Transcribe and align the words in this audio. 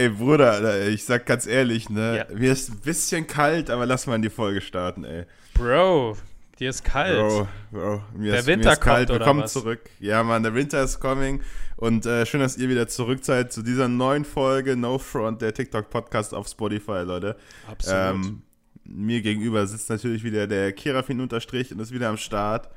Ey, 0.00 0.08
Bruder, 0.08 0.88
ich 0.88 1.04
sag 1.04 1.26
ganz 1.26 1.46
ehrlich, 1.46 1.90
ne? 1.90 2.24
Ja. 2.26 2.34
Mir 2.34 2.52
ist 2.52 2.70
ein 2.70 2.78
bisschen 2.78 3.26
kalt, 3.26 3.68
aber 3.68 3.84
lass 3.84 4.06
mal 4.06 4.14
in 4.14 4.22
die 4.22 4.30
Folge 4.30 4.62
starten, 4.62 5.04
ey. 5.04 5.26
Bro, 5.52 6.16
dir 6.58 6.70
ist 6.70 6.82
kalt. 6.82 7.18
Bro, 7.18 7.48
Bro, 7.70 8.02
mir 8.16 8.30
der 8.30 8.40
ist, 8.40 8.46
Winter 8.46 8.68
mir 8.70 8.72
ist 8.72 8.80
kalt. 8.80 9.08
Kommt, 9.08 9.20
Willkommen 9.20 9.46
zurück. 9.46 9.90
Ja, 9.98 10.22
Mann, 10.22 10.42
der 10.42 10.54
Winter 10.54 10.82
ist 10.82 11.00
coming. 11.00 11.42
Und 11.76 12.06
äh, 12.06 12.24
schön, 12.24 12.40
dass 12.40 12.56
ihr 12.56 12.70
wieder 12.70 12.88
zurück 12.88 13.22
seid 13.22 13.52
zu 13.52 13.60
dieser 13.60 13.88
neuen 13.88 14.24
Folge 14.24 14.74
No 14.74 14.96
Front, 14.96 15.42
der 15.42 15.52
TikTok-Podcast 15.52 16.32
auf 16.32 16.48
Spotify, 16.48 17.02
Leute. 17.04 17.36
Absolut. 17.70 18.00
Ähm, 18.00 18.42
mir 18.84 19.20
gegenüber 19.20 19.66
sitzt 19.66 19.90
natürlich 19.90 20.24
wieder 20.24 20.46
der 20.46 20.72
Kirafin 20.72 21.20
unterstrich 21.20 21.72
und 21.72 21.78
ist 21.78 21.92
wieder 21.92 22.08
am 22.08 22.16
Start. 22.16 22.70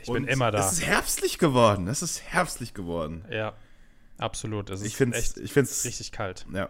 Ich 0.00 0.08
und 0.08 0.14
bin 0.14 0.28
immer 0.28 0.52
da. 0.52 0.60
Es 0.60 0.74
ist 0.74 0.86
herbstlich 0.86 1.38
geworden. 1.38 1.88
Es 1.88 2.02
ist 2.02 2.22
herbstlich 2.22 2.72
geworden. 2.72 3.24
Ja. 3.32 3.54
Absolut. 4.18 4.70
Es 4.70 4.80
ist 4.80 4.88
ich 4.88 4.96
find's, 4.96 5.16
echt 5.16 5.36
ich 5.38 5.52
find's, 5.52 5.84
richtig 5.84 6.12
kalt. 6.12 6.46
Ja. 6.52 6.68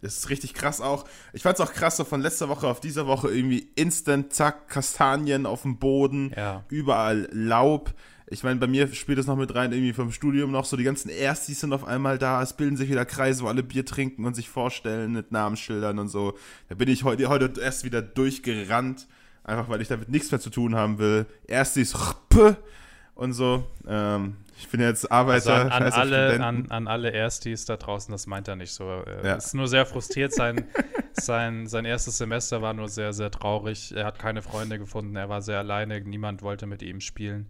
Es 0.00 0.18
ist 0.18 0.30
richtig 0.30 0.54
krass 0.54 0.80
auch. 0.80 1.04
Ich 1.32 1.42
fand 1.42 1.58
es 1.58 1.60
auch 1.60 1.72
krass, 1.72 1.96
so 1.96 2.04
von 2.04 2.20
letzter 2.20 2.48
Woche 2.48 2.68
auf 2.68 2.80
dieser 2.80 3.06
Woche 3.06 3.30
irgendwie 3.30 3.68
instant, 3.74 4.32
zack, 4.32 4.68
Kastanien 4.68 5.46
auf 5.46 5.62
dem 5.62 5.78
Boden, 5.78 6.32
ja. 6.36 6.64
überall 6.68 7.28
Laub. 7.32 7.94
Ich 8.26 8.42
meine, 8.42 8.58
bei 8.58 8.66
mir 8.66 8.92
spielt 8.94 9.18
es 9.18 9.26
noch 9.26 9.36
mit 9.36 9.54
rein, 9.54 9.72
irgendwie 9.72 9.92
vom 9.92 10.12
Studium 10.12 10.50
noch 10.50 10.64
so, 10.64 10.76
die 10.76 10.84
ganzen 10.84 11.10
Erstis 11.10 11.60
sind 11.60 11.72
auf 11.72 11.84
einmal 11.84 12.18
da, 12.18 12.42
es 12.42 12.54
bilden 12.54 12.76
sich 12.76 12.90
wieder 12.90 13.04
Kreise, 13.04 13.44
wo 13.44 13.48
alle 13.48 13.62
Bier 13.62 13.84
trinken 13.84 14.24
und 14.24 14.34
sich 14.34 14.48
vorstellen 14.48 15.12
mit 15.12 15.32
Namensschildern 15.32 15.98
und 15.98 16.08
so. 16.08 16.34
Da 16.68 16.74
bin 16.74 16.88
ich 16.88 17.04
heute, 17.04 17.28
heute 17.28 17.52
erst 17.60 17.84
wieder 17.84 18.02
durchgerannt, 18.02 19.06
einfach 19.42 19.68
weil 19.68 19.80
ich 19.80 19.88
damit 19.88 20.08
nichts 20.08 20.30
mehr 20.30 20.40
zu 20.40 20.50
tun 20.50 20.74
haben 20.74 20.98
will. 20.98 21.26
Erstis 21.46 21.94
und 23.14 23.32
so. 23.32 23.66
Ähm, 23.86 24.36
ich 24.64 24.70
bin 24.70 24.80
jetzt 24.80 25.12
Arbeiter. 25.12 25.54
Also 25.54 25.74
an, 25.74 25.82
an 25.82 25.92
alle, 25.92 26.40
an, 26.42 26.70
an, 26.70 26.88
alle 26.88 27.10
Erstis 27.10 27.66
da 27.66 27.76
draußen, 27.76 28.10
das 28.10 28.26
meint 28.26 28.48
er 28.48 28.56
nicht 28.56 28.72
so. 28.72 28.84
Er 28.84 29.24
ja. 29.24 29.34
ist 29.34 29.54
nur 29.54 29.68
sehr 29.68 29.84
frustriert. 29.84 30.32
Sein, 30.32 30.64
sein, 31.12 31.66
sein 31.66 31.84
erstes 31.84 32.16
Semester 32.16 32.62
war 32.62 32.72
nur 32.72 32.88
sehr, 32.88 33.12
sehr 33.12 33.30
traurig. 33.30 33.94
Er 33.94 34.06
hat 34.06 34.18
keine 34.18 34.40
Freunde 34.40 34.78
gefunden. 34.78 35.16
Er 35.16 35.28
war 35.28 35.42
sehr 35.42 35.58
alleine. 35.58 36.00
Niemand 36.00 36.40
wollte 36.40 36.66
mit 36.66 36.82
ihm 36.82 37.02
spielen. 37.02 37.46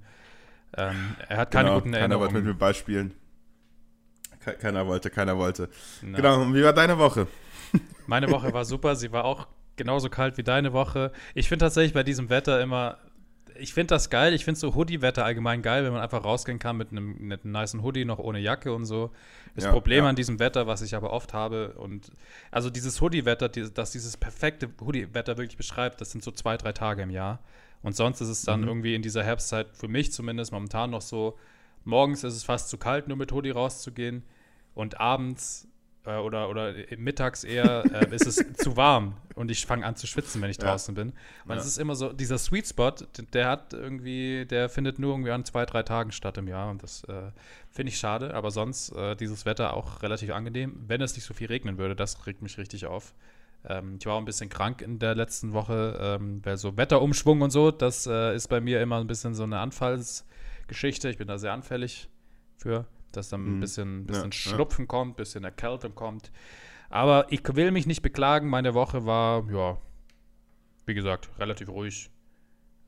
Ähm, 0.76 1.14
er 1.28 1.36
hat 1.36 1.52
keine 1.52 1.68
genau, 1.68 1.80
guten 1.80 1.94
Erinnerungen. 1.94 2.00
Keiner 2.00 2.20
wollte 2.20 2.34
mit 2.34 2.44
mir 2.44 2.54
Ball 2.58 2.74
spielen. 2.74 3.14
Keiner 4.60 4.86
wollte, 4.86 5.08
keiner 5.08 5.38
wollte. 5.38 5.68
No. 6.02 6.16
Genau, 6.16 6.42
und 6.42 6.54
wie 6.54 6.64
war 6.64 6.72
deine 6.72 6.98
Woche? 6.98 7.28
Meine 8.06 8.28
Woche 8.30 8.52
war 8.52 8.64
super. 8.64 8.96
Sie 8.96 9.12
war 9.12 9.24
auch 9.24 9.46
genauso 9.76 10.10
kalt 10.10 10.36
wie 10.36 10.42
deine 10.42 10.72
Woche. 10.72 11.12
Ich 11.34 11.48
finde 11.48 11.64
tatsächlich 11.64 11.94
bei 11.94 12.02
diesem 12.02 12.28
Wetter 12.28 12.60
immer 12.60 12.98
ich 13.58 13.74
finde 13.74 13.94
das 13.94 14.10
geil. 14.10 14.34
Ich 14.34 14.44
finde 14.44 14.58
so 14.58 14.74
Hoodie-Wetter 14.74 15.24
allgemein 15.24 15.62
geil, 15.62 15.84
wenn 15.84 15.92
man 15.92 16.02
einfach 16.02 16.24
rausgehen 16.24 16.58
kann 16.58 16.76
mit 16.76 16.90
einem, 16.90 17.16
mit 17.18 17.44
einem 17.44 17.52
niceen 17.52 17.82
Hoodie, 17.82 18.04
noch 18.04 18.18
ohne 18.18 18.38
Jacke 18.38 18.72
und 18.72 18.84
so. 18.84 19.10
Das 19.54 19.64
ja, 19.64 19.72
Problem 19.72 20.04
ja. 20.04 20.10
an 20.10 20.16
diesem 20.16 20.38
Wetter, 20.38 20.66
was 20.66 20.82
ich 20.82 20.94
aber 20.94 21.12
oft 21.12 21.32
habe, 21.32 21.74
und 21.74 22.10
also 22.50 22.70
dieses 22.70 23.00
Hoodie-Wetter, 23.00 23.48
die, 23.48 23.72
dass 23.72 23.92
dieses 23.92 24.16
perfekte 24.16 24.68
Hoodie-Wetter 24.80 25.36
wirklich 25.36 25.56
beschreibt, 25.56 26.00
das 26.00 26.10
sind 26.10 26.22
so 26.24 26.30
zwei, 26.30 26.56
drei 26.56 26.72
Tage 26.72 27.02
im 27.02 27.10
Jahr. 27.10 27.40
Und 27.82 27.94
sonst 27.94 28.20
ist 28.20 28.28
es 28.28 28.42
dann 28.42 28.62
mhm. 28.62 28.68
irgendwie 28.68 28.94
in 28.94 29.02
dieser 29.02 29.22
Herbstzeit, 29.22 29.68
für 29.72 29.88
mich 29.88 30.12
zumindest 30.12 30.52
momentan 30.52 30.90
noch 30.90 31.02
so, 31.02 31.38
morgens 31.84 32.24
ist 32.24 32.34
es 32.34 32.42
fast 32.42 32.68
zu 32.68 32.78
kalt, 32.78 33.08
nur 33.08 33.16
mit 33.16 33.30
Hoodie 33.32 33.50
rauszugehen. 33.50 34.22
Und 34.74 35.00
abends 35.00 35.68
äh, 36.04 36.16
oder, 36.16 36.48
oder 36.48 36.74
mittags 36.96 37.44
eher 37.44 37.84
äh, 37.92 38.14
ist 38.14 38.26
es 38.26 38.36
zu 38.56 38.76
warm 38.76 39.16
und 39.34 39.50
ich 39.50 39.66
fange 39.66 39.86
an 39.86 39.96
zu 39.96 40.06
schwitzen, 40.06 40.40
wenn 40.42 40.50
ich 40.50 40.58
draußen 40.58 40.94
ja. 40.94 41.04
bin. 41.04 41.12
Und 41.46 41.56
es 41.56 41.66
ist 41.66 41.78
immer 41.78 41.94
so, 41.94 42.12
dieser 42.12 42.38
Sweet 42.38 42.68
Spot, 42.68 42.92
der 43.32 43.48
hat 43.48 43.72
irgendwie, 43.72 44.46
der 44.46 44.68
findet 44.68 44.98
nur 44.98 45.12
irgendwie 45.12 45.30
an 45.30 45.44
zwei, 45.44 45.66
drei 45.66 45.82
Tagen 45.82 46.12
statt 46.12 46.38
im 46.38 46.48
Jahr 46.48 46.70
und 46.70 46.82
das 46.82 47.04
äh, 47.04 47.30
finde 47.70 47.90
ich 47.90 47.98
schade, 47.98 48.34
aber 48.34 48.50
sonst 48.50 48.90
äh, 48.92 49.16
dieses 49.16 49.46
Wetter 49.46 49.74
auch 49.74 50.02
relativ 50.02 50.30
angenehm. 50.32 50.84
Wenn 50.86 51.00
es 51.00 51.14
nicht 51.14 51.24
so 51.24 51.34
viel 51.34 51.48
regnen 51.48 51.78
würde, 51.78 51.96
das 51.96 52.26
regt 52.26 52.42
mich 52.42 52.58
richtig 52.58 52.86
auf. 52.86 53.14
Ähm, 53.66 53.96
ich 53.98 54.06
war 54.06 54.14
auch 54.14 54.18
ein 54.18 54.24
bisschen 54.24 54.50
krank 54.50 54.82
in 54.82 54.98
der 54.98 55.14
letzten 55.14 55.52
Woche, 55.52 55.98
ähm, 56.00 56.40
weil 56.44 56.56
so 56.56 56.76
Wetterumschwung 56.76 57.40
und 57.40 57.50
so, 57.50 57.70
das 57.70 58.06
äh, 58.06 58.34
ist 58.34 58.48
bei 58.48 58.60
mir 58.60 58.80
immer 58.80 59.00
ein 59.00 59.06
bisschen 59.06 59.34
so 59.34 59.42
eine 59.42 59.58
Anfallsgeschichte. 59.58 61.08
Ich 61.08 61.18
bin 61.18 61.28
da 61.28 61.38
sehr 61.38 61.52
anfällig 61.52 62.08
für 62.58 62.86
dass 63.16 63.28
dann 63.28 63.44
ein 63.44 63.56
mhm. 63.56 63.60
bisschen, 63.60 64.06
bisschen 64.06 64.30
ja, 64.30 64.32
Schnupfen 64.32 64.84
ja. 64.84 64.88
kommt, 64.88 65.12
ein 65.12 65.16
bisschen 65.16 65.44
Erkältung 65.44 65.94
kommt. 65.94 66.30
Aber 66.90 67.26
ich 67.30 67.42
will 67.54 67.70
mich 67.70 67.86
nicht 67.86 68.02
beklagen. 68.02 68.48
Meine 68.48 68.74
Woche 68.74 69.06
war, 69.06 69.50
ja, 69.50 69.78
wie 70.86 70.94
gesagt, 70.94 71.28
relativ 71.38 71.68
ruhig. 71.68 72.10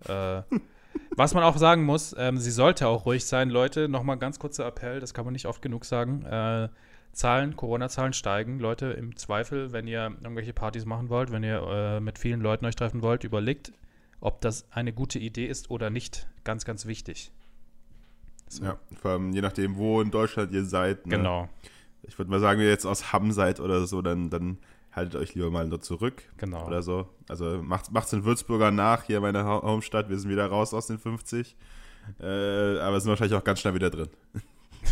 Äh, 0.06 0.42
was 1.16 1.34
man 1.34 1.42
auch 1.42 1.56
sagen 1.56 1.84
muss, 1.84 2.15
ähm, 2.19 2.38
sie 2.38 2.50
sollte 2.50 2.88
auch 2.88 3.06
ruhig 3.06 3.25
sein, 3.25 3.50
Leute. 3.50 3.88
Nochmal 3.88 4.19
ganz 4.19 4.38
kurzer 4.38 4.66
Appell, 4.66 5.00
das 5.00 5.15
kann 5.15 5.25
man 5.25 5.32
nicht 5.32 5.47
oft 5.47 5.62
genug 5.62 5.84
sagen. 5.84 6.22
Äh, 6.25 6.69
Zahlen, 7.12 7.56
Corona-Zahlen 7.56 8.12
steigen. 8.12 8.59
Leute, 8.59 8.86
im 8.86 9.16
Zweifel, 9.16 9.72
wenn 9.72 9.86
ihr 9.86 10.12
irgendwelche 10.22 10.53
Partys 10.53 10.84
machen 10.84 11.09
wollt, 11.09 11.32
wenn 11.32 11.42
ihr 11.42 11.62
äh, 11.62 12.00
mit 12.00 12.19
vielen 12.19 12.42
Leuten 12.42 12.66
euch 12.66 12.76
treffen 12.76 13.00
wollt, 13.00 13.25
überlegt, 13.25 13.72
ob 14.20 14.41
das 14.42 14.70
eine 14.70 14.92
gute 14.92 15.19
Idee 15.19 15.47
ist 15.47 15.70
oder 15.70 15.88
nicht. 15.88 16.28
Ganz, 16.44 16.65
ganz 16.65 16.84
wichtig. 16.84 17.32
So. 18.49 18.65
Ja, 18.65 18.79
vor 19.01 19.12
allem 19.12 19.33
je 19.33 19.41
nachdem, 19.41 19.77
wo 19.77 20.01
in 20.01 20.11
Deutschland 20.11 20.53
ihr 20.53 20.65
seid. 20.65 21.07
Ne? 21.07 21.17
Genau. 21.17 21.49
Ich 22.03 22.19
würde 22.19 22.31
mal 22.31 22.41
sagen, 22.41 22.61
wenn 22.61 22.67
ihr 22.67 22.73
jetzt 22.73 22.87
aus 22.87 23.12
Hamm 23.12 23.33
seid 23.33 23.61
oder 23.61 23.87
so, 23.87 24.01
dann, 24.03 24.31
dann 24.31 24.59
haltet 24.93 25.17
euch 25.17 25.34
lieber 25.34 25.51
mal 25.51 25.67
nur 25.67 25.81
zurück. 25.81 26.23
Genau. 26.37 26.67
Oder 26.67 26.83
so. 26.83 27.09
Also 27.29 27.62
macht 27.62 27.91
es 27.93 28.11
den 28.11 28.25
Würzburger 28.25 28.71
nach, 28.71 29.05
hier 29.05 29.21
meine 29.21 29.45
Homestadt. 29.45 30.09
Wir 30.09 30.19
sind 30.19 30.31
wieder 30.31 30.47
raus 30.47 30.73
aus 30.73 30.87
den 30.87 30.99
50. 30.99 31.57
Äh, 32.21 32.79
aber 32.79 33.01
sind 33.01 33.11
wahrscheinlich 33.11 33.37
auch 33.37 33.45
ganz 33.45 33.61
schnell 33.61 33.75
wieder 33.75 33.91
drin. 33.91 34.09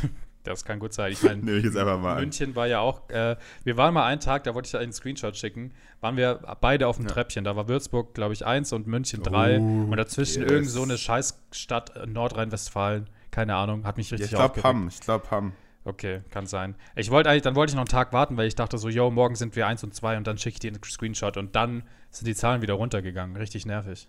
Das 0.44 0.62
kann 0.66 0.78
gut 0.78 0.92
sein. 0.92 1.10
Ich 1.10 1.22
meine, 1.22 1.40
München 1.42 2.50
an. 2.50 2.54
war 2.54 2.66
ja 2.66 2.80
auch, 2.80 3.08
äh, 3.08 3.36
wir 3.64 3.76
waren 3.78 3.94
mal 3.94 4.04
einen 4.04 4.20
Tag, 4.20 4.44
da 4.44 4.54
wollte 4.54 4.66
ich 4.66 4.72
da 4.72 4.78
einen 4.78 4.92
Screenshot 4.92 5.36
schicken, 5.38 5.72
waren 6.02 6.18
wir 6.18 6.40
beide 6.60 6.86
auf 6.86 6.96
dem 6.96 7.06
ja. 7.06 7.12
Treppchen. 7.12 7.44
Da 7.44 7.56
war 7.56 7.66
Würzburg, 7.66 8.12
glaube 8.12 8.34
ich, 8.34 8.44
eins 8.44 8.70
und 8.74 8.86
München 8.86 9.22
drei. 9.22 9.58
Oh, 9.58 9.62
und 9.62 9.96
dazwischen 9.96 10.42
yes. 10.42 10.52
irgend 10.52 10.68
so 10.68 10.82
eine 10.82 10.98
Scheißstadt 10.98 12.06
Nordrhein-Westfalen. 12.06 13.08
Keine 13.34 13.56
Ahnung, 13.56 13.84
hat 13.84 13.96
mich 13.96 14.12
richtig 14.12 14.30
ja, 14.30 14.46
Ich 14.46 14.52
glaube 14.52 14.62
Hamm, 14.62 14.86
ich 14.86 15.00
glaube 15.00 15.28
Hamm. 15.32 15.54
Okay, 15.84 16.20
kann 16.30 16.46
sein. 16.46 16.76
Ich 16.94 17.10
wollte 17.10 17.28
eigentlich, 17.28 17.42
dann 17.42 17.56
wollte 17.56 17.72
ich 17.72 17.74
noch 17.74 17.82
einen 17.82 17.88
Tag 17.88 18.12
warten, 18.12 18.36
weil 18.36 18.46
ich 18.46 18.54
dachte 18.54 18.78
so, 18.78 18.88
yo, 18.88 19.10
morgen 19.10 19.34
sind 19.34 19.56
wir 19.56 19.66
eins 19.66 19.82
und 19.82 19.92
zwei 19.92 20.16
und 20.16 20.24
dann 20.28 20.38
schicke 20.38 20.54
ich 20.54 20.60
dir 20.60 20.70
einen 20.70 20.80
Screenshot 20.84 21.36
und 21.36 21.56
dann 21.56 21.82
sind 22.10 22.28
die 22.28 22.36
Zahlen 22.36 22.62
wieder 22.62 22.74
runtergegangen. 22.74 23.36
Richtig 23.36 23.66
nervig. 23.66 24.06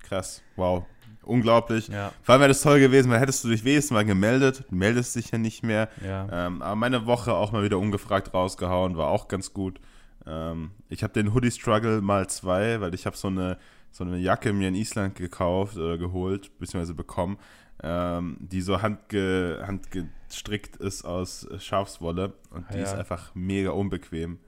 Krass, 0.00 0.42
wow. 0.56 0.84
Unglaublich. 1.22 1.88
Ja. 1.88 2.12
Vor 2.22 2.34
allem 2.34 2.40
wäre 2.42 2.48
das 2.48 2.60
toll 2.60 2.80
gewesen, 2.80 3.10
weil 3.10 3.18
hättest 3.18 3.44
du 3.44 3.48
dich 3.48 3.64
wenigstens 3.64 3.94
mal 3.94 4.04
gemeldet. 4.04 4.64
Du 4.68 4.74
meldest 4.74 5.16
dich 5.16 5.30
ja 5.30 5.38
nicht 5.38 5.62
mehr. 5.62 5.88
Ja. 6.04 6.28
Ähm, 6.30 6.60
aber 6.60 6.76
meine 6.76 7.06
Woche 7.06 7.32
auch 7.32 7.50
mal 7.50 7.64
wieder 7.64 7.78
ungefragt 7.78 8.34
rausgehauen, 8.34 8.98
war 8.98 9.08
auch 9.08 9.28
ganz 9.28 9.54
gut. 9.54 9.80
Ähm, 10.26 10.72
ich 10.90 11.02
habe 11.02 11.14
den 11.14 11.32
Hoodie 11.32 11.50
Struggle 11.50 12.02
mal 12.02 12.28
zwei, 12.28 12.82
weil 12.82 12.94
ich 12.94 13.06
habe 13.06 13.16
so 13.16 13.28
eine, 13.28 13.56
so 13.90 14.04
eine 14.04 14.18
Jacke 14.18 14.52
mir 14.52 14.68
in 14.68 14.74
Island 14.74 15.14
gekauft 15.14 15.78
oder 15.78 15.94
äh, 15.94 15.98
geholt, 15.98 16.58
beziehungsweise 16.58 16.92
bekommen 16.92 17.38
ähm, 17.82 18.36
die 18.40 18.60
so 18.60 18.82
handge, 18.82 19.62
handgestrickt 19.66 20.76
ist 20.76 21.04
aus 21.04 21.48
Schafswolle 21.58 22.34
und 22.50 22.66
die 22.72 22.78
ja. 22.78 22.84
ist 22.84 22.94
einfach 22.94 23.34
mega 23.34 23.70
unbequem. 23.70 24.38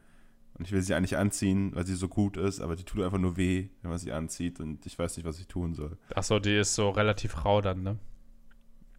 Und 0.54 0.66
ich 0.66 0.72
will 0.72 0.82
sie 0.82 0.94
eigentlich 0.94 1.16
anziehen, 1.16 1.74
weil 1.74 1.86
sie 1.86 1.94
so 1.94 2.08
gut 2.08 2.36
ist, 2.36 2.60
aber 2.60 2.76
die 2.76 2.84
tut 2.84 3.02
einfach 3.02 3.18
nur 3.18 3.38
weh, 3.38 3.68
wenn 3.80 3.90
man 3.90 3.98
sie 3.98 4.12
anzieht 4.12 4.60
und 4.60 4.84
ich 4.84 4.98
weiß 4.98 5.16
nicht, 5.16 5.24
was 5.24 5.38
ich 5.38 5.46
tun 5.46 5.74
soll. 5.74 5.96
Achso, 6.14 6.38
die 6.38 6.56
ist 6.56 6.74
so 6.74 6.90
relativ 6.90 7.44
rau 7.44 7.62
dann, 7.62 7.82
ne? 7.82 7.98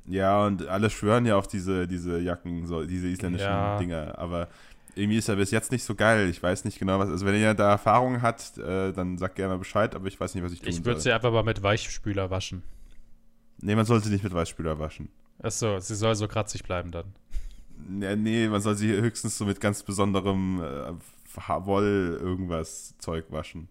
Ja, 0.07 0.45
und 0.47 0.65
alle 0.67 0.89
schwören 0.89 1.27
ja 1.27 1.35
auf 1.35 1.47
diese, 1.47 1.87
diese 1.87 2.19
Jacken, 2.19 2.65
so 2.65 2.83
diese 2.83 3.07
isländischen 3.07 3.47
ja. 3.47 3.77
Dinger, 3.77 4.17
aber 4.17 4.47
irgendwie 4.95 5.17
ist 5.17 5.29
er 5.29 5.35
bis 5.35 5.51
jetzt 5.51 5.71
nicht 5.71 5.83
so 5.83 5.95
geil. 5.95 6.29
Ich 6.29 6.41
weiß 6.41 6.65
nicht 6.65 6.79
genau, 6.79 6.99
was. 6.99 7.09
Also, 7.09 7.25
wenn 7.25 7.35
ihr 7.35 7.53
da 7.53 7.69
Erfahrungen 7.69 8.21
habt, 8.21 8.57
äh, 8.57 8.91
dann 8.91 9.17
sagt 9.17 9.35
gerne 9.35 9.57
Bescheid, 9.57 9.95
aber 9.95 10.07
ich 10.07 10.19
weiß 10.19 10.35
nicht, 10.35 10.43
was 10.43 10.51
ich 10.51 10.59
tun 10.59 10.71
soll. 10.71 10.79
Ich 10.79 10.85
würde 10.85 10.99
sie 10.99 11.11
einfach 11.11 11.31
mal 11.31 11.43
mit 11.43 11.63
Weichspüler 11.63 12.29
waschen. 12.29 12.63
Nee, 13.61 13.75
man 13.75 13.85
soll 13.85 14.03
sie 14.03 14.09
nicht 14.09 14.23
mit 14.23 14.33
Weichspüler 14.33 14.79
waschen. 14.79 15.09
Achso, 15.41 15.79
sie 15.79 15.95
soll 15.95 16.15
so 16.15 16.27
kratzig 16.27 16.63
bleiben 16.63 16.91
dann. 16.91 17.13
Ja, 17.99 18.15
nee, 18.15 18.47
man 18.47 18.61
soll 18.61 18.75
sie 18.75 18.91
höchstens 18.91 19.37
so 19.37 19.45
mit 19.45 19.59
ganz 19.59 19.83
besonderem 19.83 20.61
äh, 20.61 20.93
Woll 21.65 22.19
irgendwas 22.21 22.95
Zeug 22.97 23.25
waschen. 23.29 23.67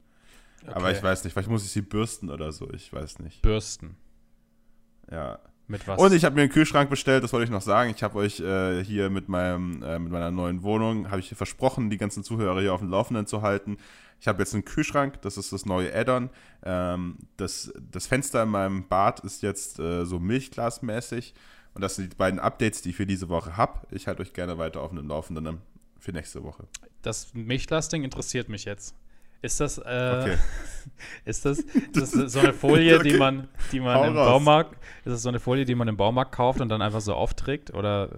Okay. 0.62 0.72
Aber 0.74 0.92
ich 0.92 1.02
weiß 1.02 1.24
nicht, 1.24 1.32
vielleicht 1.32 1.48
muss 1.48 1.64
ich 1.64 1.70
sie 1.70 1.82
bürsten 1.82 2.30
oder 2.30 2.52
so, 2.52 2.70
ich 2.72 2.92
weiß 2.92 3.20
nicht. 3.20 3.42
Bürsten. 3.42 3.96
Ja. 5.10 5.38
Mit 5.68 5.86
was? 5.86 6.00
Und 6.00 6.12
ich 6.12 6.24
habe 6.24 6.34
mir 6.34 6.42
einen 6.42 6.50
Kühlschrank 6.50 6.90
bestellt, 6.90 7.22
das 7.22 7.32
wollte 7.32 7.44
ich 7.44 7.50
noch 7.50 7.62
sagen. 7.62 7.92
Ich 7.94 8.02
habe 8.02 8.18
euch 8.18 8.40
äh, 8.40 8.82
hier 8.84 9.08
mit, 9.08 9.28
meinem, 9.28 9.82
äh, 9.84 10.00
mit 10.00 10.10
meiner 10.10 10.32
neuen 10.32 10.64
Wohnung, 10.64 11.10
habe 11.10 11.20
ich 11.20 11.28
versprochen, 11.28 11.90
die 11.90 11.96
ganzen 11.96 12.24
Zuhörer 12.24 12.60
hier 12.60 12.74
auf 12.74 12.80
dem 12.80 12.90
Laufenden 12.90 13.26
zu 13.26 13.42
halten. 13.42 13.78
Ich 14.20 14.28
habe 14.28 14.40
jetzt 14.40 14.52
einen 14.54 14.64
Kühlschrank, 14.64 15.22
das 15.22 15.36
ist 15.38 15.52
das 15.52 15.64
neue 15.64 15.94
Add-on. 15.94 16.30
Ähm, 16.62 17.16
das, 17.36 17.72
das 17.90 18.06
Fenster 18.06 18.42
in 18.42 18.50
meinem 18.50 18.86
Bad 18.86 19.20
ist 19.20 19.42
jetzt 19.42 19.78
äh, 19.78 20.04
so 20.04 20.18
milchglasmäßig. 20.18 21.34
Und 21.72 21.82
das 21.82 21.96
sind 21.96 22.12
die 22.12 22.16
beiden 22.16 22.38
Updates, 22.38 22.82
die 22.82 22.90
ich 22.90 22.96
für 22.96 23.06
diese 23.06 23.28
Woche 23.28 23.56
habe. 23.56 23.86
Ich 23.90 24.06
halte 24.08 24.22
euch 24.22 24.32
gerne 24.32 24.58
weiter 24.58 24.82
auf 24.82 24.90
dem 24.90 25.06
Laufenden 25.06 25.58
für 25.98 26.12
nächste 26.12 26.42
Woche. 26.42 26.66
Das 27.02 27.32
Milchglas-Ding 27.32 28.04
interessiert 28.04 28.48
mich 28.48 28.64
jetzt. 28.64 28.94
Ist 29.42 29.60
das, 29.60 29.78
äh, 29.78 29.80
okay. 29.82 30.38
ist 31.24 31.44
das, 31.44 31.64
das 31.94 32.12
ist 32.12 32.32
so 32.32 32.40
eine 32.40 32.52
Folie, 32.52 32.98
okay. 32.98 33.10
die 33.10 33.18
man, 33.18 33.48
die 33.72 33.80
man 33.80 34.08
im 34.08 34.16
raus. 34.16 34.28
Baumarkt, 34.28 34.76
ist 35.04 35.12
das 35.12 35.22
so 35.22 35.28
eine 35.30 35.40
Folie, 35.40 35.64
die 35.64 35.74
man 35.74 35.88
im 35.88 35.96
Baumarkt 35.96 36.32
kauft 36.32 36.60
und 36.60 36.68
dann 36.68 36.82
einfach 36.82 37.00
so 37.00 37.14
aufträgt? 37.14 37.72
Oder 37.72 38.10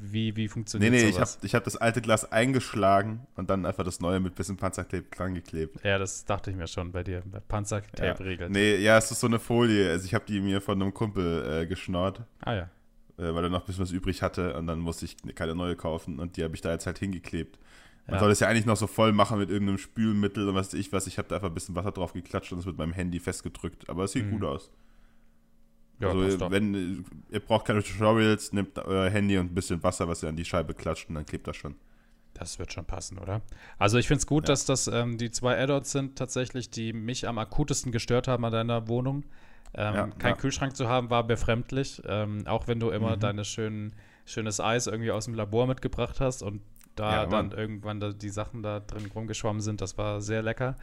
wie, 0.00 0.36
wie 0.36 0.48
funktioniert 0.48 0.92
das? 0.92 1.00
Nee, 1.00 1.06
nee, 1.06 1.12
sowas? 1.12 1.36
ich 1.36 1.40
habe 1.40 1.46
ich 1.46 1.54
hab 1.54 1.64
das 1.64 1.76
alte 1.76 2.02
Glas 2.02 2.30
eingeschlagen 2.30 3.26
und 3.36 3.48
dann 3.48 3.64
einfach 3.64 3.84
das 3.84 4.00
neue 4.00 4.20
mit 4.20 4.34
bisschen 4.34 4.56
Panzertape 4.56 5.04
dran 5.14 5.34
geklebt. 5.34 5.82
Ja, 5.82 5.98
das 5.98 6.24
dachte 6.24 6.50
ich 6.50 6.56
mir 6.56 6.66
schon 6.66 6.92
bei 6.92 7.02
dir, 7.02 7.22
bei 7.24 7.40
Panzertape-Regel. 7.40 8.46
Ja. 8.46 8.52
Nee, 8.52 8.76
ja, 8.76 8.98
es 8.98 9.10
ist 9.10 9.20
so 9.20 9.26
eine 9.26 9.38
Folie. 9.38 9.90
Also 9.90 10.04
ich 10.04 10.14
habe 10.14 10.24
die 10.26 10.40
mir 10.40 10.60
von 10.60 10.80
einem 10.80 10.92
Kumpel 10.92 11.62
äh, 11.62 11.66
geschnort. 11.66 12.22
Ah 12.40 12.54
ja. 12.54 12.70
Äh, 13.18 13.34
weil 13.34 13.44
er 13.44 13.48
noch 13.48 13.60
ein 13.60 13.66
bisschen 13.66 13.82
was 13.82 13.92
übrig 13.92 14.20
hatte 14.20 14.54
und 14.56 14.66
dann 14.66 14.78
musste 14.78 15.06
ich 15.06 15.16
keine 15.34 15.54
neue 15.54 15.74
kaufen 15.74 16.18
und 16.18 16.36
die 16.36 16.44
habe 16.44 16.54
ich 16.54 16.60
da 16.60 16.72
jetzt 16.72 16.84
halt 16.86 16.98
hingeklebt. 16.98 17.58
Man 18.06 18.14
ja. 18.14 18.20
soll 18.20 18.28
das 18.28 18.40
ja 18.40 18.48
eigentlich 18.48 18.66
noch 18.66 18.76
so 18.76 18.86
voll 18.86 19.12
machen 19.12 19.38
mit 19.38 19.50
irgendeinem 19.50 19.78
Spülmittel 19.78 20.48
und 20.48 20.54
was 20.54 20.68
weiß 20.68 20.74
ich 20.74 20.92
was. 20.92 21.06
Ich 21.06 21.18
habe 21.18 21.28
da 21.28 21.36
einfach 21.36 21.48
ein 21.48 21.54
bisschen 21.54 21.74
Wasser 21.74 21.90
drauf 21.90 22.12
geklatscht 22.12 22.52
und 22.52 22.60
es 22.60 22.66
mit 22.66 22.78
meinem 22.78 22.92
Handy 22.92 23.18
festgedrückt. 23.18 23.88
Aber 23.88 24.04
es 24.04 24.12
sieht 24.12 24.26
mhm. 24.26 24.32
gut 24.32 24.44
aus. 24.44 24.70
Ja, 25.98 26.10
also, 26.10 26.50
wenn 26.50 27.04
ihr 27.30 27.40
braucht 27.40 27.66
keine 27.66 27.82
Tutorials, 27.82 28.52
nehmt 28.52 28.78
euer 28.78 29.08
Handy 29.08 29.38
und 29.38 29.46
ein 29.46 29.54
bisschen 29.54 29.82
Wasser, 29.82 30.06
was 30.08 30.22
ihr 30.22 30.28
an 30.28 30.36
die 30.36 30.44
Scheibe 30.44 30.74
klatscht 30.74 31.08
und 31.08 31.14
dann 31.14 31.24
klebt 31.24 31.48
das 31.48 31.56
schon. 31.56 31.74
Das 32.34 32.58
wird 32.58 32.70
schon 32.70 32.84
passen, 32.84 33.18
oder? 33.18 33.40
Also 33.78 33.96
ich 33.96 34.06
finde 34.06 34.18
es 34.18 34.26
gut, 34.26 34.44
ja. 34.44 34.48
dass 34.48 34.66
das 34.66 34.88
ähm, 34.88 35.16
die 35.16 35.30
zwei 35.30 35.58
Add-ons 35.58 35.90
sind 35.90 36.18
tatsächlich, 36.18 36.70
die 36.70 36.92
mich 36.92 37.26
am 37.26 37.38
akutesten 37.38 37.92
gestört 37.92 38.28
haben 38.28 38.44
an 38.44 38.52
deiner 38.52 38.88
Wohnung. 38.88 39.24
Ähm, 39.74 39.94
ja, 39.94 40.06
kein. 40.18 40.36
Kühlschrank 40.36 40.76
zu 40.76 40.86
haben 40.86 41.08
war 41.08 41.26
befremdlich, 41.26 42.02
ähm, 42.06 42.46
auch 42.46 42.68
wenn 42.68 42.78
du 42.78 42.90
immer 42.90 43.16
mhm. 43.16 43.20
deine 43.20 43.44
schönen, 43.46 43.94
schönes 44.26 44.60
Eis 44.60 44.86
irgendwie 44.86 45.10
aus 45.10 45.24
dem 45.24 45.34
Labor 45.34 45.66
mitgebracht 45.66 46.20
hast 46.20 46.42
und 46.42 46.60
da 46.96 47.22
ja, 47.22 47.26
dann 47.26 47.52
irgendwann 47.52 48.00
da 48.00 48.12
die 48.12 48.28
Sachen 48.28 48.62
da 48.62 48.80
drin 48.80 49.10
rumgeschwommen 49.14 49.62
sind. 49.62 49.80
Das 49.80 49.96
war 49.96 50.20
sehr 50.20 50.42
lecker. 50.42 50.76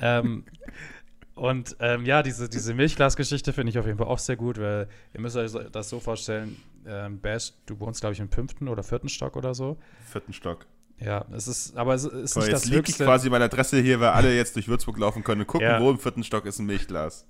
ähm, 0.00 0.44
und 1.34 1.76
ähm, 1.80 2.04
ja, 2.04 2.22
diese, 2.22 2.48
diese 2.48 2.74
Milchglasgeschichte 2.74 3.52
finde 3.52 3.70
ich 3.70 3.78
auf 3.78 3.86
jeden 3.86 3.98
Fall 3.98 4.06
auch 4.06 4.18
sehr 4.18 4.36
gut, 4.36 4.58
weil 4.58 4.88
ihr 5.12 5.20
müsst 5.20 5.36
euch 5.36 5.52
das 5.70 5.88
so 5.88 6.00
vorstellen, 6.00 6.56
ähm, 6.86 7.20
Bash, 7.20 7.52
du 7.66 7.78
wohnst, 7.80 8.00
glaube 8.00 8.14
ich, 8.14 8.20
im 8.20 8.30
fünften 8.30 8.68
oder 8.68 8.82
vierten 8.82 9.08
Stock 9.08 9.36
oder 9.36 9.54
so. 9.54 9.76
Vierten 10.06 10.32
Stock. 10.32 10.66
Ja, 11.00 11.24
es 11.32 11.46
ist, 11.46 11.76
aber 11.76 11.94
es 11.94 12.04
ist 12.04 12.34
Boah, 12.34 12.40
nicht 12.40 12.52
jetzt 12.52 12.64
das 12.64 12.70
liegt 12.70 12.88
höchste. 12.88 13.04
quasi 13.04 13.30
meine 13.30 13.44
Adresse 13.44 13.80
hier, 13.80 14.00
weil 14.00 14.08
alle 14.08 14.34
jetzt 14.34 14.56
durch 14.56 14.66
Würzburg 14.68 14.98
laufen 14.98 15.22
können 15.22 15.42
und 15.42 15.46
gucken, 15.46 15.68
ja. 15.68 15.80
wo 15.80 15.90
im 15.90 15.98
vierten 15.98 16.24
Stock 16.24 16.44
ist 16.44 16.58
ein 16.58 16.66
Milchglas. 16.66 17.24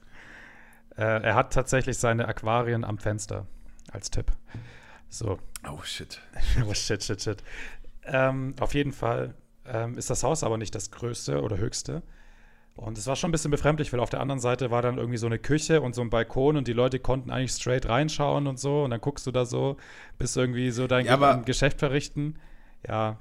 Äh, 0.97 1.23
er 1.23 1.35
hat 1.35 1.53
tatsächlich 1.53 1.99
seine 1.99 2.27
Aquarien 2.27 2.85
am 2.85 2.99
Fenster 2.99 3.47
als 3.93 4.11
Tipp. 4.11 4.33
So. 5.11 5.39
Oh 5.69 5.83
shit. 5.83 6.21
oh 6.69 6.75
shit, 6.75 7.05
shit, 7.05 7.23
shit. 7.23 7.43
Ähm, 8.11 8.55
auf 8.61 8.75
jeden 8.75 8.93
Fall 8.93 9.35
ähm, 9.67 9.97
ist 9.99 10.11
das 10.11 10.23
Haus 10.23 10.43
aber 10.43 10.59
nicht 10.59 10.75
das 10.75 10.91
größte 10.91 11.43
oder 11.43 11.59
höchste. 11.59 12.03
Und 12.79 12.97
es 12.97 13.09
war 13.09 13.17
schon 13.17 13.31
ein 13.31 13.33
bisschen 13.33 13.51
befremdlich, 13.51 13.93
weil 13.93 13.99
auf 13.99 14.11
der 14.11 14.21
anderen 14.21 14.39
Seite 14.39 14.71
war 14.71 14.83
dann 14.83 14.99
irgendwie 14.99 15.19
so 15.19 15.27
eine 15.27 15.41
Küche 15.41 15.81
und 15.81 15.97
so 15.97 16.01
ein 16.01 16.11
Balkon 16.11 16.57
und 16.57 16.69
die 16.69 16.73
Leute 16.73 17.01
konnten 17.01 17.31
eigentlich 17.31 17.51
straight 17.51 17.89
reinschauen 17.89 18.47
und 18.47 18.61
so. 18.61 18.85
Und 18.85 18.91
dann 18.91 19.01
guckst 19.01 19.27
du 19.27 19.33
da 19.33 19.45
so, 19.45 19.77
bist 20.17 20.37
irgendwie 20.37 20.71
so 20.71 20.87
dein 20.87 21.05
ja, 21.05 21.17
Ge 21.17 21.45
Geschäft 21.45 21.81
verrichten. 21.81 22.39
Ja. 22.87 23.19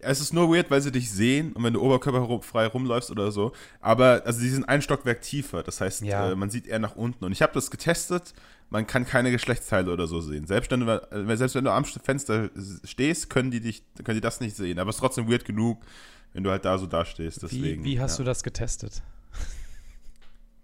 Es 0.00 0.20
ist 0.20 0.32
nur 0.32 0.52
weird, 0.52 0.68
weil 0.72 0.80
sie 0.80 0.90
dich 0.90 1.12
sehen 1.12 1.52
und 1.52 1.62
wenn 1.62 1.74
du 1.74 1.80
oberkörperfrei 1.80 2.66
rumläufst 2.66 3.12
oder 3.12 3.30
so. 3.30 3.52
Aber 3.80 4.22
also 4.24 4.40
die 4.40 4.48
sind 4.48 4.68
ein 4.68 4.82
Stockwerk 4.82 5.22
tiefer. 5.22 5.62
Das 5.62 5.80
heißt, 5.80 6.02
ja. 6.02 6.32
äh, 6.32 6.34
man 6.34 6.50
sieht 6.50 6.66
eher 6.66 6.80
nach 6.80 6.96
unten. 6.96 7.24
Und 7.24 7.30
ich 7.30 7.40
habe 7.40 7.52
das 7.54 7.70
getestet 7.70 8.34
man 8.72 8.86
kann 8.86 9.04
keine 9.04 9.30
Geschlechtsteile 9.30 9.92
oder 9.92 10.06
so 10.06 10.20
sehen. 10.22 10.46
Selbst 10.46 10.70
wenn, 10.70 10.80
du, 10.80 10.86
äh, 10.86 11.36
selbst 11.36 11.54
wenn 11.54 11.64
du 11.64 11.70
am 11.70 11.84
Fenster 11.84 12.50
stehst, 12.84 13.28
können 13.28 13.50
die, 13.50 13.60
dich, 13.60 13.84
können 14.02 14.16
die 14.16 14.22
das 14.22 14.40
nicht 14.40 14.56
sehen. 14.56 14.78
Aber 14.78 14.88
es 14.88 14.96
ist 14.96 15.00
trotzdem 15.00 15.30
weird 15.30 15.44
genug, 15.44 15.84
wenn 16.32 16.42
du 16.42 16.50
halt 16.50 16.64
da 16.64 16.78
so 16.78 16.86
dastehst. 16.86 17.42
Deswegen, 17.42 17.84
wie, 17.84 17.96
wie 17.96 18.00
hast 18.00 18.18
ja. 18.18 18.24
du 18.24 18.28
das 18.28 18.42
getestet? 18.42 19.02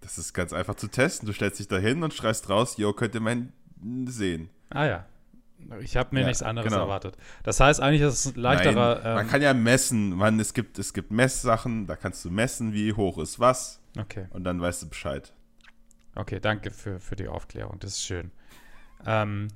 Das 0.01 0.17
ist 0.17 0.33
ganz 0.33 0.55
einfach 0.55 0.75
zu 0.75 0.89
testen. 0.89 1.27
Du 1.27 1.35
stellst 1.35 1.61
dich 1.61 1.69
da 1.69 1.77
hin 1.77 2.03
und 2.03 2.15
schreist 2.15 2.49
raus, 2.49 2.79
yo, 2.79 2.95
könnt 2.95 3.15
ihr 3.15 3.21
mein 3.21 3.53
sehen. 4.07 4.49
Ah 4.71 4.87
ja. 4.87 5.07
Ich 5.81 5.97
habe 5.97 6.15
mir 6.15 6.23
ja, 6.23 6.29
nichts 6.29 6.43
anderes 6.43 6.71
genau. 6.71 6.85
erwartet. 6.85 7.17
Das 7.43 7.61
heißt, 7.61 7.81
eigentlich 7.81 8.01
ist 8.01 8.25
es 8.25 8.37
leichterer. 8.37 8.95
Nein, 9.03 9.15
man 9.15 9.25
ähm, 9.27 9.31
kann 9.31 9.43
ja 9.43 9.53
messen. 9.53 10.11
Man, 10.11 10.41
es, 10.41 10.55
gibt, 10.55 10.79
es 10.79 10.95
gibt 10.95 11.11
Messsachen, 11.11 11.87
da 11.87 11.97
kannst 11.97 12.25
du 12.25 12.31
messen, 12.31 12.73
wie 12.73 12.95
hoch 12.95 13.19
ist 13.19 13.39
was. 13.39 13.81
Okay. 13.99 14.29
Und 14.31 14.45
dann 14.45 14.61
weißt 14.63 14.83
du 14.83 14.89
Bescheid. 14.89 15.35
Okay, 16.19 16.41
danke 16.41 16.71
für, 16.71 16.99
für 16.99 17.15
die 17.15 17.29
Aufklärung. 17.29 17.79
Das 17.79 17.93
ist 17.93 18.05
schön. 18.05 18.33
Ähm, 19.07 19.49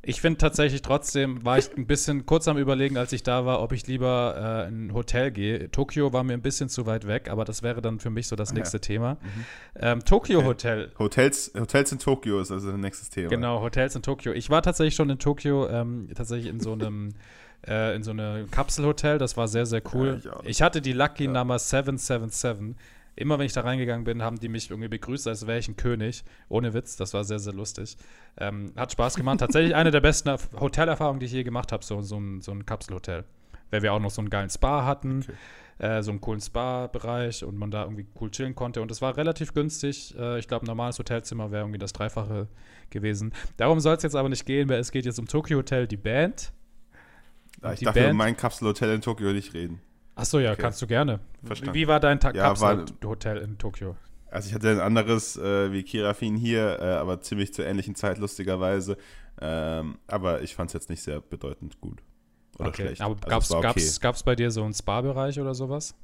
ich 0.00 0.22
finde 0.22 0.38
tatsächlich 0.38 0.80
trotzdem, 0.80 1.44
war 1.44 1.58
ich 1.58 1.76
ein 1.76 1.86
bisschen 1.86 2.24
kurz 2.24 2.48
am 2.48 2.56
Überlegen, 2.56 2.96
als 2.96 3.12
ich 3.12 3.22
da 3.22 3.44
war, 3.44 3.60
ob 3.60 3.72
ich 3.72 3.86
lieber 3.86 4.64
äh, 4.64 4.68
in 4.68 4.86
ein 4.86 4.94
Hotel 4.94 5.30
gehe. 5.30 5.70
Tokio 5.70 6.12
war 6.14 6.24
mir 6.24 6.32
ein 6.32 6.40
bisschen 6.40 6.70
zu 6.70 6.86
weit 6.86 7.06
weg, 7.06 7.28
aber 7.28 7.44
das 7.44 7.62
wäre 7.62 7.82
dann 7.82 8.00
für 8.00 8.08
mich 8.08 8.26
so 8.26 8.36
das 8.36 8.54
nächste 8.54 8.78
ja. 8.78 8.80
Thema. 8.80 9.14
Mhm. 9.14 9.44
Ähm, 9.74 10.04
Tokio 10.04 10.38
okay. 10.38 10.48
Hotel. 10.48 10.92
Hotels, 10.98 11.52
Hotels 11.58 11.92
in 11.92 11.98
Tokio 11.98 12.40
ist 12.40 12.50
also 12.50 12.70
das 12.70 12.80
nächste 12.80 13.10
Thema. 13.10 13.28
Genau, 13.28 13.60
Hotels 13.60 13.96
in 13.96 14.02
Tokio. 14.02 14.32
Ich 14.32 14.48
war 14.48 14.62
tatsächlich 14.62 14.94
schon 14.94 15.10
in 15.10 15.18
Tokio, 15.18 15.68
ähm, 15.68 16.08
tatsächlich 16.14 16.48
in 16.48 16.60
so 16.60 16.72
einem 16.72 17.10
äh, 17.66 17.94
in 17.96 18.02
so 18.02 18.12
einem 18.12 18.50
Kapselhotel. 18.50 19.18
Das 19.18 19.36
war 19.36 19.48
sehr, 19.48 19.66
sehr 19.66 19.82
cool. 19.92 20.22
Ja, 20.24 20.40
ich, 20.42 20.50
ich, 20.50 20.62
hatte 20.62 20.80
die 20.80 20.92
Lucky 20.92 21.24
ja. 21.24 21.32
Nummer 21.32 21.58
777 21.58 22.76
immer 23.18 23.38
wenn 23.38 23.46
ich 23.46 23.52
da 23.52 23.62
reingegangen 23.62 24.04
bin, 24.04 24.22
haben 24.22 24.38
die 24.38 24.48
mich 24.48 24.70
irgendwie 24.70 24.88
begrüßt, 24.88 25.26
als 25.26 25.46
wäre 25.46 25.58
ich 25.58 25.68
ein 25.68 25.76
König. 25.76 26.24
Ohne 26.48 26.72
Witz, 26.74 26.96
das 26.96 27.14
war 27.14 27.24
sehr, 27.24 27.38
sehr 27.38 27.52
lustig. 27.52 27.96
Ähm, 28.38 28.72
hat 28.76 28.92
Spaß 28.92 29.16
gemacht. 29.16 29.40
Tatsächlich 29.40 29.74
eine 29.74 29.90
der 29.90 30.00
besten 30.00 30.30
Hotelerfahrungen, 30.58 31.20
die 31.20 31.26
ich 31.26 31.32
je 31.32 31.42
gemacht 31.42 31.72
habe, 31.72 31.84
so, 31.84 32.00
so, 32.02 32.18
ein, 32.18 32.40
so 32.40 32.52
ein 32.52 32.64
Kapselhotel. 32.64 33.24
Weil 33.70 33.82
wir 33.82 33.92
auch 33.92 34.00
noch 34.00 34.10
so 34.10 34.22
einen 34.22 34.30
geilen 34.30 34.48
Spa 34.48 34.84
hatten, 34.84 35.24
okay. 35.78 35.98
äh, 35.98 36.02
so 36.02 36.10
einen 36.10 36.20
coolen 36.20 36.40
Spa-Bereich 36.40 37.44
und 37.44 37.58
man 37.58 37.70
da 37.70 37.82
irgendwie 37.82 38.06
cool 38.20 38.30
chillen 38.30 38.54
konnte. 38.54 38.80
Und 38.80 38.90
es 38.90 39.02
war 39.02 39.16
relativ 39.16 39.52
günstig. 39.52 40.14
Äh, 40.18 40.38
ich 40.38 40.48
glaube, 40.48 40.64
ein 40.64 40.68
normales 40.68 40.98
Hotelzimmer 40.98 41.50
wäre 41.50 41.64
irgendwie 41.64 41.78
das 41.78 41.92
Dreifache 41.92 42.48
gewesen. 42.90 43.34
Darum 43.56 43.80
soll 43.80 43.96
es 43.96 44.02
jetzt 44.04 44.16
aber 44.16 44.28
nicht 44.28 44.46
gehen, 44.46 44.68
weil 44.68 44.78
es 44.78 44.92
geht 44.92 45.04
jetzt 45.04 45.18
um 45.18 45.26
Tokyo 45.26 45.58
Hotel, 45.58 45.86
die 45.86 45.96
Band. 45.96 46.52
Ja, 47.62 47.72
ich 47.72 47.80
die 47.80 47.84
dachte, 47.84 48.00
Band, 48.00 48.12
um 48.12 48.16
mein 48.16 48.36
Kapselhotel 48.36 48.94
in 48.94 49.00
Tokio 49.00 49.32
nicht 49.32 49.52
reden. 49.52 49.80
Achso, 50.18 50.40
ja, 50.40 50.52
okay. 50.52 50.62
kannst 50.62 50.82
du 50.82 50.86
gerne. 50.86 51.20
Verstanden. 51.44 51.74
Wie 51.74 51.86
war 51.86 52.00
dein 52.00 52.18
ja, 52.20 52.32
Kapsel-Hotel 52.32 53.38
in 53.38 53.56
Tokio? 53.56 53.96
Also 54.30 54.48
ich 54.48 54.54
hatte 54.54 54.68
ein 54.70 54.80
anderes 54.80 55.36
äh, 55.36 55.72
wie 55.72 55.84
Kirafin 55.84 56.36
hier, 56.36 56.78
äh, 56.80 56.84
aber 56.84 57.20
ziemlich 57.20 57.54
zur 57.54 57.66
ähnlichen 57.66 57.94
Zeit, 57.94 58.18
lustigerweise. 58.18 58.96
Ähm, 59.40 59.98
aber 60.08 60.42
ich 60.42 60.54
fand 60.54 60.70
es 60.70 60.74
jetzt 60.74 60.90
nicht 60.90 61.02
sehr 61.02 61.20
bedeutend 61.20 61.80
gut. 61.80 62.02
Oder 62.58 62.68
okay. 62.68 62.82
schlecht. 62.82 63.00
Aber 63.00 63.16
also 63.32 63.60
gab 63.60 63.76
es 63.76 64.02
okay. 64.04 64.22
bei 64.24 64.34
dir 64.34 64.50
so 64.50 64.64
einen 64.64 64.74
Spa-Bereich 64.74 65.38
oder 65.38 65.54
sowas? 65.54 65.94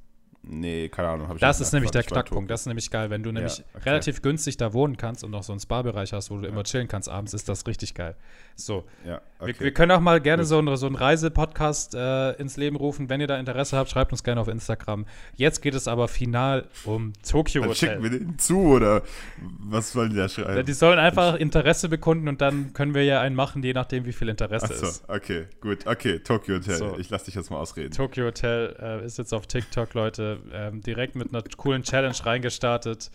Nee, 0.46 0.88
keine 0.90 1.08
Ahnung. 1.08 1.36
das 1.38 1.60
ist 1.60 1.72
nämlich 1.72 1.90
der 1.90 2.02
Knackpunkt. 2.02 2.50
Das 2.50 2.60
ist 2.62 2.66
nämlich 2.66 2.90
geil. 2.90 3.08
Wenn 3.10 3.22
du 3.22 3.30
ja, 3.30 3.34
nämlich 3.34 3.64
okay. 3.74 3.88
relativ 3.88 4.20
günstig 4.20 4.58
da 4.58 4.72
wohnen 4.72 4.96
kannst 4.96 5.24
und 5.24 5.30
noch 5.30 5.42
so 5.42 5.52
einen 5.52 5.60
Spa-Bereich 5.60 6.12
hast, 6.12 6.30
wo 6.30 6.36
du 6.36 6.42
ja. 6.42 6.50
immer 6.50 6.64
chillen 6.64 6.86
kannst 6.86 7.08
abends, 7.08 7.32
ist 7.32 7.48
das 7.48 7.66
richtig 7.66 7.94
geil. 7.94 8.14
So. 8.54 8.84
Ja, 9.06 9.22
okay. 9.44 9.54
wir, 9.58 9.64
wir, 9.66 9.74
können 9.74 9.92
auch 9.92 10.00
mal 10.00 10.20
gerne 10.20 10.44
so, 10.44 10.58
ein, 10.58 10.76
so 10.76 10.86
einen 10.86 10.96
Reisepodcast 10.96 11.94
äh, 11.94 12.32
ins 12.32 12.56
Leben 12.56 12.76
rufen. 12.76 13.08
Wenn 13.08 13.20
ihr 13.20 13.26
da 13.26 13.38
Interesse 13.38 13.76
habt, 13.76 13.90
schreibt 13.90 14.12
uns 14.12 14.24
gerne 14.24 14.40
auf 14.40 14.48
Instagram. 14.48 15.06
Jetzt 15.36 15.62
geht 15.62 15.74
es 15.74 15.88
aber 15.88 16.08
final 16.08 16.66
um 16.84 17.12
Tokyo 17.28 17.62
Hotel. 17.62 17.74
Schicken 17.74 18.02
wir 18.02 18.10
den 18.10 18.38
zu 18.38 18.60
oder 18.60 19.02
was 19.38 19.92
sollen 19.92 20.10
die 20.10 20.16
da 20.16 20.28
schreiben? 20.28 20.56
Ja, 20.56 20.62
die 20.62 20.72
sollen 20.72 20.98
einfach 20.98 21.36
Interesse 21.36 21.88
bekunden 21.88 22.28
und 22.28 22.40
dann 22.40 22.72
können 22.72 22.94
wir 22.94 23.04
ja 23.04 23.20
einen 23.20 23.36
machen, 23.36 23.62
je 23.62 23.72
nachdem, 23.72 24.04
wie 24.06 24.12
viel 24.12 24.28
Interesse 24.28 24.66
Achso, 24.66 24.86
ist. 24.86 25.04
okay, 25.08 25.46
gut. 25.60 25.86
Okay, 25.86 26.18
Tokyo 26.18 26.56
Hotel. 26.56 26.76
So. 26.76 26.96
Ich 26.98 27.10
lasse 27.10 27.26
dich 27.26 27.34
jetzt 27.34 27.50
mal 27.50 27.58
ausreden. 27.58 27.92
Tokyo 27.92 28.26
Hotel 28.26 28.76
äh, 28.80 29.04
ist 29.04 29.18
jetzt 29.18 29.32
auf 29.32 29.46
TikTok, 29.46 29.94
Leute. 29.94 30.38
Ähm, 30.52 30.80
direkt 30.80 31.16
mit 31.16 31.34
einer 31.34 31.42
coolen 31.56 31.82
Challenge 31.82 32.16
reingestartet. 32.24 33.10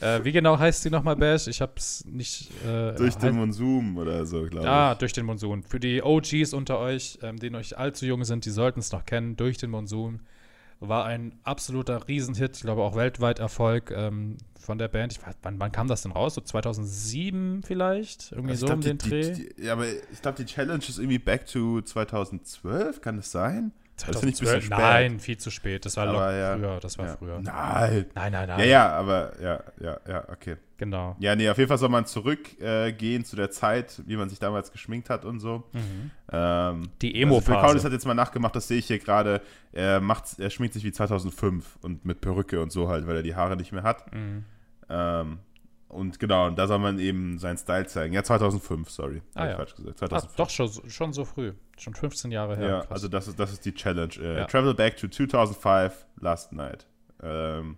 Äh, 0.00 0.24
wie 0.24 0.32
genau 0.32 0.58
heißt 0.58 0.84
die 0.84 0.90
nochmal, 0.90 1.16
Bash? 1.16 1.46
Ich 1.46 1.60
hab's 1.60 2.04
nicht. 2.06 2.50
Äh, 2.64 2.94
durch 2.94 3.16
den 3.16 3.36
Monsum 3.36 3.96
oder 3.96 4.24
so, 4.24 4.44
glaube 4.46 4.66
ich. 4.66 4.70
Ah, 4.70 4.94
durch 4.94 5.12
den 5.12 5.26
Monsun. 5.26 5.62
Für 5.62 5.78
die 5.78 6.02
OGs 6.02 6.54
unter 6.54 6.78
euch, 6.78 7.18
ähm, 7.22 7.38
die 7.38 7.50
noch 7.50 7.60
allzu 7.76 8.06
jung 8.06 8.24
sind, 8.24 8.44
die 8.44 8.50
sollten 8.50 8.80
es 8.80 8.92
noch 8.92 9.04
kennen. 9.04 9.36
Durch 9.36 9.58
den 9.58 9.70
Monsun 9.70 10.20
war 10.80 11.04
ein 11.04 11.38
absoluter 11.44 12.08
Riesenhit. 12.08 12.56
Ich 12.56 12.62
glaube 12.62 12.82
auch 12.82 12.96
weltweit 12.96 13.38
Erfolg 13.38 13.90
ähm, 13.94 14.38
von 14.58 14.78
der 14.78 14.88
Band. 14.88 15.12
Ich 15.12 15.24
weiß, 15.24 15.34
wann, 15.42 15.60
wann, 15.60 15.72
kam 15.72 15.88
das 15.88 16.02
denn 16.02 16.12
raus? 16.12 16.34
So 16.34 16.40
2007 16.40 17.62
vielleicht? 17.62 18.32
Irgendwie 18.32 18.52
also 18.52 18.68
so 18.68 18.72
um 18.72 18.80
den 18.80 18.96
die, 18.96 19.08
Dreh? 19.08 19.32
Die, 19.32 19.54
die, 19.54 19.64
ja, 19.64 19.74
aber 19.74 19.86
ich 19.86 20.22
glaube, 20.22 20.42
die 20.42 20.46
Challenge 20.46 20.82
ist 20.86 20.98
irgendwie 20.98 21.18
back 21.18 21.46
to 21.46 21.82
2012. 21.82 23.02
Kann 23.02 23.16
das 23.16 23.30
sein? 23.30 23.72
2012? 24.00 24.70
Nein, 24.70 25.20
viel 25.20 25.38
zu 25.38 25.50
spät. 25.50 25.84
Das 25.84 25.96
war 25.96 26.08
aber, 26.08 26.34
ja, 26.34 26.56
früher. 26.56 26.80
Das 26.80 26.98
war 26.98 27.06
ja. 27.06 27.16
früher. 27.16 27.40
Nein. 27.40 28.06
Nein, 28.14 28.32
nein, 28.32 28.48
nein. 28.48 28.58
Ja, 28.60 28.64
ja, 28.64 28.92
aber 28.92 29.32
ja, 29.40 29.60
ja, 29.80 30.00
ja, 30.08 30.28
okay. 30.28 30.56
Genau. 30.78 31.14
Ja, 31.18 31.36
nee, 31.36 31.48
auf 31.50 31.58
jeden 31.58 31.68
Fall 31.68 31.76
soll 31.76 31.90
man 31.90 32.06
zurückgehen 32.06 33.22
äh, 33.22 33.24
zu 33.24 33.36
der 33.36 33.50
Zeit, 33.50 34.02
wie 34.06 34.16
man 34.16 34.30
sich 34.30 34.38
damals 34.38 34.72
geschminkt 34.72 35.10
hat 35.10 35.26
und 35.26 35.38
so. 35.38 35.64
Mhm. 35.72 36.10
Ähm, 36.32 36.88
Die 37.02 37.20
Emo-Phase. 37.20 37.58
Also 37.58 37.84
hat 37.84 37.92
jetzt 37.92 38.06
mal 38.06 38.14
nachgemacht, 38.14 38.56
das 38.56 38.66
sehe 38.66 38.78
ich 38.78 38.86
hier 38.86 38.98
gerade. 38.98 39.42
Er, 39.72 40.02
er 40.38 40.50
schminkt 40.50 40.72
sich 40.72 40.84
wie 40.84 40.92
2005 40.92 41.78
und 41.82 42.06
mit 42.06 42.22
Perücke 42.22 42.62
und 42.62 42.72
so 42.72 42.88
halt, 42.88 43.06
weil 43.06 43.16
er 43.16 43.22
die 43.22 43.34
Haare 43.34 43.56
nicht 43.56 43.72
mehr 43.72 43.82
hat. 43.82 44.12
Mhm. 44.14 44.44
Ähm, 44.88 45.38
und 45.90 46.20
genau, 46.20 46.46
und 46.46 46.56
da 46.58 46.66
soll 46.66 46.78
man 46.78 46.98
eben 46.98 47.38
seinen 47.38 47.58
Style 47.58 47.86
zeigen. 47.86 48.14
Ja, 48.14 48.22
2005, 48.22 48.88
sorry. 48.90 49.22
Ah, 49.34 49.48
ja. 49.48 49.56
falsch 49.56 49.74
gesagt. 49.74 49.98
2005. 49.98 50.32
Ah, 50.32 50.36
doch, 50.36 50.50
schon, 50.50 50.90
schon 50.90 51.12
so 51.12 51.24
früh. 51.24 51.52
Schon 51.78 51.94
15 51.94 52.30
Jahre 52.30 52.56
her. 52.56 52.68
Ja, 52.68 52.80
Krass. 52.80 52.90
also 52.90 53.08
das 53.08 53.28
ist, 53.28 53.38
das 53.40 53.52
ist 53.52 53.64
die 53.64 53.74
Challenge. 53.74 54.14
Äh, 54.20 54.38
ja. 54.38 54.44
Travel 54.46 54.74
back 54.74 54.96
to 54.96 55.08
2005, 55.08 56.06
last 56.20 56.52
night. 56.52 56.86
Ähm, 57.22 57.76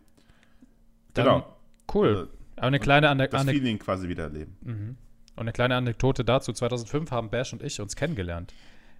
Dann, 1.14 1.24
genau. 1.24 1.56
Cool. 1.92 2.08
Also, 2.08 2.28
Aber 2.56 2.66
eine 2.66 2.80
kleine 2.80 3.08
Ane 3.08 3.28
das 3.28 3.44
Feeling 3.44 3.78
quasi 3.78 4.08
wieder 4.08 4.24
erleben. 4.24 4.56
Mhm. 4.60 4.96
Und 5.34 5.40
eine 5.40 5.52
kleine 5.52 5.76
Anekdote 5.76 6.24
dazu: 6.24 6.52
2005 6.52 7.10
haben 7.10 7.30
Bash 7.30 7.52
und 7.52 7.62
ich 7.62 7.80
uns 7.80 7.96
kennengelernt. 7.96 8.52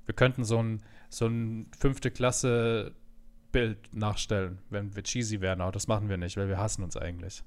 Wir 0.07 0.14
könnten 0.14 0.45
so 0.45 0.61
ein, 0.62 0.83
so 1.11 1.26
ein 1.26 1.71
fünfte 1.78 2.11
Klasse 2.11 2.92
Bild 3.52 3.95
nachstellen, 3.95 4.59
wenn 4.71 4.97
wir 4.97 5.02
cheesy 5.02 5.40
wären, 5.42 5.61
aber 5.61 5.73
das 5.73 5.87
machen 5.87 6.09
wir 6.09 6.16
nicht, 6.16 6.37
weil 6.38 6.49
wir 6.49 6.57
hassen 6.57 6.83
uns 6.83 6.97
eigentlich. 6.97 7.45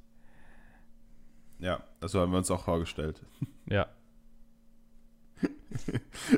Ja, 1.59 1.83
das 1.99 2.13
haben 2.13 2.31
wir 2.31 2.37
uns 2.37 2.51
auch 2.51 2.63
vorgestellt. 2.63 3.21
Ja. 3.67 3.87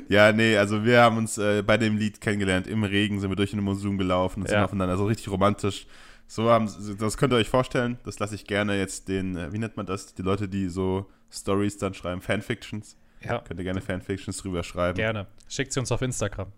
Ja, 0.09 0.31
nee, 0.31 0.57
also 0.57 0.83
wir 0.83 1.01
haben 1.01 1.17
uns 1.17 1.37
äh, 1.37 1.61
bei 1.61 1.77
dem 1.77 1.97
Lied 1.97 2.19
kennengelernt. 2.21 2.65
Im 2.67 2.83
Regen 2.83 3.19
sind 3.19 3.29
wir 3.29 3.35
durch 3.35 3.51
den 3.51 3.61
Monsum 3.61 3.97
gelaufen 3.97 4.41
und 4.41 4.47
sind 4.47 4.57
Ja. 4.57 4.65
aufeinander 4.65 4.97
so 4.97 5.05
richtig 5.05 5.29
romantisch. 5.29 5.85
So 6.25 6.49
haben, 6.49 6.69
das 6.97 7.17
könnt 7.17 7.31
ihr 7.33 7.37
euch 7.37 7.47
vorstellen. 7.49 7.99
Das 8.03 8.17
lasse 8.19 8.35
ich 8.35 8.45
gerne 8.47 8.77
jetzt 8.77 9.07
den, 9.07 9.37
äh, 9.37 9.53
wie 9.53 9.59
nennt 9.59 9.77
man 9.77 9.85
das? 9.85 10.13
Die 10.15 10.23
Leute, 10.23 10.49
die 10.49 10.67
so 10.69 11.09
Stories 11.31 11.77
dann 11.77 11.93
schreiben, 11.93 12.21
Fanfictions. 12.21 12.97
Ja, 13.21 13.39
Könnt 13.39 13.59
ihr 13.59 13.63
gerne 13.63 13.81
Fanfictions 13.81 14.37
drüber 14.37 14.63
schreiben. 14.63 14.95
gerne. 14.97 15.27
Schickt 15.47 15.71
sie 15.71 15.79
uns 15.79 15.91
auf 15.91 16.01
Instagram. 16.01 16.51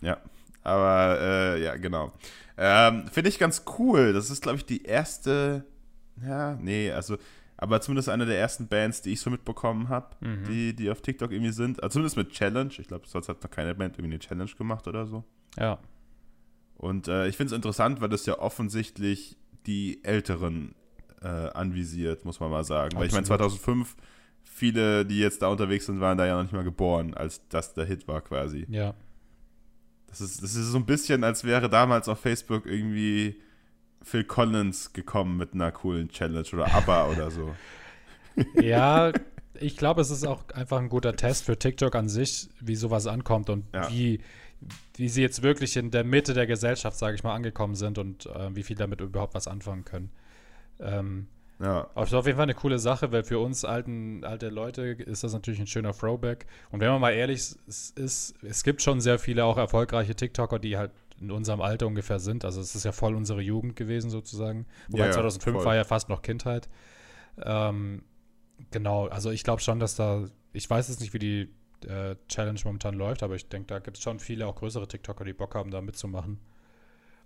Ja, 0.00 0.18
aber 0.64 1.18
äh, 1.20 1.62
ja, 1.62 1.76
genau. 1.76 2.12
Ähm, 2.58 3.06
Finde 3.10 3.28
ich 3.30 3.38
ganz 3.38 3.64
cool. 3.78 4.12
Das 4.12 4.30
ist, 4.30 4.42
glaube 4.42 4.58
ich, 4.58 4.64
die 4.66 4.82
erste, 4.84 5.64
ja, 6.26 6.54
nee, 6.60 6.90
also, 6.90 7.16
aber 7.56 7.80
zumindest 7.80 8.08
eine 8.08 8.26
der 8.26 8.38
ersten 8.38 8.66
Bands, 8.68 9.02
die 9.02 9.12
ich 9.12 9.20
so 9.20 9.30
mitbekommen 9.30 9.88
habe, 9.88 10.16
Mhm. 10.20 10.44
die, 10.48 10.74
die 10.74 10.90
auf 10.90 11.00
TikTok 11.00 11.30
irgendwie 11.32 11.52
sind. 11.52 11.82
Also 11.82 11.94
zumindest 11.94 12.16
mit 12.16 12.30
Challenge. 12.30 12.72
Ich 12.78 12.88
glaube, 12.88 13.06
sonst 13.06 13.28
hat 13.28 13.42
noch 13.42 13.50
keine 13.50 13.74
Band 13.74 13.96
irgendwie 13.98 14.14
eine 14.14 14.18
Challenge 14.20 14.50
gemacht 14.58 14.88
oder 14.88 15.06
so. 15.06 15.24
Ja. 15.58 15.78
Und 16.76 17.06
äh, 17.06 17.28
ich 17.28 17.36
finde 17.36 17.52
es 17.52 17.56
interessant, 17.56 18.00
weil 18.00 18.08
das 18.08 18.26
ja 18.26 18.38
offensichtlich 18.38 19.36
die 19.66 20.02
Älteren 20.02 20.74
äh, 21.22 21.28
anvisiert, 21.28 22.24
muss 22.24 22.40
man 22.40 22.50
mal 22.50 22.64
sagen. 22.64 22.96
Weil 22.96 23.06
ich 23.06 23.12
meine, 23.12 23.22
Absolut. 23.30 23.52
2005, 23.52 23.96
viele, 24.42 25.06
die 25.06 25.20
jetzt 25.20 25.42
da 25.42 25.46
unterwegs 25.48 25.86
sind, 25.86 26.00
waren 26.00 26.18
da 26.18 26.26
ja 26.26 26.34
noch 26.34 26.42
nicht 26.42 26.52
mal 26.52 26.64
geboren, 26.64 27.14
als 27.14 27.46
das 27.48 27.74
der 27.74 27.84
Hit 27.84 28.08
war 28.08 28.22
quasi. 28.22 28.66
Ja. 28.68 28.94
Das 30.08 30.20
ist, 30.20 30.42
das 30.42 30.56
ist 30.56 30.66
so 30.66 30.78
ein 30.78 30.84
bisschen, 30.86 31.22
als 31.22 31.44
wäre 31.44 31.70
damals 31.70 32.08
auf 32.08 32.18
Facebook 32.18 32.66
irgendwie 32.66 33.40
Phil 34.02 34.24
Collins 34.24 34.92
gekommen 34.92 35.36
mit 35.36 35.54
einer 35.54 35.72
coolen 35.72 36.08
Challenge 36.08 36.46
oder 36.52 36.74
ABBA 36.74 37.10
oder 37.10 37.30
so. 37.30 37.54
Ja, 38.60 39.12
ich 39.60 39.76
glaube, 39.76 40.00
es 40.00 40.10
ist 40.10 40.24
auch 40.26 40.48
einfach 40.54 40.78
ein 40.78 40.88
guter 40.88 41.14
Test 41.14 41.44
für 41.44 41.58
TikTok 41.58 41.94
an 41.94 42.08
sich, 42.08 42.48
wie 42.60 42.74
sowas 42.74 43.06
ankommt 43.06 43.50
und 43.50 43.64
Ja. 43.74 43.88
wie, 43.90 44.20
wie 44.96 45.08
sie 45.08 45.22
jetzt 45.22 45.42
wirklich 45.42 45.76
in 45.76 45.90
der 45.90 46.04
Mitte 46.04 46.34
der 46.34 46.46
Gesellschaft, 46.46 46.96
sage 46.98 47.14
ich 47.14 47.22
mal, 47.22 47.34
angekommen 47.34 47.74
sind 47.74 47.98
und 47.98 48.26
äh, 48.26 48.54
wie 48.54 48.62
viel 48.62 48.76
damit 48.76 49.00
überhaupt 49.00 49.34
was 49.34 49.48
anfangen 49.48 49.84
können. 49.84 50.10
Ähm, 50.80 51.26
Ja, 51.60 51.82
ist 52.02 52.14
auf 52.14 52.26
jeden 52.26 52.36
Fall 52.36 52.44
eine 52.44 52.54
coole 52.54 52.78
Sache, 52.78 53.12
weil 53.12 53.22
für 53.24 53.38
uns 53.38 53.64
alten, 53.64 54.24
alte 54.24 54.48
Leute 54.48 54.82
ist 54.82 55.22
das 55.22 55.32
natürlich 55.32 55.60
ein 55.60 55.66
schöner 55.66 55.92
Throwback. 55.92 56.46
Und 56.70 56.80
wenn 56.80 56.88
man 56.88 57.00
mal 57.00 57.12
ehrlich 57.12 57.54
ist, 57.66 58.34
es 58.42 58.64
gibt 58.64 58.82
schon 58.82 59.00
sehr 59.00 59.18
viele 59.18 59.44
auch 59.44 59.58
erfolgreiche 59.58 60.14
TikToker, 60.14 60.58
die 60.58 60.76
halt 60.78 60.90
in 61.22 61.30
unserem 61.30 61.60
Alter 61.60 61.86
ungefähr 61.86 62.18
sind. 62.18 62.44
Also 62.44 62.60
es 62.60 62.74
ist 62.74 62.84
ja 62.84 62.92
voll 62.92 63.14
unsere 63.14 63.40
Jugend 63.40 63.76
gewesen 63.76 64.10
sozusagen. 64.10 64.66
Wobei 64.88 65.06
Ja, 65.06 65.06
ja, 65.06 65.12
2005 65.12 65.56
voll. 65.56 65.64
war 65.64 65.74
ja 65.76 65.84
fast 65.84 66.08
noch 66.08 66.22
Kindheit. 66.22 66.68
Ähm, 67.42 68.02
genau, 68.70 69.06
also 69.08 69.30
ich 69.30 69.44
glaube 69.44 69.62
schon, 69.62 69.78
dass 69.80 69.96
da, 69.96 70.24
ich 70.52 70.68
weiß 70.68 70.88
jetzt 70.88 71.00
nicht, 71.00 71.14
wie 71.14 71.18
die 71.18 71.48
äh, 71.88 72.16
Challenge 72.28 72.60
momentan 72.64 72.94
läuft, 72.94 73.22
aber 73.22 73.34
ich 73.36 73.48
denke, 73.48 73.68
da 73.68 73.78
gibt 73.78 73.96
es 73.96 74.02
schon 74.02 74.18
viele 74.20 74.46
auch 74.46 74.56
größere 74.56 74.86
TikToker, 74.88 75.24
die 75.24 75.32
Bock 75.32 75.54
haben, 75.54 75.70
da 75.70 75.80
mitzumachen. 75.80 76.38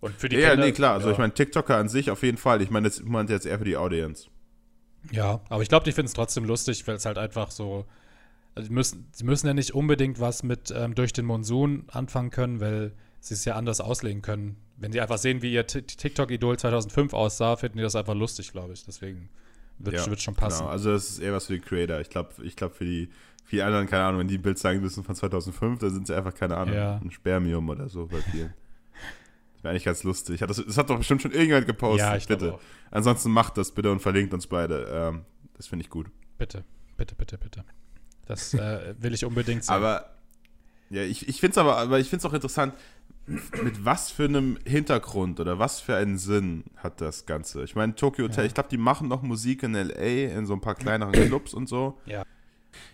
Und 0.00 0.14
für 0.14 0.28
die 0.28 0.36
ja, 0.36 0.50
Kinder- 0.50 0.66
nee, 0.66 0.72
klar. 0.72 0.94
Also 0.94 1.08
ja. 1.08 1.12
ich 1.12 1.18
meine, 1.18 1.32
TikToker 1.34 1.76
an 1.76 1.88
sich 1.88 2.10
auf 2.10 2.22
jeden 2.22 2.36
Fall. 2.38 2.62
Ich 2.62 2.70
meine, 2.70 2.88
ich 2.88 3.02
meinte 3.04 3.32
jetzt 3.32 3.46
eher 3.46 3.58
für 3.58 3.64
die 3.64 3.76
Audience. 3.76 4.28
Ja, 5.10 5.40
aber 5.48 5.62
ich 5.62 5.68
glaube, 5.68 5.84
die 5.84 5.92
finden 5.92 6.06
es 6.08 6.12
trotzdem 6.14 6.44
lustig, 6.44 6.86
weil 6.86 6.96
es 6.96 7.06
halt 7.06 7.18
einfach 7.18 7.50
so. 7.50 7.86
Also 8.54 8.68
die 8.68 8.74
müssen, 8.74 9.08
sie 9.12 9.24
müssen 9.24 9.46
ja 9.46 9.54
nicht 9.54 9.74
unbedingt 9.74 10.18
was 10.18 10.42
mit 10.42 10.70
ähm, 10.74 10.94
durch 10.94 11.12
den 11.12 11.26
Monsun 11.26 11.84
anfangen 11.88 12.30
können, 12.30 12.60
weil 12.60 12.92
sie 13.28 13.34
es 13.34 13.44
ja 13.44 13.54
anders 13.54 13.80
auslegen 13.80 14.22
können. 14.22 14.56
Wenn 14.76 14.92
sie 14.92 15.00
einfach 15.00 15.18
sehen, 15.18 15.42
wie 15.42 15.52
ihr 15.52 15.66
Ti- 15.66 15.82
TikTok-Idol 15.82 16.58
2005 16.58 17.12
aussah, 17.14 17.56
finden 17.56 17.78
die 17.78 17.82
das 17.82 17.96
einfach 17.96 18.14
lustig, 18.14 18.52
glaube 18.52 18.72
ich. 18.74 18.84
Deswegen 18.84 19.28
wird, 19.78 19.96
Ja, 19.96 20.06
wird 20.06 20.20
schon 20.20 20.34
passen. 20.34 20.60
Genau, 20.60 20.70
also 20.70 20.90
das 20.92 21.08
ist 21.10 21.18
eher 21.18 21.32
was 21.32 21.46
für 21.46 21.54
die 21.54 21.60
Creator. 21.60 22.00
Ich 22.00 22.10
glaube, 22.10 22.30
ich 22.42 22.56
glaub 22.56 22.74
für 22.74 22.84
die 22.84 23.08
für 23.44 23.54
die 23.56 23.62
anderen, 23.62 23.86
keine 23.86 24.02
Ahnung, 24.04 24.20
wenn 24.20 24.26
die 24.28 24.38
ein 24.38 24.42
Bild 24.42 24.58
zeigen 24.58 24.80
müssen 24.80 25.04
von 25.04 25.14
2005, 25.14 25.78
dann 25.78 25.90
sind 25.90 26.08
sie 26.08 26.16
einfach, 26.16 26.34
keine 26.34 26.56
Ahnung, 26.56 26.74
Ja. 26.74 26.96
ein 26.96 27.12
Spermium 27.12 27.68
oder 27.68 27.88
so 27.88 28.06
bei 28.08 28.20
vielen. 28.20 28.52
Das 29.54 29.62
wäre 29.62 29.70
eigentlich 29.70 29.84
ganz 29.84 30.02
lustig. 30.02 30.42
Hat 30.42 30.50
das, 30.50 30.64
das 30.66 30.76
hat 30.76 30.90
doch 30.90 30.98
bestimmt 30.98 31.22
schon 31.22 31.30
irgendjemand 31.30 31.66
gepostet. 31.68 32.00
ja, 32.00 32.16
ich 32.16 32.26
bitte. 32.26 32.46
glaube 32.46 32.54
auch. 32.56 32.60
Ansonsten 32.90 33.30
macht 33.30 33.56
das 33.56 33.70
bitte 33.70 33.92
und 33.92 34.00
verlinkt 34.00 34.34
uns 34.34 34.48
beide. 34.48 34.86
Ähm, 34.90 35.24
das 35.56 35.68
finde 35.68 35.84
ich 35.84 35.90
gut. 35.90 36.08
Bitte, 36.38 36.64
bitte, 36.96 37.14
bitte, 37.14 37.38
bitte. 37.38 37.64
Das 38.26 38.52
äh, 38.54 38.94
will 38.98 39.14
ich 39.14 39.24
unbedingt 39.24 39.62
sehen. 39.64 39.74
Aber 39.76 40.10
ja, 40.90 41.02
ich, 41.02 41.28
ich 41.28 41.38
finde 41.38 41.52
es 41.52 41.58
aber, 41.58 41.76
aber 41.78 42.00
ich 42.00 42.08
finde 42.08 42.26
es 42.26 42.30
auch 42.30 42.34
interessant, 42.34 42.74
mit 43.26 43.84
was 43.84 44.10
für 44.10 44.24
einem 44.24 44.56
Hintergrund 44.64 45.40
oder 45.40 45.58
was 45.58 45.80
für 45.80 45.96
einen 45.96 46.16
Sinn 46.18 46.64
hat 46.76 47.00
das 47.00 47.26
Ganze? 47.26 47.64
Ich 47.64 47.74
meine, 47.74 47.94
Tokyo 47.94 48.24
Hotel, 48.26 48.44
Ja. 48.44 48.46
ich 48.46 48.54
glaube, 48.54 48.68
die 48.70 48.78
machen 48.78 49.08
noch 49.08 49.22
Musik 49.22 49.62
in 49.64 49.74
LA, 49.74 50.28
in 50.36 50.46
so 50.46 50.52
ein 50.54 50.60
paar 50.60 50.74
kleineren 50.76 51.12
Clubs 51.26 51.52
und 51.54 51.68
so. 51.68 51.98
Ja. 52.06 52.22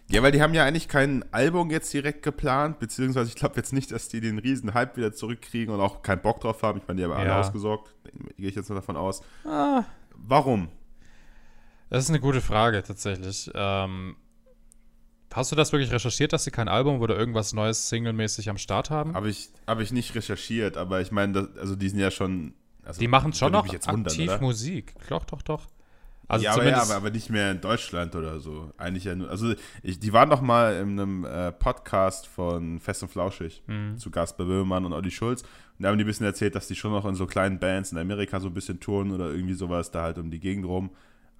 Ja, 0.09 0.23
weil 0.23 0.31
die 0.33 0.41
haben 0.41 0.55
ja 0.55 0.65
eigentlich 0.65 0.87
kein 0.89 1.25
Album 1.33 1.71
jetzt 1.71 1.93
direkt 1.93 2.23
geplant, 2.23 2.79
beziehungsweise 2.79 3.29
ich 3.29 3.35
glaube 3.35 3.57
jetzt 3.57 3.73
nicht, 3.73 3.91
dass 3.91 4.09
die 4.09 4.21
den 4.21 4.39
riesen 4.39 4.75
Hype 4.75 4.97
wieder 4.97 5.12
zurückkriegen 5.12 5.75
und 5.75 5.81
auch 5.81 6.03
keinen 6.03 6.23
Bock 6.23 6.41
drauf 6.41 6.62
haben. 6.62 6.79
Ich 6.79 6.87
meine, 6.87 6.99
die 6.99 7.05
haben 7.05 7.12
alle 7.12 7.29
Ja. 7.29 7.41
ausgesorgt, 7.41 7.93
gehe 8.37 8.49
ich 8.49 8.55
jetzt 8.55 8.69
mal 8.69 8.77
davon 8.77 8.97
aus. 8.97 9.23
ah, 9.45 9.85
Warum? 10.15 10.69
das 11.91 12.05
ist 12.05 12.11
eine 12.11 12.21
gute 12.21 12.41
Frage, 12.41 12.83
tatsächlich. 12.83 13.51
Ähm, 13.55 14.17
hast 15.35 15.53
du 15.53 15.57
das 15.57 15.73
wirklich 15.73 15.91
recherchiert, 15.93 16.33
dass 16.33 16.45
sie 16.45 16.51
kein 16.51 16.69
Album 16.69 17.01
oder 17.01 17.17
irgendwas 17.19 17.53
Neues 17.53 17.89
singlemäßig 17.89 18.49
am 18.51 18.59
Start 18.59 18.91
haben? 18.91 19.15
Habe 19.15 19.29
ich, 19.31 19.51
hab 19.67 19.81
ich 19.81 19.93
nicht 19.93 20.15
recherchiert, 20.15 20.77
aber 20.77 21.01
ich 21.01 21.11
meine, 21.12 21.49
also 21.59 21.77
die 21.77 21.89
sind 21.89 21.99
ja 21.99 22.11
schon. 22.11 22.55
Also, 22.85 23.01
Die 23.01 23.09
machen 23.09 23.33
schon 23.33 23.53
noch 23.53 23.67
wundern, 23.67 24.07
aktiv 24.07 24.29
oder? 24.31 24.41
Musik. 24.41 24.95
Doch, 25.09 25.25
doch, 25.25 25.43
doch. 25.43 25.67
Also 26.29 26.45
ja, 26.45 26.53
aber, 26.55 26.65
ja 26.69 26.81
aber, 26.81 26.95
aber 26.95 27.11
nicht 27.11 27.31
mehr 27.31 27.51
in 27.51 27.61
Deutschland 27.61 28.15
oder 28.17 28.41
so. 28.41 28.73
Eigentlich 28.79 29.05
ja 29.05 29.15
nur. 29.15 29.29
Also, 29.29 29.55
ich, 29.83 29.99
die 30.01 30.12
waren 30.12 30.31
doch 30.31 30.41
mal 30.41 30.75
in 30.77 30.99
einem 30.99 31.25
äh, 31.25 31.53
Podcast 31.53 32.27
von 32.27 32.81
Fest 32.81 33.03
und 33.03 33.11
Flauschig 33.11 33.62
Mhm. 33.67 33.99
zu 33.99 34.11
Gast 34.11 34.37
bei 34.39 34.45
Böhmermann 34.45 34.85
und 34.87 34.93
Olli 34.95 35.11
Schulz. 35.11 35.43
Und 35.43 35.49
da 35.85 35.89
haben 35.91 35.99
die 35.99 36.05
ein 36.05 36.07
bisschen 36.07 36.27
erzählt, 36.27 36.55
dass 36.55 36.69
die 36.69 36.75
schon 36.75 36.93
noch 36.93 37.05
in 37.05 37.15
so 37.15 37.27
kleinen 37.27 37.59
Bands 37.59 37.93
in 37.93 37.99
Amerika 37.99 38.41
so 38.41 38.49
ein 38.49 38.55
bisschen 38.55 38.81
touren 38.81 39.11
oder 39.12 39.31
irgendwie 39.31 39.55
sowas 39.55 39.91
da 39.91 40.03
halt 40.03 40.19
um 40.19 40.31
die 40.31 40.41
Gegend 40.41 40.65
rum. 40.65 40.91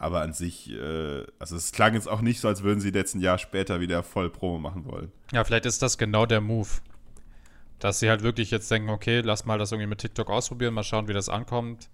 Aber 0.03 0.21
an 0.23 0.33
sich, 0.33 0.69
äh, 0.69 1.25
also 1.39 1.55
es 1.55 1.71
klang 1.71 1.95
jetzt 1.95 2.09
auch 2.09 2.23
nicht 2.23 2.41
so, 2.41 2.49
als 2.49 2.65
würden 2.65 2.81
sie 2.81 2.89
jetzt 2.89 3.15
ein 3.15 3.21
Jahr 3.21 3.39
später 3.39 3.79
wieder 3.79 4.03
voll 4.03 4.31
Promo 4.31 4.59
machen 4.59 4.85
wollen. 4.85 5.13
Ja, 5.31 5.45
vielleicht 5.45 5.65
ist 5.65 5.81
das 5.81 5.97
genau 5.97 6.27
der 6.27 6.41
Move. 6.41 6.67
Dass 7.79 8.01
sie 8.01 8.11
halt 8.11 8.25
wirklich 8.25 8.51
jetzt 8.51 8.69
denken, 8.69 8.91
okay, 8.91 9.21
lass 9.21 9.45
mal 9.45 9.59
das 9.59 9.71
irgendwie 9.71 9.87
mit 9.87 10.01
TikTok 10.01 10.29
ausprobieren, 10.29 10.75
mal 10.75 10.83
schauen, 10.83 11.07
wie 11.07 11.13
das 11.13 11.29
ankommt. 11.29 11.89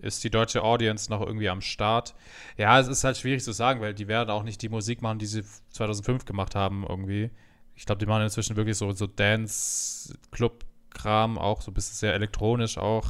Ist 0.00 0.24
die 0.24 0.30
deutsche 0.30 0.62
Audience 0.62 1.10
noch 1.10 1.20
irgendwie 1.20 1.50
am 1.50 1.60
Start? 1.60 2.14
Ja, 2.56 2.80
es 2.80 2.88
ist 2.88 3.04
halt 3.04 3.18
schwierig 3.18 3.44
zu 3.44 3.52
sagen, 3.52 3.82
weil 3.82 3.92
die 3.92 4.08
werden 4.08 4.30
auch 4.30 4.42
nicht 4.42 4.62
die 4.62 4.70
Musik 4.70 5.02
machen, 5.02 5.18
die 5.18 5.26
sie 5.26 5.44
2005 5.72 6.24
gemacht 6.24 6.54
haben 6.54 6.86
irgendwie. 6.88 7.28
Ich 7.76 7.84
glaube, 7.84 7.98
die 7.98 8.06
machen 8.06 8.22
inzwischen 8.22 8.56
wirklich 8.56 8.78
so, 8.78 8.92
so 8.92 9.06
Dance-Club-Kram, 9.06 11.36
auch 11.36 11.60
so 11.60 11.70
ein 11.70 11.74
bisschen 11.74 11.96
sehr 11.96 12.14
elektronisch 12.14 12.78
auch. 12.78 13.08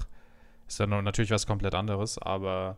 Ist 0.66 0.80
ja 0.80 0.86
natürlich 0.86 1.30
was 1.30 1.46
komplett 1.46 1.76
anderes, 1.76 2.18
aber 2.18 2.76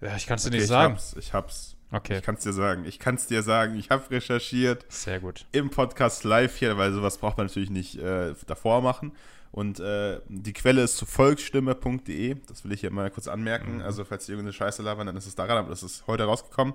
ja, 0.00 0.16
ich 0.16 0.26
kann 0.26 0.36
es 0.36 0.42
dir 0.44 0.48
Okay, 0.48 0.56
nicht 0.56 0.62
ich 0.64 0.68
sagen. 0.68 0.92
hab's, 0.94 1.16
ich 1.18 1.32
hab's. 1.32 1.76
Okay, 1.92 2.16
Ich 2.18 2.22
kann 2.24 2.34
es 2.34 2.42
dir 2.42 2.52
sagen. 2.52 2.84
Ich 2.86 2.98
kann 2.98 3.14
es 3.14 3.26
dir 3.28 3.42
sagen. 3.42 3.76
Ich 3.76 3.90
habe 3.90 4.10
recherchiert. 4.10 4.84
sehr 4.88 5.20
gut. 5.20 5.46
im 5.52 5.70
Podcast 5.70 6.24
live 6.24 6.56
hier, 6.56 6.76
weil 6.76 6.92
sowas 6.92 7.18
braucht 7.18 7.36
man 7.38 7.46
natürlich 7.46 7.70
nicht 7.70 7.96
äh, 7.98 8.34
davor 8.46 8.82
machen. 8.82 9.12
Und 9.52 9.78
äh, 9.78 10.20
die 10.28 10.52
Quelle 10.52 10.82
ist 10.82 10.96
zu 10.96 11.06
volksstimme.de. 11.06 12.36
Das 12.48 12.64
will 12.64 12.72
ich 12.72 12.80
hier 12.80 12.90
mal 12.90 13.08
kurz 13.10 13.28
anmerken. 13.28 13.76
Mhm. 13.76 13.82
Also, 13.82 14.04
falls 14.04 14.26
die 14.26 14.32
irgendeine 14.32 14.52
Scheiße 14.52 14.82
labern, 14.82 15.06
dann 15.06 15.16
ist 15.16 15.26
es 15.26 15.36
daran, 15.36 15.56
aber 15.58 15.68
das 15.68 15.84
ist 15.84 16.04
heute 16.08 16.24
rausgekommen. 16.24 16.74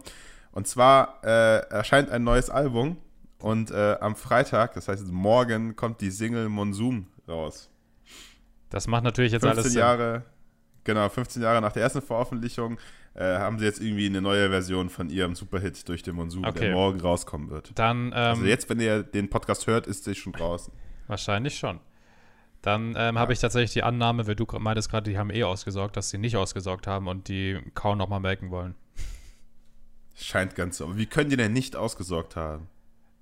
Und 0.53 0.67
zwar 0.67 1.19
äh, 1.23 1.59
erscheint 1.69 2.09
ein 2.09 2.23
neues 2.23 2.49
Album. 2.49 2.97
Und 3.39 3.71
äh, 3.71 3.97
am 3.99 4.15
Freitag, 4.15 4.73
das 4.73 4.88
heißt 4.88 5.07
morgen, 5.07 5.75
kommt 5.75 5.99
die 6.01 6.11
Single 6.11 6.47
Monsum 6.49 7.07
raus. 7.27 7.69
Das 8.69 8.88
macht 8.88 9.03
natürlich 9.03 9.31
jetzt 9.33 9.41
15 9.43 9.59
alles 9.59 9.71
Sinn. 9.73 9.79
Jahre, 9.81 10.23
genau, 10.83 11.07
15 11.09 11.41
Jahre 11.41 11.61
nach 11.61 11.71
der 11.73 11.83
ersten 11.83 12.01
Veröffentlichung 12.01 12.77
äh, 13.15 13.23
haben 13.37 13.59
sie 13.59 13.65
jetzt 13.65 13.81
irgendwie 13.81 14.05
eine 14.05 14.21
neue 14.21 14.49
Version 14.49 14.89
von 14.89 15.09
ihrem 15.09 15.35
Superhit 15.35 15.87
durch 15.89 16.03
den 16.03 16.15
Monsum, 16.15 16.45
Okay. 16.45 16.59
der 16.59 16.73
morgen 16.73 16.99
rauskommen 17.01 17.49
wird. 17.49 17.71
Dann, 17.75 18.07
ähm, 18.07 18.13
Also 18.13 18.45
jetzt, 18.45 18.69
wenn 18.69 18.79
ihr 18.79 19.03
den 19.03 19.29
Podcast 19.29 19.67
hört, 19.67 19.87
ist 19.87 20.03
sie 20.05 20.15
schon 20.15 20.33
draußen. 20.33 20.73
Wahrscheinlich 21.07 21.57
schon. 21.57 21.79
Dann 22.61 22.93
ähm, 22.97 23.17
habe 23.17 23.31
ich 23.33 23.39
tatsächlich 23.39 23.71
die 23.71 23.83
Annahme, 23.83 24.27
weil 24.27 24.35
du 24.35 24.45
meintest 24.59 24.89
gerade, 24.91 25.09
die 25.09 25.17
haben 25.17 25.29
eh 25.29 25.43
ausgesorgt, 25.43 25.95
dass 25.97 26.09
sie 26.09 26.17
nicht 26.17 26.35
ausgesorgt 26.35 26.87
haben 26.87 27.07
und 27.07 27.27
die 27.29 27.57
kaum 27.73 27.97
nochmal 27.97 28.19
melken 28.19 28.51
wollen. 28.51 28.75
Scheint 30.15 30.55
ganz 30.55 30.77
so. 30.77 30.85
Aber 30.85 30.97
wie 30.97 31.05
können 31.05 31.29
die 31.29 31.37
denn 31.37 31.53
nicht 31.53 31.75
ausgesorgt 31.77 32.35
haben? 32.35 32.67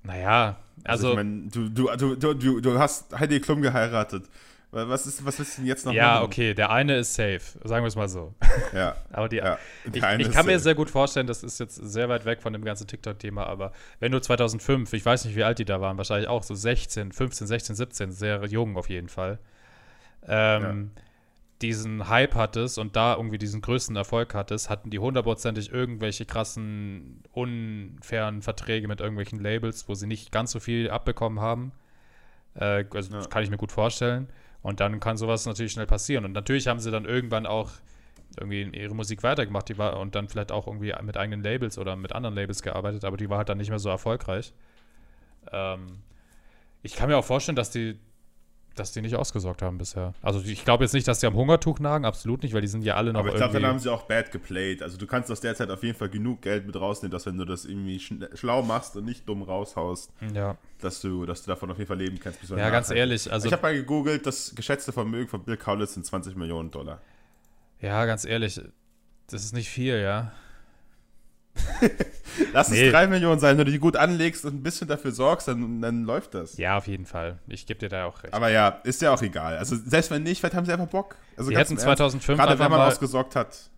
Naja, 0.03 0.58
also, 0.84 1.10
ich 1.12 1.15
meine, 1.15 1.48
du, 1.50 1.70
du, 1.70 1.89
du, 1.98 2.15
du, 2.15 2.34
du, 2.34 2.60
du 2.62 2.79
hast 2.79 3.17
Heidi 3.20 3.39
Klum 3.39 3.62
geheiratet. 3.62 4.25
Was 4.72 5.08
ist, 5.08 5.26
was 5.26 5.40
ist 5.40 5.58
denn 5.58 5.66
jetzt 5.66 5.86
noch? 5.86 5.94
Ja, 5.94 6.16
machen? 6.16 6.26
okay, 6.26 6.54
der 6.54 6.70
eine 6.70 6.98
ist 6.98 7.14
safe, 7.14 7.40
sagen 7.64 7.84
wir 7.84 7.88
es 7.88 7.96
mal 7.96 8.10
so. 8.10 8.34
Ja. 8.74 8.98
Aber 9.12 9.30
die, 9.30 9.38
ja. 9.38 9.58
ich, 9.92 10.04
eine 10.04 10.22
ich 10.22 10.32
kann 10.32 10.46
mir 10.46 10.54
safe. 10.54 10.64
sehr 10.64 10.76
gut 10.76 10.90
vorstellen, 10.90 11.26
das 11.26 11.42
ist 11.42 11.60
jetzt 11.60 11.76
sehr 11.76 12.10
weit 12.10 12.26
weg 12.26 12.42
von 12.42 12.52
dem 12.52 12.66
ganzen 12.66 12.86
TikTok-Thema, 12.86 13.48
aber 13.48 13.72
wenn 14.00 14.12
du 14.12 14.20
2005, 14.20 14.92
ich 14.92 15.06
weiß 15.06 15.26
nicht, 15.26 15.36
wie 15.38 15.44
alt 15.44 15.60
die 15.60 15.66
da 15.66 15.80
waren, 15.80 15.98
wahrscheinlich 15.98 16.28
auch 16.28 16.44
so 16.44 16.54
16, 16.54 17.14
15, 17.14 17.48
16, 17.48 17.76
17, 17.76 18.12
sehr 18.12 18.44
jung 18.46 18.76
auf 18.76 18.90
jeden 18.90 19.08
Fall, 19.08 19.40
ähm, 20.28 20.92
diesen 21.62 22.10
Hype 22.10 22.36
hattest 22.36 22.78
und 22.78 22.96
da 22.96 23.16
irgendwie 23.16 23.38
diesen 23.38 23.62
größten 23.62 23.96
Erfolg 23.96 24.34
hattest, 24.34 24.70
hatten 24.70 24.90
die 24.90 25.00
hundertprozentig 25.00 25.72
irgendwelche 25.72 26.26
krassen, 26.26 27.24
unfairen 27.32 28.42
Verträge 28.42 28.88
mit 28.88 29.00
irgendwelchen 29.00 29.40
Labels, 29.40 29.88
wo 29.88 29.96
sie 29.96 30.08
nicht 30.08 30.32
ganz 30.32 30.52
so 30.52 30.60
viel 30.60 30.90
abbekommen 30.90 31.40
haben. 31.40 31.72
Äh, 32.58 32.86
also 32.94 33.12
Ja. 33.12 33.18
das 33.18 33.30
kann 33.30 33.44
ich 33.44 33.50
mir 33.50 33.58
gut 33.58 33.72
vorstellen. 33.72 34.28
Und 34.62 34.80
dann 34.80 35.00
kann 35.00 35.18
sowas 35.18 35.46
natürlich 35.46 35.72
schnell 35.72 35.86
passieren. 35.88 36.26
Und 36.26 36.34
natürlich 36.34 36.68
haben 36.68 36.80
sie 36.80 36.92
dann 36.92 37.06
irgendwann 37.06 37.46
auch 37.46 37.72
irgendwie 38.40 38.64
ihre 38.78 38.94
Musik 38.94 39.24
weitergemacht, 39.24 39.70
die 39.70 39.78
war 39.78 39.98
und 40.00 40.14
dann 40.16 40.28
vielleicht 40.28 40.52
auch 40.52 40.68
irgendwie 40.68 40.94
mit 41.02 41.18
eigenen 41.18 41.42
Labels 41.44 41.78
oder 41.78 41.96
mit 41.96 42.12
anderen 42.14 42.36
Labels 42.36 42.62
gearbeitet, 42.62 43.06
aber 43.06 43.18
die 43.18 43.30
war 43.30 43.40
halt 43.40 43.50
dann 43.50 43.58
nicht 43.58 43.70
mehr 43.70 43.80
so 43.80 43.90
erfolgreich. 43.90 44.54
Ähm, 45.52 45.88
ich 46.84 46.96
kann 46.96 47.10
mir 47.10 47.18
auch 47.18 47.26
vorstellen, 47.26 47.56
dass 47.56 47.72
die, 47.72 47.98
dass 48.79 48.91
die 48.91 49.01
nicht 49.01 49.15
ausgesorgt 49.15 49.62
haben 49.62 49.77
bisher. 49.77 50.13
Also 50.22 50.41
ich 50.41 50.63
glaube 50.63 50.84
jetzt 50.84 50.93
nicht, 50.93 51.07
dass 51.07 51.19
die 51.19 51.27
am 51.27 51.36
Hungertuch 51.36 51.79
nagen, 51.79 52.05
absolut 52.05 52.43
nicht, 52.43 52.53
weil 52.53 52.62
die 52.62 52.67
sind 52.67 52.84
ja 52.84 52.96
alle 52.96 53.13
noch 53.13 53.22
Aber 53.22 53.29
ich 53.29 53.36
glaube, 53.36 53.53
dann 53.53 53.65
haben 53.65 53.79
sie 53.79 53.91
auch 53.91 54.03
bad 54.03 54.31
geplayed. 54.31 54.81
Also 54.81 54.98
du 54.98 55.07
kannst 55.07 55.31
aus 55.31 55.41
der 55.41 55.55
Zeit 55.55 55.69
auf 55.69 55.84
jeden 55.84 55.98
Fall 55.98 56.10
genug 56.10 56.41
Geld 56.41 56.65
mit 56.65 56.75
rausnehmen, 56.75 57.12
dass 57.12 57.25
wenn 57.25 57.38
du 57.38 57.46
das 57.46 57.65
irgendwie 57.65 58.00
schlau 58.34 58.62
machst 58.62 58.96
und 58.96 59.05
nicht 59.05 59.27
dumm 59.27 59.43
raushaust, 59.43 60.12
ja, 60.34 60.57
dass 60.81 61.01
du, 61.01 61.25
dass 61.25 61.43
du 61.43 61.50
davon 61.50 61.72
auf 61.72 61.77
jeden 61.77 61.88
Fall 61.88 61.98
leben 61.98 62.19
kannst. 62.19 62.41
ja 62.43 62.55
danach 62.55 62.72
ganz 62.72 62.89
ehrlich, 62.89 63.31
also 63.31 63.48
ich 63.48 63.53
habe 63.53 63.63
mal 63.63 63.75
gegoogelt, 63.75 64.25
das 64.25 64.53
geschätzte 64.55 64.91
Vermögen 64.91 65.27
von 65.27 65.43
Bill 65.43 65.57
Kaulitz 65.57 65.93
sind 65.93 66.05
20 66.05 66.36
Millionen 66.36 66.72
Dollar. 66.72 67.01
ja, 67.81 68.05
ganz 68.05 68.25
ehrlich, 68.25 68.62
das 69.29 69.43
ist 69.43 69.53
nicht 69.53 69.69
viel, 69.69 70.00
ja. 70.00 70.31
Lass 72.54 72.70
Nee. 72.70 72.86
es 72.88 72.92
3 72.92 73.08
Millionen 73.08 73.40
sein, 73.40 73.58
wenn 73.58 73.66
du 73.66 73.72
die 73.72 73.80
gut 73.80 73.96
anlegst 73.96 74.46
und 74.46 74.56
ein 74.56 74.64
bisschen 74.64 74.88
dafür 74.88 75.12
sorgst, 75.12 75.48
dann, 75.48 75.82
dann 75.82 76.04
läuft 76.04 76.34
das. 76.36 76.58
Ja, 76.58 76.78
auf 76.78 76.88
jeden 76.88 77.06
Fall. 77.06 77.40
Ich 77.48 77.66
gebe 77.66 77.80
dir 77.80 77.90
da 77.90 78.06
auch 78.06 78.22
recht. 78.24 78.34
Aber 78.34 78.50
ja, 78.50 78.70
ist 78.84 79.02
ja 79.02 79.14
auch 79.14 79.22
egal. 79.22 79.58
Also 79.58 79.76
selbst 79.76 80.12
wenn 80.12 80.24
nicht, 80.24 80.40
vielleicht 80.40 80.56
haben 80.56 80.66
sie 80.66 80.72
einfach 80.74 80.88
Bock. 80.88 81.16
Also 81.36 81.50
ganz 81.52 81.70
hätten 81.70 81.74
im 81.74 81.78
Ernst, 81.88 81.98
2005 82.00 82.38
Gerade 82.40 82.60
wenn 82.60 82.72
man 82.72 82.82
ausgesorgt 82.82 83.36
hat. 83.36 83.70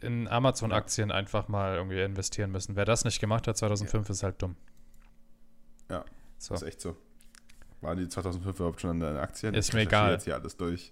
in 0.00 0.26
Amazon-Aktien 0.26 1.12
einfach 1.12 1.46
mal 1.48 1.76
irgendwie 1.76 2.00
investieren 2.02 2.50
müssen. 2.50 2.74
Wer 2.76 2.84
das 2.84 3.04
nicht 3.04 3.20
gemacht 3.20 3.46
hat 3.46 3.56
2005, 3.56 4.10
ist 4.10 4.22
halt 4.24 4.42
dumm. 4.42 4.56
Ja. 5.90 6.04
So. 6.38 6.54
Ist 6.54 6.62
echt 6.62 6.80
so. 6.80 6.96
Waren 7.82 7.98
die 7.98 8.08
2005 8.08 8.56
überhaupt 8.58 8.80
schon 8.80 8.90
an 8.90 9.00
den 9.00 9.16
Aktien? 9.16 9.54
Ist 9.54 9.72
mir 9.74 9.80
egal. 9.82 10.12
Jetzt 10.12 10.24
hier 10.24 10.34
alles 10.34 10.56
durch. 10.56 10.90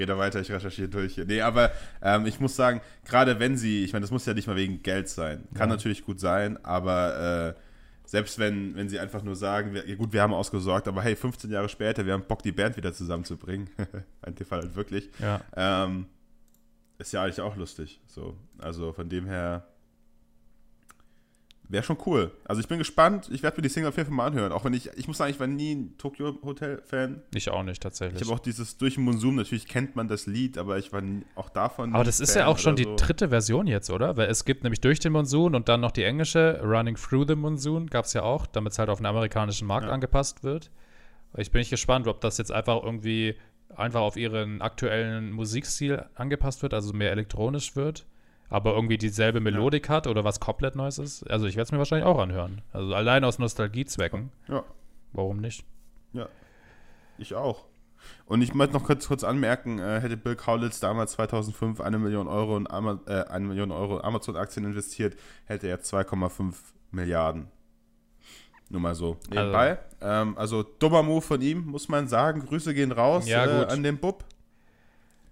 Rede 0.00 0.18
weiter, 0.18 0.40
ich 0.40 0.50
recherchiere 0.50 0.88
durch. 0.88 1.14
hier. 1.14 1.24
Nee, 1.26 1.40
aber 1.42 1.70
ähm, 2.02 2.26
ich 2.26 2.40
muss 2.40 2.56
sagen, 2.56 2.80
gerade 3.04 3.38
wenn 3.38 3.56
sie, 3.56 3.84
ich 3.84 3.92
meine, 3.92 4.02
das 4.02 4.10
muss 4.10 4.26
ja 4.26 4.34
nicht 4.34 4.46
mal 4.48 4.56
wegen 4.56 4.82
Geld 4.82 5.08
sein. 5.08 5.44
Kann 5.54 5.68
Ja. 5.68 5.76
natürlich 5.76 6.04
gut 6.04 6.18
sein, 6.20 6.62
aber 6.64 7.54
äh, 7.56 7.60
selbst 8.04 8.38
wenn, 8.40 8.74
wenn 8.74 8.88
sie 8.88 8.98
einfach 8.98 9.22
nur 9.22 9.36
sagen, 9.36 9.72
wir, 9.74 9.96
gut, 9.96 10.12
wir 10.12 10.22
haben 10.22 10.34
ausgesorgt, 10.34 10.88
aber 10.88 11.02
hey, 11.02 11.14
15 11.14 11.50
Jahre 11.50 11.68
später, 11.68 12.04
wir 12.06 12.12
haben 12.14 12.24
Bock, 12.26 12.42
die 12.42 12.50
Band 12.52 12.76
wieder 12.76 12.92
zusammenzubringen. 12.92 13.70
In 14.26 14.34
dem 14.34 14.46
Fall 14.46 14.62
halt 14.62 14.74
wirklich. 14.74 15.08
Ja. 15.20 15.40
Ähm, 15.56 16.06
ist 16.98 17.12
ja 17.12 17.22
eigentlich 17.22 17.40
auch 17.40 17.56
lustig. 17.56 18.00
So, 18.06 18.36
also 18.58 18.92
von 18.92 19.08
dem 19.08 19.26
her 19.26 19.66
wäre 21.70 21.82
schon 21.84 21.96
cool. 22.06 22.30
Also 22.44 22.60
ich 22.60 22.68
bin 22.68 22.78
gespannt. 22.78 23.28
Ich 23.32 23.42
werde 23.42 23.56
mir 23.58 23.62
die 23.62 23.68
Single 23.68 23.88
auf 23.90 23.96
jeden 23.96 24.08
Fall 24.08 24.16
mal 24.16 24.26
anhören. 24.26 24.52
Auch 24.52 24.64
wenn 24.64 24.72
ich, 24.74 24.90
ich 24.96 25.06
muss 25.08 25.18
sagen, 25.18 25.30
ich 25.30 25.38
war 25.40 25.46
nie 25.46 25.74
ein 25.74 25.96
Tokyo 25.98 26.36
Hotel 26.42 26.82
Fan. 26.84 27.22
Ich 27.34 27.48
auch 27.50 27.62
nicht 27.62 27.82
tatsächlich. 27.82 28.20
Ich 28.20 28.26
habe 28.28 28.34
auch 28.36 28.40
dieses 28.42 28.76
durch 28.76 28.94
den 28.94 29.04
Monsun. 29.04 29.36
Natürlich 29.36 29.66
kennt 29.66 29.96
man 29.96 30.08
das 30.08 30.26
Lied, 30.26 30.58
aber 30.58 30.78
ich 30.78 30.92
war 30.92 31.02
auch 31.36 31.48
davon. 31.48 31.94
Aber 31.94 32.04
das 32.04 32.20
ist 32.20 32.32
Fan 32.32 32.42
ja 32.42 32.46
auch 32.48 32.58
schon 32.58 32.76
die 32.76 32.84
so. 32.84 32.96
dritte 32.96 33.28
Version 33.30 33.66
jetzt, 33.66 33.90
oder? 33.90 34.16
Weil 34.16 34.28
es 34.28 34.44
gibt 34.44 34.64
nämlich 34.64 34.80
durch 34.80 34.98
den 35.00 35.12
Monsun 35.12 35.54
und 35.54 35.68
dann 35.68 35.80
noch 35.80 35.92
die 35.92 36.04
englische 36.04 36.60
Running 36.62 36.96
Through 36.96 37.26
the 37.28 37.34
Monsoon 37.36 37.86
gab 37.86 38.04
es 38.04 38.12
ja 38.12 38.22
auch, 38.22 38.46
damit 38.46 38.72
es 38.72 38.78
halt 38.78 38.88
auf 38.90 38.98
den 38.98 39.06
amerikanischen 39.06 39.66
Markt 39.66 39.86
Ja. 39.86 39.92
angepasst 39.92 40.42
wird. 40.44 40.70
Ich 41.36 41.50
bin 41.52 41.60
nicht 41.60 41.70
gespannt, 41.70 42.08
ob 42.08 42.20
das 42.20 42.38
jetzt 42.38 42.50
einfach 42.50 42.82
irgendwie 42.82 43.36
einfach 43.76 44.00
auf 44.00 44.16
ihren 44.16 44.60
aktuellen 44.62 45.30
Musikstil 45.30 46.04
angepasst 46.16 46.62
wird, 46.62 46.74
also 46.74 46.92
mehr 46.92 47.12
elektronisch 47.12 47.76
wird, 47.76 48.04
aber 48.50 48.74
irgendwie 48.74 48.98
dieselbe 48.98 49.40
Melodik 49.40 49.88
hat 49.88 50.06
oder 50.06 50.24
was 50.24 50.40
komplett 50.40 50.76
Neues 50.76 50.98
ist. 50.98 51.22
Also 51.30 51.46
ich 51.46 51.54
werde 51.56 51.64
es 51.66 51.72
mir 51.72 51.78
wahrscheinlich 51.78 52.06
auch 52.06 52.18
anhören. 52.18 52.60
Also 52.72 52.94
allein 52.94 53.24
aus 53.24 53.38
Nostalgiezwecken. 53.38 54.30
Ja, 54.48 54.64
Warum 55.12 55.38
nicht? 55.40 55.64
ja. 56.12 56.28
Ich 57.16 57.34
auch. 57.34 57.66
Und 58.24 58.40
ich 58.40 58.54
möchte 58.54 58.72
noch 58.74 58.84
kurz, 58.84 59.06
kurz 59.06 59.24
anmerken, 59.24 59.78
äh, 59.78 60.00
hätte 60.00 60.16
Bill 60.16 60.34
Kaulitz 60.34 60.80
damals 60.80 61.12
2005 61.12 61.80
eine 61.82 61.98
Million 61.98 62.28
Euro 62.28 62.56
in 62.56 62.68
Ama 62.70 62.98
äh, 63.06 63.24
eine 63.24 63.46
Million 63.46 63.70
Euro 63.70 64.00
Amazon-Aktien 64.00 64.64
investiert, 64.64 65.16
hätte 65.44 65.68
er 65.68 65.80
2,5 65.80 66.54
Milliarden. 66.92 67.48
Nur 68.70 68.80
mal 68.80 68.94
so 68.94 69.18
nebenbei. 69.28 69.78
Ähm, 70.00 70.38
also 70.38 70.62
dummer 70.62 71.02
Move 71.02 71.20
von 71.20 71.42
ihm, 71.42 71.66
muss 71.66 71.88
man 71.88 72.08
sagen. 72.08 72.40
Grüße 72.40 72.72
gehen 72.72 72.92
raus 72.92 73.28
Ja, 73.28 73.44
äh, 73.44 73.66
an 73.66 73.82
den 73.82 73.98
Bub. 73.98 74.24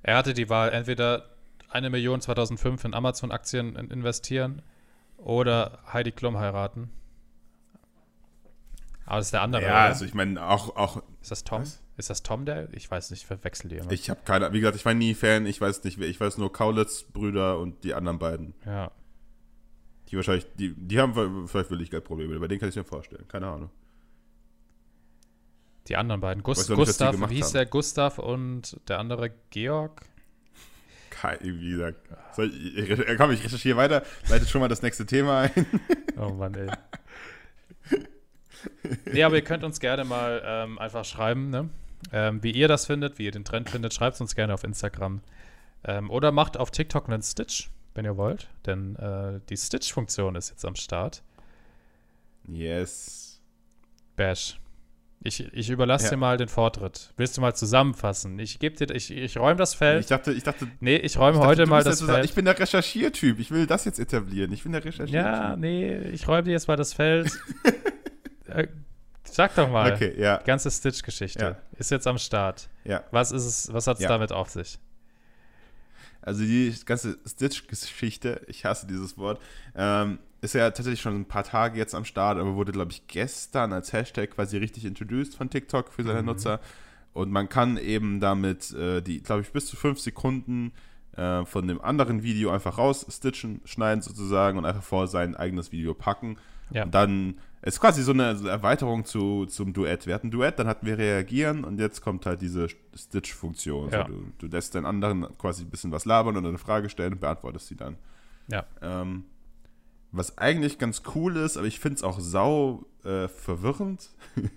Er 0.02 0.16
hatte 0.18 0.34
die 0.34 0.50
Wahl, 0.50 0.70
entweder 0.70 1.24
eine 1.68 1.90
Million 1.90 2.20
2005 2.20 2.84
in 2.84 2.94
Amazon-Aktien 2.94 3.76
in- 3.76 3.90
investieren 3.90 4.62
oder 5.16 5.78
Heidi 5.92 6.12
Klum 6.12 6.38
heiraten. 6.38 6.90
Aber 9.04 9.16
das 9.18 9.26
ist 9.28 9.32
der 9.32 9.42
andere. 9.42 9.62
Ja, 9.62 9.68
oder? 9.68 9.78
also 9.80 10.04
ich 10.04 10.14
meine, 10.14 10.44
auch, 10.46 10.76
auch 10.76 11.02
ist 11.22 11.30
das 11.30 11.44
Tom? 11.44 11.62
Was? 11.62 11.82
Ist 11.96 12.10
das 12.10 12.22
Tom, 12.22 12.44
der? 12.44 12.72
Ich 12.74 12.88
weiß 12.90 13.10
nicht, 13.10 13.22
ich 13.22 13.26
verwechsel 13.26 13.68
die 13.70 13.76
immer. 13.76 13.90
ich 13.90 14.08
habe 14.08 14.20
keine, 14.24 14.52
wie 14.52 14.60
gesagt, 14.60 14.76
ich 14.76 14.84
war 14.84 14.94
nie 14.94 15.14
Fan, 15.14 15.46
ich 15.46 15.60
weiß 15.60 15.82
nicht, 15.84 15.98
wer, 15.98 16.06
ich 16.08 16.20
weiß 16.20 16.38
nur 16.38 16.52
Kaulitz, 16.52 17.02
Brüder 17.04 17.58
und 17.58 17.82
die 17.84 17.94
anderen 17.94 18.18
beiden. 18.18 18.54
ja. 18.64 18.90
Die 20.10 20.16
wahrscheinlich, 20.16 20.46
die, 20.54 20.72
die 20.74 20.98
haben 21.00 21.46
vielleicht 21.46 21.68
wirklich 21.68 21.90
Geldprobleme, 21.90 22.40
bei 22.40 22.48
denen 22.48 22.58
kann 22.60 22.70
ich 22.70 22.76
mir 22.76 22.84
vorstellen, 22.84 23.28
keine 23.28 23.46
Ahnung. 23.48 23.68
Die 25.88 25.96
anderen 25.96 26.22
beiden. 26.22 26.42
Gus, 26.42 26.60
Weiß 26.60 26.68
noch 26.70 26.78
nicht, 26.78 26.88
was 26.88 26.96
die 26.96 27.04
Gustav, 27.04 27.12
gemacht 27.12 27.30
wie 27.30 27.34
hieß 27.34 27.52
der? 27.52 27.66
Gustav 27.66 28.18
und 28.18 28.80
der 28.88 29.00
andere 29.00 29.30
Georg? 29.50 30.00
Kein, 31.20 31.38
wie 31.40 31.70
gesagt. 31.70 31.98
Ich, 32.36 32.76
ich, 32.76 33.16
komm, 33.16 33.30
ich 33.32 33.42
recherchiere 33.42 33.76
weiter, 33.76 34.02
leitet 34.28 34.48
schon 34.48 34.60
mal 34.60 34.68
das 34.68 34.82
nächste 34.82 35.06
Thema 35.06 35.42
ein. 35.42 35.66
Oh 36.20 36.30
Mann, 36.30 36.52
ey. 36.54 36.68
nee, 39.12 39.22
aber 39.22 39.36
ihr 39.36 39.44
könnt 39.44 39.62
uns 39.62 39.78
gerne 39.78 40.02
mal 40.02 40.42
ähm, 40.44 40.76
einfach 40.80 41.04
schreiben, 41.04 41.48
ne? 41.50 41.68
ähm, 42.12 42.42
wie 42.42 42.50
ihr 42.50 42.68
das 42.68 42.86
findet, 42.86 43.18
wie 43.18 43.24
ihr 43.24 43.30
den 43.30 43.44
Trend 43.44 43.70
findet. 43.70 43.94
Schreibt 43.94 44.14
es 44.14 44.20
uns 44.20 44.34
gerne 44.34 44.54
auf 44.54 44.64
Instagram. 44.64 45.20
Ähm, 45.84 46.10
oder 46.10 46.32
macht 46.32 46.56
auf 46.56 46.70
TikTok 46.70 47.08
einen 47.08 47.22
Stitch, 47.22 47.70
wenn 47.94 48.04
ihr 48.04 48.16
wollt. 48.16 48.48
Denn 48.66 48.96
äh, 48.96 49.40
die 49.48 49.56
Stitch-Funktion 49.56 50.34
ist 50.34 50.50
jetzt 50.50 50.64
am 50.64 50.74
Start. 50.74 51.22
Yes. 52.46 53.40
Bash. 54.16 54.58
Ich, 55.20 55.40
ich 55.52 55.68
überlasse 55.70 56.04
Ja. 56.04 56.10
dir 56.10 56.16
mal 56.16 56.36
den 56.36 56.46
Vortritt. 56.48 57.12
Willst 57.16 57.36
du 57.36 57.40
mal 57.40 57.52
zusammenfassen? 57.54 58.38
Ich 58.38 58.60
gebe 58.60 58.76
dir, 58.76 58.94
ich, 58.94 59.10
ich 59.10 59.36
räume 59.36 59.56
das 59.56 59.74
Feld. 59.74 60.00
Ich 60.02 60.06
dachte, 60.06 60.32
ich 60.32 60.44
dachte, 60.44 60.68
nee, 60.80 60.96
ich 60.96 61.18
räume 61.18 61.40
heute 61.40 61.66
mal 61.66 61.82
das 61.82 62.02
Feld. 62.02 62.24
Ich 62.24 62.34
bin 62.34 62.44
der 62.44 62.56
Recherchiertyp. 62.58 63.40
Ich 63.40 63.50
will 63.50 63.66
das 63.66 63.84
jetzt 63.84 63.98
etablieren. 63.98 64.52
Ich 64.52 64.62
bin 64.62 64.72
der 64.72 64.84
Recherchiertyp. 64.84 65.14
ja, 65.14 65.56
nee, 65.56 65.98
ich 66.10 66.28
räume 66.28 66.44
dir 66.44 66.52
jetzt 66.52 66.68
mal 66.68 66.76
das 66.76 66.92
Feld. 66.94 67.32
äh, 68.46 68.68
sag 69.24 69.56
doch 69.56 69.68
mal. 69.68 69.92
Okay, 69.92 70.14
ja. 70.16 70.38
Die 70.38 70.44
ganze 70.46 70.70
Stitch-Geschichte 70.70 71.40
Ja. 71.42 71.56
ist 71.78 71.90
jetzt 71.90 72.06
am 72.06 72.18
Start. 72.18 72.68
Ja. 72.84 73.02
Was 73.10 73.32
ist 73.32 73.44
es, 73.44 73.72
was 73.72 73.88
hat 73.88 73.98
es 74.00 74.06
damit 74.06 74.30
auf 74.30 74.50
sich? 74.50 74.78
Also 76.22 76.42
die 76.42 76.74
ganze 76.84 77.18
Stitch-Geschichte, 77.26 78.42
ich 78.48 78.64
hasse 78.64 78.86
dieses 78.86 79.16
Wort, 79.18 79.40
ähm, 79.74 80.18
ist 80.40 80.54
ja 80.54 80.70
tatsächlich 80.70 81.00
schon 81.00 81.16
ein 81.16 81.24
paar 81.24 81.44
Tage 81.44 81.78
jetzt 81.78 81.94
am 81.94 82.04
Start, 82.04 82.38
aber 82.38 82.54
wurde, 82.54 82.72
glaube 82.72 82.92
ich, 82.92 83.06
gestern 83.06 83.72
als 83.72 83.92
Hashtag 83.92 84.30
quasi 84.30 84.56
richtig 84.56 84.84
introduced 84.84 85.34
von 85.34 85.50
TikTok 85.50 85.92
für 85.92 86.04
seine 86.04 86.20
Mhm. 86.20 86.26
Nutzer. 86.26 86.60
Und 87.12 87.32
man 87.32 87.48
kann 87.48 87.76
eben 87.76 88.20
damit 88.20 88.72
äh, 88.72 89.00
die, 89.02 89.22
glaube 89.22 89.40
ich, 89.42 89.50
bis 89.50 89.66
zu 89.66 89.76
fünf 89.76 89.98
Sekunden 89.98 90.72
äh, 91.16 91.44
von 91.44 91.66
dem 91.66 91.80
anderen 91.80 92.22
Video 92.22 92.50
einfach 92.50 92.78
rausstitchen, 92.78 93.60
schneiden 93.64 94.02
sozusagen 94.02 94.58
und 94.58 94.64
einfach 94.64 94.82
vor 94.82 95.08
sein 95.08 95.34
eigenes 95.34 95.72
Video 95.72 95.94
packen. 95.94 96.36
Ja. 96.70 96.84
Und 96.84 96.94
dann 96.94 97.38
ist 97.62 97.80
quasi 97.80 98.02
so 98.04 98.12
eine 98.12 98.38
Erweiterung 98.48 99.04
zu, 99.04 99.46
zum 99.46 99.72
Duett. 99.72 100.06
Wir 100.06 100.14
hatten 100.14 100.28
ein 100.28 100.30
Duett, 100.30 100.60
dann 100.60 100.68
hatten 100.68 100.86
wir 100.86 100.96
Reagieren 100.96 101.64
und 101.64 101.80
jetzt 101.80 102.02
kommt 102.02 102.24
halt 102.24 102.40
diese 102.40 102.68
Stitch-Funktion. 102.94 103.90
Ja. 103.90 104.06
So, 104.06 104.12
du, 104.12 104.32
du 104.38 104.46
lässt 104.46 104.74
den 104.74 104.84
anderen 104.84 105.26
quasi 105.38 105.64
ein 105.64 105.70
bisschen 105.70 105.90
was 105.90 106.04
labern 106.04 106.36
und 106.36 106.46
eine 106.46 106.58
Frage 106.58 106.88
stellen 106.88 107.14
und 107.14 107.20
beantwortest 107.20 107.66
sie 107.66 107.76
dann. 107.76 107.96
Ja. 108.46 108.64
Ähm, 108.80 109.24
was 110.12 110.38
eigentlich 110.38 110.78
ganz 110.78 111.02
cool 111.14 111.36
ist, 111.36 111.56
aber 111.56 111.66
ich 111.66 111.80
finde 111.80 111.96
es 111.96 112.02
auch 112.02 112.18
sau 112.20 112.84
äh, 113.04 113.28
verwirrend. 113.28 114.10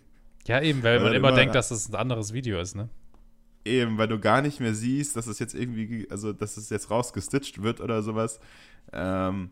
Ja, 0.47 0.59
eben, 0.59 0.81
weil 0.81 0.95
Weil 0.97 1.03
man 1.03 1.13
immer 1.13 1.27
immer- 1.29 1.37
denkt, 1.37 1.53
dass 1.53 1.69
es 1.69 1.87
ein 1.87 1.93
anderes 1.95 2.33
Video 2.33 2.59
ist, 2.59 2.75
ne? 2.75 2.89
Eben, 3.63 3.99
weil 3.99 4.07
du 4.07 4.19
gar 4.19 4.41
nicht 4.41 4.59
mehr 4.59 4.73
siehst, 4.73 5.15
dass 5.15 5.27
es 5.27 5.37
jetzt 5.37 5.53
irgendwie, 5.53 6.07
also 6.09 6.33
dass 6.33 6.57
es 6.57 6.71
jetzt 6.71 6.89
rausgestitcht 6.89 7.61
wird 7.61 7.79
oder 7.79 8.01
sowas. 8.01 8.39
Ähm, 8.91 9.51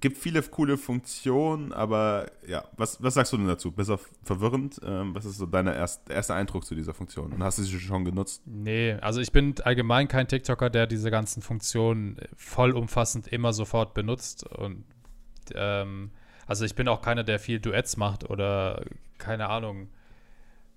gibt 0.00 0.18
viele 0.18 0.42
coole 0.42 0.76
Funktionen, 0.76 1.72
aber 1.72 2.30
ja, 2.46 2.64
was, 2.76 3.02
was 3.02 3.14
sagst 3.14 3.32
du 3.32 3.36
denn 3.36 3.46
dazu? 3.46 3.72
Besser 3.72 3.98
verwirrend? 4.22 4.80
Ähm, 4.84 5.14
was 5.14 5.24
ist 5.24 5.38
so 5.38 5.46
dein 5.46 5.66
erst, 5.66 6.08
erster 6.10 6.34
Eindruck 6.34 6.64
zu 6.64 6.74
dieser 6.74 6.94
Funktion? 6.94 7.32
Und 7.32 7.42
hast 7.42 7.58
du 7.58 7.62
sie 7.62 7.78
schon 7.78 8.04
genutzt? 8.04 8.42
Nee, 8.46 8.94
also 9.00 9.20
ich 9.20 9.32
bin 9.32 9.54
allgemein 9.62 10.08
kein 10.08 10.28
TikToker, 10.28 10.70
der 10.70 10.86
diese 10.86 11.10
ganzen 11.10 11.42
Funktionen 11.42 12.16
vollumfassend 12.36 13.28
immer 13.28 13.52
sofort 13.52 13.94
benutzt. 13.94 14.46
Und 14.46 14.84
ähm, 15.54 16.10
also 16.46 16.64
ich 16.64 16.74
bin 16.74 16.88
auch 16.88 17.02
keiner, 17.02 17.24
der 17.24 17.38
viel 17.38 17.60
Duets 17.60 17.96
macht 17.96 18.28
oder 18.28 18.84
keine 19.18 19.48
Ahnung. 19.48 19.88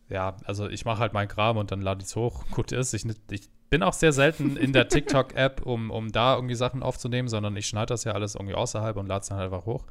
Ja, 0.09 0.37
also 0.45 0.69
ich 0.69 0.85
mache 0.85 0.99
halt 0.99 1.13
meinen 1.13 1.27
Kram 1.27 1.57
und 1.57 1.71
dann 1.71 1.81
lade 1.81 2.01
ich 2.01 2.07
es 2.07 2.15
hoch. 2.15 2.45
Gut 2.51 2.71
ist, 2.71 2.93
ich, 2.93 3.05
ich 3.31 3.49
bin 3.69 3.83
auch 3.83 3.93
sehr 3.93 4.11
selten 4.11 4.55
in 4.57 4.73
der 4.73 4.87
TikTok-App, 4.87 5.65
um, 5.65 5.89
um 5.89 6.11
da 6.11 6.35
irgendwie 6.35 6.55
Sachen 6.55 6.83
aufzunehmen, 6.83 7.27
sondern 7.27 7.55
ich 7.57 7.67
schneide 7.67 7.87
das 7.87 8.03
ja 8.03 8.11
alles 8.11 8.35
irgendwie 8.35 8.55
außerhalb 8.55 8.95
und 8.97 9.07
lade 9.07 9.21
es 9.21 9.27
dann 9.29 9.37
halt 9.37 9.51
einfach 9.51 9.65
hoch. 9.65 9.85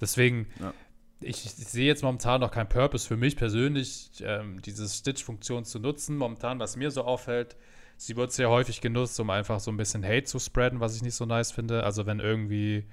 Deswegen, 0.00 0.48
ja. 0.60 0.74
ich, 1.20 1.46
ich, 1.46 1.52
sehe 1.52 1.86
jetzt 1.86 2.02
momentan 2.02 2.40
noch 2.40 2.50
keinen 2.50 2.68
Purpose 2.68 3.06
für 3.06 3.16
mich 3.16 3.36
persönlich, 3.36 4.10
ähm, 4.20 4.60
diese 4.60 4.86
Stitch-Funktion 4.86 5.64
zu 5.64 5.78
nutzen. 5.78 6.16
Momentan, 6.16 6.58
was 6.58 6.76
mir 6.76 6.90
so 6.90 7.04
auffällt, 7.04 7.56
sie 7.96 8.16
wird 8.16 8.32
sehr 8.32 8.50
häufig 8.50 8.80
genutzt, 8.80 9.18
um 9.20 9.30
einfach 9.30 9.60
so 9.60 9.70
ein 9.70 9.76
bisschen 9.76 10.04
Hate 10.04 10.24
zu 10.24 10.38
spreaden, 10.38 10.80
was 10.80 10.96
ich 10.96 11.02
nicht 11.02 11.14
so 11.14 11.24
nice 11.24 11.52
finde. 11.52 11.84
Also 11.84 12.04
wenn 12.04 12.20
irgendwie 12.20 12.84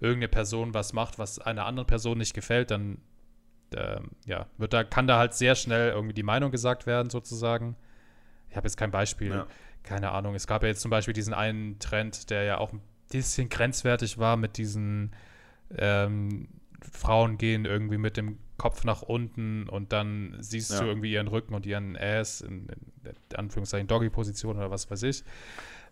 irgendeine 0.00 0.28
Person 0.28 0.74
was 0.74 0.92
macht, 0.92 1.18
was 1.18 1.38
einer 1.38 1.64
anderen 1.64 1.86
Person 1.86 2.18
nicht 2.18 2.34
gefällt, 2.34 2.70
dann 2.70 2.98
ähm, 3.74 4.10
ja, 4.24 4.46
wird 4.58 4.72
da, 4.72 4.84
kann 4.84 5.06
da 5.06 5.18
halt 5.18 5.34
sehr 5.34 5.54
schnell 5.54 5.90
irgendwie 5.90 6.14
die 6.14 6.22
Meinung 6.22 6.50
gesagt 6.50 6.86
werden, 6.86 7.10
sozusagen 7.10 7.76
ich 8.56 8.56
habe 8.56 8.66
jetzt 8.66 8.76
kein 8.76 8.90
Beispiel, 8.90 9.30
ja. 9.30 9.46
keine 9.82 10.12
Ahnung. 10.12 10.34
Es 10.34 10.46
gab 10.46 10.62
ja 10.62 10.68
jetzt 10.68 10.80
zum 10.80 10.90
Beispiel 10.90 11.12
diesen 11.12 11.34
einen 11.34 11.78
Trend, 11.78 12.30
der 12.30 12.44
ja 12.44 12.58
auch 12.58 12.72
ein 12.72 12.80
bisschen 13.10 13.50
grenzwertig 13.50 14.16
war 14.16 14.38
mit 14.38 14.56
diesen 14.56 15.14
ähm, 15.76 16.48
Frauen 16.80 17.36
gehen 17.38 17.64
irgendwie 17.66 17.98
mit 17.98 18.16
dem 18.16 18.38
Kopf 18.56 18.84
nach 18.84 19.02
unten 19.02 19.68
und 19.68 19.92
dann 19.92 20.36
siehst 20.38 20.70
ja. 20.70 20.80
du 20.80 20.86
irgendwie 20.86 21.12
ihren 21.12 21.28
Rücken 21.28 21.54
und 21.54 21.66
ihren 21.66 21.96
Ass 21.96 22.40
in, 22.40 22.68
in, 22.68 22.92
in 23.04 23.36
Anführungszeichen 23.36 23.86
Doggy-Position 23.86 24.56
oder 24.56 24.70
was 24.70 24.90
weiß 24.90 25.02
ich. 25.02 25.22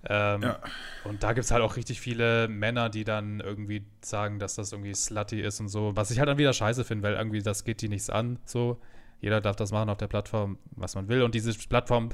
Ähm, 0.09 0.43
ja. 0.43 0.61
Und 1.05 1.23
da 1.23 1.33
gibt 1.33 1.45
es 1.45 1.51
halt 1.51 1.63
auch 1.63 1.77
richtig 1.77 2.01
viele 2.01 2.49
Männer, 2.49 2.91
die 2.91 3.05
dann 3.05 3.41
irgendwie 3.41 3.85
sagen, 4.03 4.39
dass 4.39 4.55
das 4.57 4.73
irgendwie 4.73 4.95
slutty 4.95 5.41
ist 5.41 5.61
und 5.61 5.69
so, 5.69 5.93
was 5.95 6.11
ich 6.11 6.19
halt 6.19 6.29
dann 6.29 6.39
wieder 6.39 6.53
scheiße 6.53 6.85
finde, 6.85 7.05
weil 7.05 7.15
irgendwie 7.15 7.43
das 7.43 7.65
geht 7.65 7.81
die 7.81 7.89
nichts 7.89 8.11
an. 8.11 8.39
So, 8.45 8.81
jeder 9.21 9.41
darf 9.41 9.57
das 9.57 9.73
machen 9.73 9.89
auf 9.89 9.99
der 9.99 10.09
Plattform, 10.09 10.59
was 10.73 10.95
man 10.95 11.09
will. 11.09 11.23
Und 11.23 11.35
diese 11.35 11.53
Plattform 11.69 12.11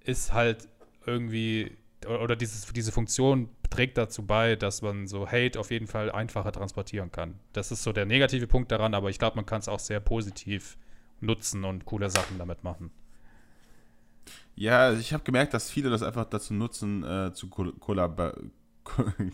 ist 0.00 0.32
halt 0.32 0.68
irgendwie, 1.06 1.76
oder 2.06 2.36
dieses, 2.36 2.66
diese 2.72 2.92
Funktion 2.92 3.48
trägt 3.70 3.98
dazu 3.98 4.26
bei, 4.26 4.56
dass 4.56 4.82
man 4.82 5.06
so 5.06 5.26
Hate 5.26 5.58
auf 5.58 5.70
jeden 5.70 5.86
Fall 5.86 6.10
einfacher 6.10 6.52
transportieren 6.52 7.12
kann. 7.12 7.38
Das 7.52 7.70
ist 7.70 7.82
so 7.82 7.92
der 7.92 8.06
negative 8.06 8.46
Punkt 8.46 8.72
daran, 8.72 8.94
aber 8.94 9.10
ich 9.10 9.18
glaube, 9.18 9.36
man 9.36 9.46
kann 9.46 9.60
es 9.60 9.68
auch 9.68 9.78
sehr 9.78 10.00
positiv 10.00 10.76
nutzen 11.20 11.64
und 11.64 11.84
coole 11.84 12.10
Sachen 12.10 12.38
damit 12.38 12.64
machen. 12.64 12.90
Ja, 14.56 14.92
ich 14.92 15.12
habe 15.12 15.24
gemerkt, 15.24 15.54
dass 15.54 15.70
viele 15.70 15.90
das 15.90 16.02
einfach 16.02 16.26
dazu 16.26 16.54
nutzen, 16.54 17.02
äh, 17.02 17.32
zu 17.32 17.48
kollab 17.48 18.36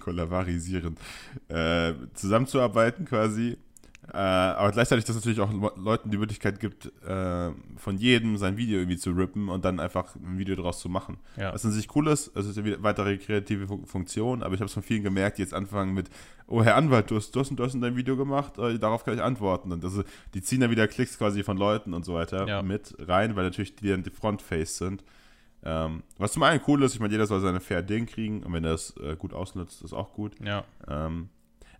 kollaborisieren, 0.00 0.96
äh, 1.48 1.92
zusammenzuarbeiten 2.14 3.04
quasi 3.04 3.58
äh, 4.12 4.16
aber 4.16 4.72
gleichzeitig, 4.72 5.04
dass 5.04 5.16
es 5.16 5.24
natürlich 5.24 5.40
auch 5.40 5.76
Leuten 5.76 6.10
die 6.10 6.18
Möglichkeit 6.18 6.58
gibt, 6.58 6.86
äh, 7.06 7.50
von 7.76 7.96
jedem 7.96 8.36
sein 8.36 8.56
Video 8.56 8.78
irgendwie 8.78 8.96
zu 8.96 9.12
rippen 9.12 9.48
und 9.48 9.64
dann 9.64 9.78
einfach 9.78 10.16
ein 10.16 10.38
Video 10.38 10.56
daraus 10.56 10.80
zu 10.80 10.88
machen. 10.88 11.18
Ja. 11.36 11.54
Was 11.54 11.64
an 11.64 11.72
sich 11.72 11.94
cool 11.94 12.08
ist, 12.08 12.34
es 12.36 12.46
ist 12.46 12.58
eine 12.58 12.82
weitere 12.82 13.18
kreative 13.18 13.66
Funktion, 13.86 14.42
aber 14.42 14.54
ich 14.54 14.60
habe 14.60 14.66
es 14.66 14.72
von 14.72 14.82
vielen 14.82 15.04
gemerkt, 15.04 15.38
die 15.38 15.42
jetzt 15.42 15.54
anfangen 15.54 15.94
mit, 15.94 16.10
oh 16.48 16.62
Herr 16.64 16.76
Anwalt, 16.76 17.10
du 17.10 17.16
hast 17.16 17.34
das 17.36 17.50
und 17.50 17.60
das 17.60 17.74
in 17.74 17.80
deinem 17.80 17.96
Video 17.96 18.16
gemacht, 18.16 18.58
äh, 18.58 18.78
darauf 18.78 19.04
kann 19.04 19.14
ich 19.14 19.22
antworten. 19.22 19.70
Und 19.70 19.84
also 19.84 20.02
die 20.34 20.42
ziehen 20.42 20.60
dann 20.60 20.70
wieder 20.70 20.88
Klicks 20.88 21.16
quasi 21.16 21.44
von 21.44 21.56
Leuten 21.56 21.94
und 21.94 22.04
so 22.04 22.14
weiter 22.14 22.48
ja. 22.48 22.62
mit 22.62 22.96
rein, 22.98 23.36
weil 23.36 23.44
natürlich 23.44 23.76
die 23.76 23.88
dann 23.88 24.02
die 24.02 24.10
Frontface 24.10 24.78
sind. 24.78 25.04
Ähm, 25.62 26.02
was 26.18 26.32
zum 26.32 26.42
einen 26.42 26.60
cool 26.66 26.82
ist, 26.82 26.94
ich 26.94 27.00
meine, 27.00 27.12
jeder 27.12 27.26
soll 27.26 27.40
seine 27.40 27.60
fair 27.60 27.82
Ding 27.82 28.06
kriegen 28.06 28.42
und 28.42 28.52
wenn 28.52 28.64
er 28.64 28.74
es 28.74 28.96
äh, 28.96 29.14
gut 29.16 29.34
ausnutzt, 29.34 29.82
ist 29.82 29.92
auch 29.92 30.14
gut. 30.14 30.32
Ja. 30.42 30.64
Ähm, 30.88 31.28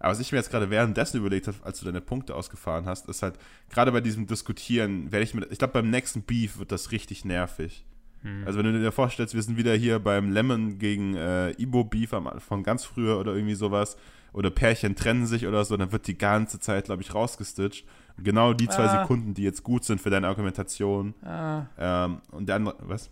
aber 0.00 0.12
was 0.12 0.20
ich 0.20 0.32
mir 0.32 0.38
jetzt 0.38 0.50
gerade 0.50 0.70
währenddessen 0.70 1.18
überlegt 1.18 1.46
habe, 1.46 1.58
als 1.62 1.78
du 1.78 1.84
deine 1.84 2.00
Punkte 2.00 2.34
ausgefahren 2.34 2.86
hast, 2.86 3.06
ist 3.08 3.22
halt, 3.22 3.34
gerade 3.68 3.92
bei 3.92 4.00
diesem 4.00 4.26
Diskutieren, 4.26 5.12
werde 5.12 5.24
ich 5.24 5.34
mir, 5.34 5.46
ich 5.50 5.58
glaube, 5.58 5.74
beim 5.74 5.90
nächsten 5.90 6.22
Beef 6.22 6.58
wird 6.58 6.72
das 6.72 6.90
richtig 6.90 7.26
nervig. 7.26 7.84
Hm. 8.22 8.44
Also, 8.46 8.58
wenn 8.58 8.72
du 8.72 8.80
dir 8.80 8.92
vorstellst, 8.92 9.34
wir 9.34 9.42
sind 9.42 9.58
wieder 9.58 9.74
hier 9.74 9.98
beim 9.98 10.30
Lemon 10.32 10.78
gegen 10.78 11.16
äh, 11.16 11.50
Ibo 11.52 11.84
Beef 11.84 12.14
von 12.38 12.62
ganz 12.62 12.84
früher 12.84 13.18
oder 13.18 13.34
irgendwie 13.34 13.54
sowas, 13.54 13.98
oder 14.32 14.50
Pärchen 14.50 14.96
trennen 14.96 15.26
sich 15.26 15.46
oder 15.46 15.64
so, 15.64 15.76
dann 15.76 15.92
wird 15.92 16.06
die 16.06 16.16
ganze 16.16 16.60
Zeit, 16.60 16.86
glaube 16.86 17.02
ich, 17.02 17.14
rausgestitcht. 17.14 17.84
Und 18.16 18.24
genau 18.24 18.54
die 18.54 18.68
zwei 18.68 18.84
ah. 18.84 19.00
Sekunden, 19.02 19.34
die 19.34 19.42
jetzt 19.42 19.64
gut 19.64 19.84
sind 19.84 20.00
für 20.00 20.10
deine 20.10 20.28
Argumentation. 20.28 21.14
Ah. 21.22 21.66
Ähm, 21.78 22.20
und 22.30 22.48
der 22.48 22.56
andere, 22.56 22.76
was? 22.80 23.10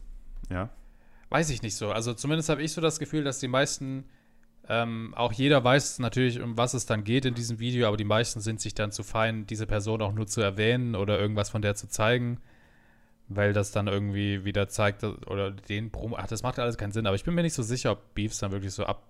Ja? 0.51 0.70
Weiß 1.29 1.51
ich 1.51 1.61
nicht 1.61 1.77
so. 1.77 1.90
Also, 1.90 2.14
zumindest 2.14 2.48
habe 2.48 2.62
ich 2.62 2.72
so 2.72 2.81
das 2.81 2.98
Gefühl, 2.98 3.24
dass 3.24 3.40
die 3.40 3.48
meisten 3.48 4.05
ähm, 4.68 5.14
auch 5.16 5.33
jeder 5.33 5.64
weiß 5.64 5.98
natürlich, 5.98 6.40
um 6.40 6.59
was 6.59 6.74
es 6.74 6.85
dann 6.85 7.02
geht 7.02 7.24
in 7.24 7.35
diesem 7.35 7.59
Video, 7.59 7.88
aber 7.88 7.96
die 7.96 8.04
meisten 8.04 8.40
sind 8.40 8.61
sich 8.61 8.74
dann 8.74 8.92
zu 8.92 9.02
fein, 9.02 9.46
diese 9.46 9.66
Person 9.66 10.02
auch 10.02 10.12
nur 10.12 10.26
zu 10.26 10.42
erwähnen 10.42 10.94
oder 10.94 11.18
irgendwas 11.18 11.48
von 11.48 11.62
der 11.62 11.74
zu 11.74 11.88
zeigen, 11.88 12.38
weil 13.28 13.54
das 13.54 13.72
dann 13.72 13.88
irgendwie 13.88 14.44
wieder 14.44 14.68
zeigt 14.68 15.04
oder 15.04 15.50
den 15.52 15.90
Promo. 15.90 16.16
Ach, 16.18 16.26
das 16.26 16.42
macht 16.42 16.59
alles 16.59 16.76
keinen 16.76 16.92
Sinn, 16.92 17.07
aber 17.07 17.16
ich 17.16 17.24
bin 17.24 17.35
mir 17.35 17.42
nicht 17.42 17.54
so 17.54 17.62
sicher, 17.62 17.92
ob 17.92 18.14
Beefs 18.14 18.38
dann 18.38 18.52
wirklich 18.52 18.72
so 18.74 18.85
ab 18.85 19.02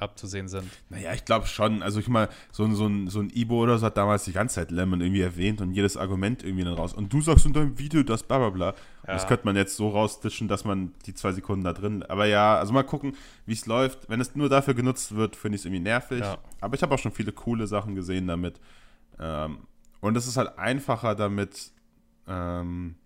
abzusehen 0.00 0.48
sind. 0.48 0.68
Naja, 0.90 1.12
ich 1.12 1.24
glaube 1.24 1.46
schon. 1.46 1.82
Also 1.82 2.00
ich 2.00 2.08
mal, 2.08 2.28
so, 2.50 2.70
so, 2.74 2.86
ein, 2.86 3.08
so 3.08 3.20
ein 3.20 3.30
Ibo 3.30 3.62
oder 3.62 3.78
so 3.78 3.86
hat 3.86 3.96
damals 3.96 4.24
die 4.24 4.32
ganze 4.32 4.56
Zeit 4.56 4.70
Lemon 4.70 5.00
irgendwie 5.00 5.22
erwähnt 5.22 5.60
und 5.60 5.72
jedes 5.72 5.96
Argument 5.96 6.42
irgendwie 6.42 6.64
dann 6.64 6.74
raus. 6.74 6.92
Und 6.92 7.12
du 7.12 7.20
sagst 7.20 7.46
in 7.46 7.52
deinem 7.52 7.78
Video 7.78 8.02
das 8.02 8.22
bla 8.22 8.38
bla 8.38 8.50
bla. 8.50 8.66
Ja. 9.06 9.14
Das 9.14 9.26
könnte 9.26 9.44
man 9.44 9.56
jetzt 9.56 9.76
so 9.76 9.88
rausstitchen, 9.88 10.48
dass 10.48 10.64
man 10.64 10.92
die 11.06 11.14
zwei 11.14 11.32
Sekunden 11.32 11.64
da 11.64 11.72
drin. 11.72 12.02
Aber 12.04 12.26
ja, 12.26 12.56
also 12.56 12.72
mal 12.72 12.84
gucken, 12.84 13.16
wie 13.46 13.52
es 13.52 13.66
läuft. 13.66 14.08
Wenn 14.08 14.20
es 14.20 14.34
nur 14.36 14.48
dafür 14.48 14.74
genutzt 14.74 15.14
wird, 15.14 15.36
finde 15.36 15.56
ich 15.56 15.62
es 15.62 15.66
irgendwie 15.66 15.82
nervig. 15.82 16.20
Ja. 16.20 16.38
Aber 16.60 16.74
ich 16.74 16.82
habe 16.82 16.94
auch 16.94 16.98
schon 16.98 17.12
viele 17.12 17.32
coole 17.32 17.66
Sachen 17.66 17.94
gesehen 17.94 18.26
damit. 18.26 18.60
Ähm, 19.18 19.58
und 20.00 20.16
es 20.16 20.26
ist 20.26 20.36
halt 20.36 20.58
einfacher 20.58 21.14
damit, 21.14 21.72
ähm, 22.26 22.96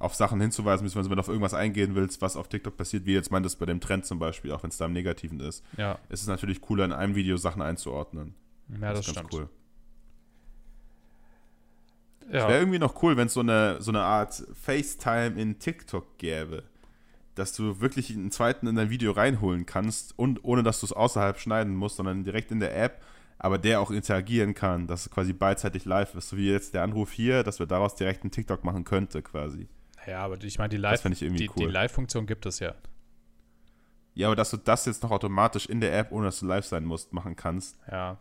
auf 0.00 0.14
Sachen 0.14 0.40
hinzuweisen, 0.40 0.84
beziehungsweise 0.84 1.10
wenn 1.10 1.16
du 1.16 1.20
auf 1.20 1.28
irgendwas 1.28 1.54
eingehen 1.54 1.94
willst, 1.94 2.22
was 2.22 2.34
auf 2.34 2.48
TikTok 2.48 2.76
passiert, 2.76 3.04
wie 3.04 3.12
jetzt 3.12 3.30
meintest 3.30 3.58
bei 3.60 3.66
dem 3.66 3.80
Trend 3.80 4.06
zum 4.06 4.18
Beispiel, 4.18 4.50
auch 4.50 4.62
wenn 4.62 4.70
es 4.70 4.78
da 4.78 4.86
im 4.86 4.94
Negativen 4.94 5.38
ist, 5.40 5.62
ja. 5.76 5.98
ist 6.08 6.22
es 6.22 6.26
natürlich 6.26 6.62
cooler, 6.62 6.86
in 6.86 6.92
einem 6.92 7.14
Video 7.14 7.36
Sachen 7.36 7.60
einzuordnen. 7.60 8.34
Ja, 8.80 8.92
das, 8.92 9.00
das 9.00 9.08
ist 9.08 9.14
ganz 9.14 9.28
stimmt. 9.28 9.42
cool. 9.42 9.50
Ja. 12.32 12.44
Es 12.44 12.48
wäre 12.48 12.58
irgendwie 12.60 12.78
noch 12.78 13.02
cool, 13.02 13.16
wenn 13.16 13.26
es 13.26 13.34
so 13.34 13.40
eine, 13.40 13.76
so 13.82 13.90
eine 13.90 14.00
Art 14.00 14.42
FaceTime 14.54 15.40
in 15.40 15.58
TikTok 15.58 16.16
gäbe. 16.16 16.62
Dass 17.34 17.52
du 17.52 17.80
wirklich 17.80 18.10
einen 18.10 18.30
zweiten 18.30 18.66
in 18.66 18.76
dein 18.76 18.90
Video 18.90 19.12
reinholen 19.12 19.66
kannst 19.66 20.18
und 20.18 20.44
ohne 20.44 20.62
dass 20.62 20.80
du 20.80 20.86
es 20.86 20.92
außerhalb 20.92 21.38
schneiden 21.38 21.74
musst, 21.74 21.96
sondern 21.96 22.24
direkt 22.24 22.50
in 22.52 22.60
der 22.60 22.76
App, 22.76 23.02
aber 23.38 23.58
der 23.58 23.80
auch 23.80 23.90
interagieren 23.90 24.54
kann, 24.54 24.86
dass 24.86 25.06
es 25.06 25.10
quasi 25.10 25.32
beidseitig 25.32 25.84
live 25.84 26.14
ist. 26.14 26.30
So 26.30 26.36
wie 26.36 26.50
jetzt 26.50 26.72
der 26.74 26.82
Anruf 26.84 27.12
hier, 27.12 27.42
dass 27.42 27.58
wir 27.58 27.66
daraus 27.66 27.94
direkt 27.96 28.22
einen 28.22 28.30
TikTok 28.30 28.64
machen 28.64 28.84
könnte, 28.84 29.22
quasi. 29.22 29.68
Ja, 30.06 30.24
aber 30.24 30.42
ich 30.42 30.58
meine, 30.58 30.70
die 30.70 30.76
Live, 30.76 31.02
die, 31.02 31.50
cool. 31.50 31.50
die 31.56 31.64
Live-Funktion 31.64 32.26
gibt 32.26 32.46
es 32.46 32.58
ja. 32.58 32.74
Ja, 34.14 34.26
aber 34.26 34.36
dass 34.36 34.50
du 34.50 34.56
das 34.56 34.86
jetzt 34.86 35.02
noch 35.02 35.10
automatisch 35.10 35.66
in 35.66 35.80
der 35.80 35.96
App, 35.96 36.12
ohne 36.12 36.26
dass 36.26 36.40
du 36.40 36.46
live 36.46 36.66
sein 36.66 36.84
musst, 36.84 37.12
machen 37.12 37.36
kannst. 37.36 37.78
Ja. 37.90 38.18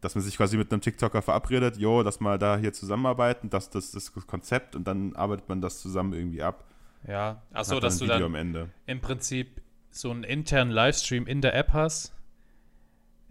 Dass 0.00 0.14
man 0.14 0.22
sich 0.22 0.36
quasi 0.36 0.56
mit 0.56 0.72
einem 0.72 0.80
TikToker 0.80 1.22
verabredet, 1.22 1.76
jo, 1.76 2.02
dass 2.02 2.20
mal 2.20 2.38
da 2.38 2.56
hier 2.56 2.72
zusammenarbeiten, 2.72 3.50
das, 3.50 3.70
das, 3.70 3.90
das 3.92 4.12
Konzept 4.12 4.76
und 4.76 4.86
dann 4.86 5.16
arbeitet 5.16 5.48
man 5.48 5.60
das 5.60 5.80
zusammen 5.80 6.12
irgendwie 6.12 6.42
ab. 6.42 6.64
Ja, 7.06 7.42
achso, 7.52 7.80
dass 7.80 7.98
du 7.98 8.06
dann 8.06 8.70
im 8.86 9.00
Prinzip 9.00 9.62
so 9.90 10.10
einen 10.10 10.24
internen 10.24 10.70
Livestream 10.70 11.26
in 11.26 11.40
der 11.40 11.54
App 11.54 11.72
hast, 11.72 12.14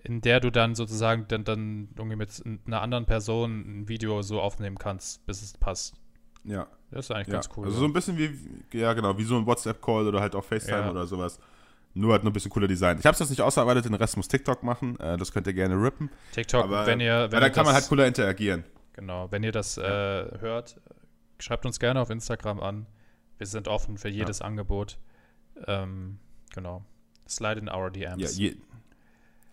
in 0.03 0.21
der 0.21 0.39
du 0.39 0.51
dann 0.51 0.75
sozusagen 0.75 1.27
dann, 1.27 1.43
dann 1.43 1.89
irgendwie 1.95 2.15
mit 2.15 2.43
einer 2.65 2.81
anderen 2.81 3.05
Person 3.05 3.81
ein 3.81 3.87
Video 3.87 4.21
so 4.21 4.41
aufnehmen 4.41 4.77
kannst, 4.77 5.25
bis 5.25 5.41
es 5.41 5.53
passt. 5.57 5.95
Ja. 6.45 6.67
Das 6.91 7.05
ist 7.05 7.11
eigentlich 7.11 7.27
ja. 7.27 7.33
ganz 7.33 7.49
cool. 7.57 7.65
Also 7.65 7.79
so 7.79 7.85
ein 7.85 7.93
bisschen 7.93 8.17
wie, 8.17 8.37
ja 8.77 8.93
genau, 8.93 9.17
wie 9.17 9.23
so 9.23 9.35
ein 9.37 9.45
WhatsApp-Call 9.45 10.07
oder 10.07 10.21
halt 10.21 10.35
auch 10.35 10.43
FaceTime 10.43 10.79
ja. 10.79 10.91
oder 10.91 11.05
sowas. 11.05 11.39
Nur 11.93 12.11
halt 12.11 12.23
nur 12.23 12.31
ein 12.31 12.33
bisschen 12.33 12.51
cooler 12.51 12.67
Design. 12.67 12.99
Ich 12.99 13.05
habe 13.05 13.13
es 13.13 13.19
jetzt 13.19 13.29
nicht 13.29 13.41
ausgearbeitet, 13.41 13.85
den 13.85 13.93
Rest 13.93 14.17
muss 14.17 14.27
TikTok 14.27 14.63
machen. 14.63 14.99
Äh, 14.99 15.17
das 15.17 15.31
könnt 15.31 15.47
ihr 15.47 15.53
gerne 15.53 15.75
rippen. 15.81 16.09
TikTok, 16.33 16.65
Aber, 16.65 16.85
wenn 16.85 16.99
ihr. 16.99 17.31
Wenn 17.31 17.39
ja, 17.39 17.39
da 17.39 17.49
kann 17.49 17.65
man 17.65 17.73
halt 17.73 17.87
cooler 17.87 18.05
interagieren. 18.05 18.65
Genau, 18.93 19.31
wenn 19.31 19.43
ihr 19.43 19.53
das 19.53 19.77
äh, 19.77 19.83
hört, 19.83 20.79
schreibt 21.39 21.65
uns 21.65 21.79
gerne 21.79 22.01
auf 22.01 22.09
Instagram 22.09 22.59
an. 22.59 22.85
Wir 23.37 23.47
sind 23.47 23.67
offen 23.67 23.97
für 23.97 24.09
jedes 24.09 24.39
ja. 24.39 24.45
Angebot. 24.45 24.97
Ähm, 25.67 26.19
genau. 26.53 26.83
Slide 27.27 27.59
in 27.59 27.69
our 27.69 27.89
DMs. 27.89 28.37
Ja, 28.37 28.49
je, 28.49 28.57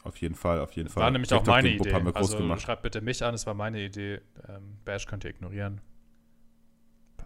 auf 0.05 0.16
jeden 0.16 0.35
Fall, 0.35 0.61
auf 0.61 0.72
jeden 0.72 0.88
Fall. 0.88 1.05
War 1.05 1.11
nämlich 1.11 1.28
TikTok 1.28 1.48
auch 1.48 1.52
meine 1.52 1.70
Idee. 1.70 1.92
Also 2.14 2.57
schreibt 2.57 2.83
bitte 2.83 3.00
mich 3.00 3.24
an, 3.24 3.35
es 3.35 3.46
war 3.46 3.55
meine 3.55 3.81
Idee. 3.81 4.20
Ähm, 4.48 4.78
Bash 4.85 5.07
könnt 5.07 5.24
ihr 5.24 5.31
ignorieren. 5.31 5.81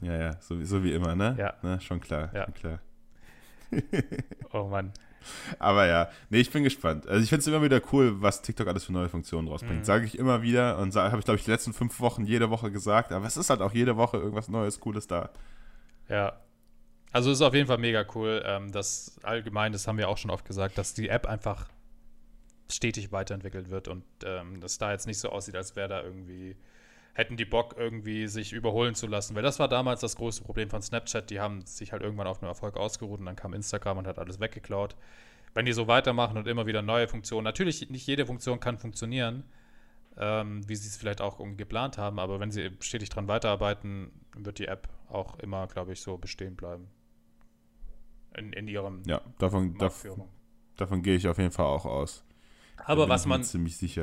Ja, 0.01 0.17
ja, 0.17 0.41
so, 0.41 0.63
so 0.65 0.83
wie 0.85 0.93
immer, 0.93 1.15
ne? 1.15 1.37
Ja. 1.39 1.55
Ne? 1.63 1.81
Schon 1.81 2.01
klar, 2.01 2.31
ja. 2.35 2.45
schon 2.45 2.55
klar. 2.55 2.81
oh 4.53 4.65
Mann. 4.65 4.93
Aber 5.59 5.87
ja, 5.87 6.09
nee, 6.31 6.39
ich 6.39 6.51
bin 6.51 6.63
gespannt. 6.63 7.07
Also 7.07 7.23
ich 7.23 7.29
finde 7.29 7.41
es 7.41 7.47
immer 7.47 7.63
wieder 7.63 7.81
cool, 7.93 8.23
was 8.23 8.43
TikTok 8.43 8.69
alles 8.69 8.85
für 8.85 8.93
neue 8.93 9.09
Funktionen 9.09 9.49
rausbringt. 9.49 9.81
Mhm. 9.81 9.85
Sage 9.85 10.05
ich 10.05 10.19
immer 10.19 10.43
wieder 10.43 10.79
und 10.79 10.95
habe 10.95 11.19
ich, 11.19 11.25
glaube 11.25 11.39
ich, 11.39 11.45
die 11.45 11.51
letzten 11.51 11.73
fünf 11.73 12.01
Wochen 12.01 12.25
jede 12.25 12.51
Woche 12.51 12.71
gesagt. 12.71 13.13
Aber 13.13 13.27
es 13.27 13.37
ist 13.37 13.51
halt 13.51 13.61
auch 13.61 13.73
jede 13.73 13.97
Woche 13.97 14.19
irgendwas 14.19 14.49
Neues, 14.49 14.81
Cooles 14.81 15.07
da. 15.07 15.31
Ja. 16.09 16.41
Also 17.13 17.31
es 17.31 17.39
ist 17.39 17.43
auf 17.43 17.55
jeden 17.55 17.67
Fall 17.67 17.79
mega 17.79 18.05
cool. 18.15 18.43
Ähm, 18.45 18.73
das 18.73 19.19
allgemein, 19.23 19.73
das 19.73 19.89
haben 19.89 19.99
wir 19.99 20.09
auch 20.09 20.19
schon 20.19 20.31
oft 20.31 20.45
gesagt, 20.45 20.79
dass 20.79 20.95
die 20.95 21.09
App 21.09 21.27
einfach 21.27 21.69
stetig 22.71 23.13
weiterentwickelt 23.13 23.71
wird 23.71 23.89
und 23.89 24.05
ähm, 24.25 24.61
das 24.61 24.79
da 24.79 24.91
jetzt 24.91 25.07
nicht 25.07 25.19
so 25.19 25.31
aussieht, 25.31 25.55
als 25.55 25.77
wäre 25.77 25.89
da 25.89 26.03
irgendwie 26.03 26.57
hätten 27.17 27.39
die 27.39 27.47
Bock, 27.47 27.75
irgendwie 27.79 28.27
sich 28.29 28.53
überholen 28.53 28.95
zu 28.95 29.07
lassen. 29.07 29.35
Weil 29.35 29.43
das 29.43 29.59
war 29.59 29.69
damals 29.69 30.01
das 30.01 30.17
größte 30.17 30.45
Problem 30.45 30.69
von 30.69 30.83
Snapchat. 30.83 31.31
Die 31.31 31.41
haben 31.41 31.63
sich 31.63 31.93
halt 31.93 32.03
irgendwann 32.03 32.27
auf 32.27 32.43
einem 32.43 32.51
Erfolg 32.51 32.77
ausgeruht 32.77 33.21
und 33.21 33.27
dann 33.27 33.37
kam 33.37 33.55
Instagram 33.55 33.99
und 33.99 34.07
hat 34.07 34.19
alles 34.19 34.39
weggeklaut. 34.39 34.95
Wenn 35.55 35.65
die 35.65 35.73
so 35.73 35.89
weitermachen 35.89 36.37
und 36.37 36.47
immer 36.47 36.67
wieder 36.67 36.83
neue 36.83 37.09
Funktionen, 37.09 37.45
natürlich 37.45 37.89
nicht 37.89 38.07
jede 38.07 38.27
Funktion 38.27 38.61
kann 38.61 38.77
funktionieren, 38.77 39.45
ähm, 40.19 40.69
wie 40.69 40.77
sie 40.77 40.89
es 40.89 40.99
vielleicht 40.99 41.23
auch 41.23 41.41
irgendwie 41.41 41.57
geplant 41.57 41.97
haben, 41.97 42.19
aber 42.19 42.39
wenn 42.39 42.51
sie 42.51 42.71
stetig 42.81 43.09
dran 43.09 43.29
weiterarbeiten, 43.29 44.11
wird 44.37 44.59
die 44.59 44.67
App 44.67 44.87
auch 45.09 45.39
immer, 45.39 45.67
glaube 45.69 45.95
ich, 45.95 46.03
so 46.03 46.19
bestehen 46.19 46.55
bleiben. 46.55 46.89
In, 48.37 48.53
in 48.53 48.69
ihrem 48.69 49.03
Ja, 49.07 49.23
davon, 49.39 49.79
davon, 49.79 50.25
davon 50.77 51.01
gehe 51.01 51.17
ich 51.17 51.27
auf 51.27 51.39
jeden 51.39 51.53
Fall 51.53 51.65
auch 51.65 51.87
aus. 51.87 52.26
Aber 52.85 53.09
was 53.09 53.27
man 53.27 53.45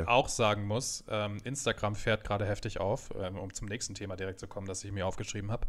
auch 0.06 0.30
sagen 0.30 0.66
muss, 0.66 1.04
ähm, 1.08 1.38
Instagram 1.44 1.96
fährt 1.96 2.24
gerade 2.24 2.46
heftig 2.46 2.80
auf, 2.80 3.12
ähm, 3.20 3.38
um 3.38 3.54
zum 3.54 3.68
nächsten 3.68 3.96
Thema 3.96 4.16
direkt 4.16 4.40
zu 4.40 4.48
kommen, 4.48 4.68
das 4.68 4.84
ich 4.84 4.92
mir 4.92 5.06
aufgeschrieben 5.06 5.52
habe. 5.52 5.68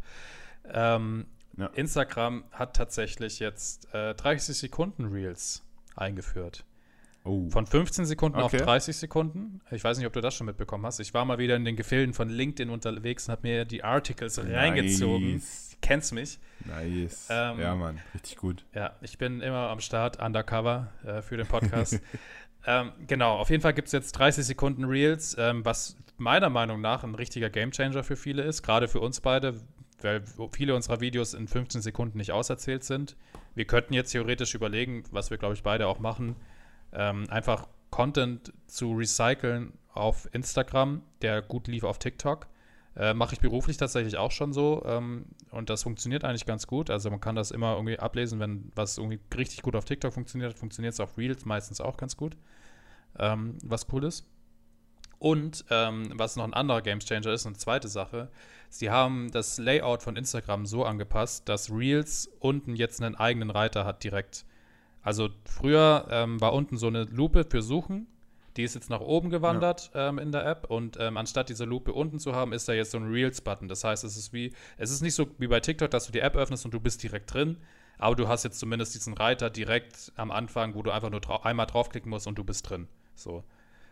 Ähm, 0.71 1.27
ja. 1.57 1.67
Instagram 1.67 2.43
hat 2.51 2.75
tatsächlich 2.75 3.39
jetzt 3.39 3.93
äh, 3.93 4.13
30 4.15 4.57
Sekunden 4.57 5.05
Reels 5.05 5.63
eingeführt. 5.95 6.65
Oh. 7.23 7.49
Von 7.49 7.65
15 7.65 8.05
Sekunden 8.05 8.39
okay. 8.39 8.57
auf 8.57 8.65
30 8.65 8.95
Sekunden. 8.95 9.59
Ich 9.71 9.83
weiß 9.83 9.97
nicht, 9.97 10.05
ob 10.05 10.13
du 10.13 10.21
das 10.21 10.35
schon 10.35 10.45
mitbekommen 10.45 10.85
hast. 10.85 10.99
Ich 10.99 11.13
war 11.15 11.25
mal 11.25 11.39
wieder 11.39 11.55
in 11.55 11.65
den 11.65 11.75
Gefilden 11.75 12.13
von 12.13 12.29
LinkedIn 12.29 12.69
unterwegs 12.69 13.27
und 13.27 13.31
habe 13.31 13.47
mir 13.47 13.65
die 13.65 13.83
Articles 13.83 14.37
nice. 14.37 14.53
reingezogen. 14.53 15.41
Kennst 15.81 16.13
mich. 16.13 16.39
Nice. 16.65 17.27
Ähm, 17.31 17.59
ja, 17.59 17.75
Mann, 17.75 17.99
richtig 18.13 18.37
gut. 18.37 18.63
Ja, 18.75 18.95
ich 19.01 19.17
bin 19.17 19.41
immer 19.41 19.69
am 19.69 19.79
Start, 19.79 20.21
undercover 20.21 20.91
äh, 21.03 21.21
für 21.23 21.37
den 21.37 21.47
Podcast. 21.47 21.99
Ähm, 22.65 22.91
genau, 23.07 23.37
auf 23.37 23.49
jeden 23.49 23.61
Fall 23.61 23.73
gibt 23.73 23.87
es 23.87 23.91
jetzt 23.91 24.13
30 24.13 24.45
Sekunden 24.45 24.85
Reels, 24.85 25.35
ähm, 25.37 25.63
was 25.63 25.97
meiner 26.17 26.49
Meinung 26.49 26.81
nach 26.81 27.03
ein 27.03 27.15
richtiger 27.15 27.49
Gamechanger 27.49 28.03
für 28.03 28.15
viele 28.15 28.41
ist, 28.41 28.63
gerade 28.63 28.87
für 28.87 28.99
uns 28.99 29.21
beide, 29.21 29.61
weil 30.01 30.23
viele 30.51 30.75
unserer 30.75 30.99
Videos 30.99 31.33
in 31.33 31.47
15 31.47 31.81
Sekunden 31.81 32.17
nicht 32.17 32.31
auserzählt 32.31 32.83
sind. 32.83 33.15
Wir 33.53 33.65
könnten 33.65 33.93
jetzt 33.93 34.11
theoretisch 34.11 34.55
überlegen, 34.55 35.03
was 35.11 35.29
wir, 35.29 35.37
glaube 35.37 35.53
ich, 35.53 35.63
beide 35.63 35.87
auch 35.87 35.99
machen, 35.99 36.35
ähm, 36.91 37.29
einfach 37.29 37.67
Content 37.91 38.51
zu 38.67 38.93
recyceln 38.93 39.73
auf 39.93 40.27
Instagram, 40.33 41.01
der 41.21 41.41
gut 41.41 41.67
lief 41.67 41.83
auf 41.83 41.99
TikTok. 41.99 42.47
Äh, 42.97 43.13
Mache 43.13 43.33
ich 43.33 43.41
beruflich 43.41 43.77
tatsächlich 43.77 44.17
auch 44.17 44.31
schon 44.31 44.53
so 44.53 44.83
ähm, 44.85 45.25
und 45.51 45.69
das 45.69 45.83
funktioniert 45.83 46.23
eigentlich 46.23 46.45
ganz 46.45 46.65
gut. 46.65 46.89
Also 46.89 47.09
man 47.09 47.19
kann 47.19 47.35
das 47.35 47.51
immer 47.51 47.73
irgendwie 47.73 47.99
ablesen, 47.99 48.39
wenn 48.39 48.71
was 48.73 48.97
irgendwie 48.97 49.19
richtig 49.35 49.61
gut 49.61 49.75
auf 49.75 49.85
TikTok 49.85 50.13
funktioniert, 50.13 50.57
funktioniert 50.57 50.93
es 50.93 50.99
auf 50.99 51.17
Reels 51.17 51.45
meistens 51.45 51.79
auch 51.79 51.97
ganz 51.97 52.17
gut 52.17 52.35
ähm, 53.19 53.57
was 53.63 53.87
cool 53.91 54.03
ist. 54.03 54.25
Und 55.19 55.65
ähm, 55.69 56.11
was 56.13 56.35
noch 56.35 56.43
ein 56.43 56.53
anderer 56.53 56.81
Gamechanger 56.81 57.31
ist, 57.31 57.45
eine 57.45 57.55
zweite 57.55 57.87
Sache, 57.87 58.29
sie 58.69 58.89
haben 58.89 59.31
das 59.31 59.57
Layout 59.57 60.03
von 60.03 60.15
Instagram 60.17 60.65
so 60.65 60.83
angepasst, 60.83 61.47
dass 61.47 61.71
Reels 61.71 62.29
unten 62.39 62.75
jetzt 62.75 63.01
einen 63.01 63.15
eigenen 63.15 63.49
Reiter 63.49 63.85
hat 63.85 64.03
direkt. 64.03 64.45
Also 65.01 65.29
früher 65.45 66.07
ähm, 66.09 66.41
war 66.41 66.53
unten 66.53 66.77
so 66.77 66.87
eine 66.87 67.03
Lupe 67.03 67.45
für 67.49 67.61
Suchen, 67.61 68.07
die 68.57 68.63
ist 68.63 68.73
jetzt 68.73 68.89
nach 68.89 69.01
oben 69.01 69.29
gewandert 69.29 69.91
ja. 69.93 70.09
ähm, 70.09 70.17
in 70.17 70.31
der 70.31 70.45
App 70.45 70.69
und 70.69 70.97
ähm, 70.99 71.17
anstatt 71.17 71.49
diese 71.49 71.65
Lupe 71.65 71.93
unten 71.93 72.19
zu 72.19 72.33
haben, 72.33 72.53
ist 72.53 72.67
da 72.69 72.73
jetzt 72.73 72.91
so 72.91 72.97
ein 72.97 73.11
Reels-Button. 73.11 73.67
Das 73.67 73.83
heißt, 73.83 74.03
es 74.03 74.15
ist 74.15 74.33
wie, 74.33 74.53
es 74.77 74.91
ist 74.91 75.01
nicht 75.01 75.15
so 75.15 75.27
wie 75.37 75.47
bei 75.47 75.59
TikTok, 75.59 75.91
dass 75.91 76.05
du 76.05 76.11
die 76.11 76.19
App 76.19 76.35
öffnest 76.35 76.65
und 76.65 76.73
du 76.73 76.79
bist 76.79 77.03
direkt 77.03 77.33
drin, 77.33 77.57
aber 77.97 78.15
du 78.15 78.27
hast 78.27 78.43
jetzt 78.43 78.59
zumindest 78.59 78.95
diesen 78.95 79.13
Reiter 79.13 79.49
direkt 79.49 80.11
am 80.15 80.31
Anfang, 80.31 80.73
wo 80.75 80.83
du 80.83 80.91
einfach 80.91 81.09
nur 81.09 81.21
drau 81.21 81.41
einmal 81.41 81.65
draufklicken 81.65 82.09
musst 82.09 82.27
und 82.27 82.37
du 82.37 82.43
bist 82.43 82.69
drin. 82.69 82.87
So. 83.15 83.43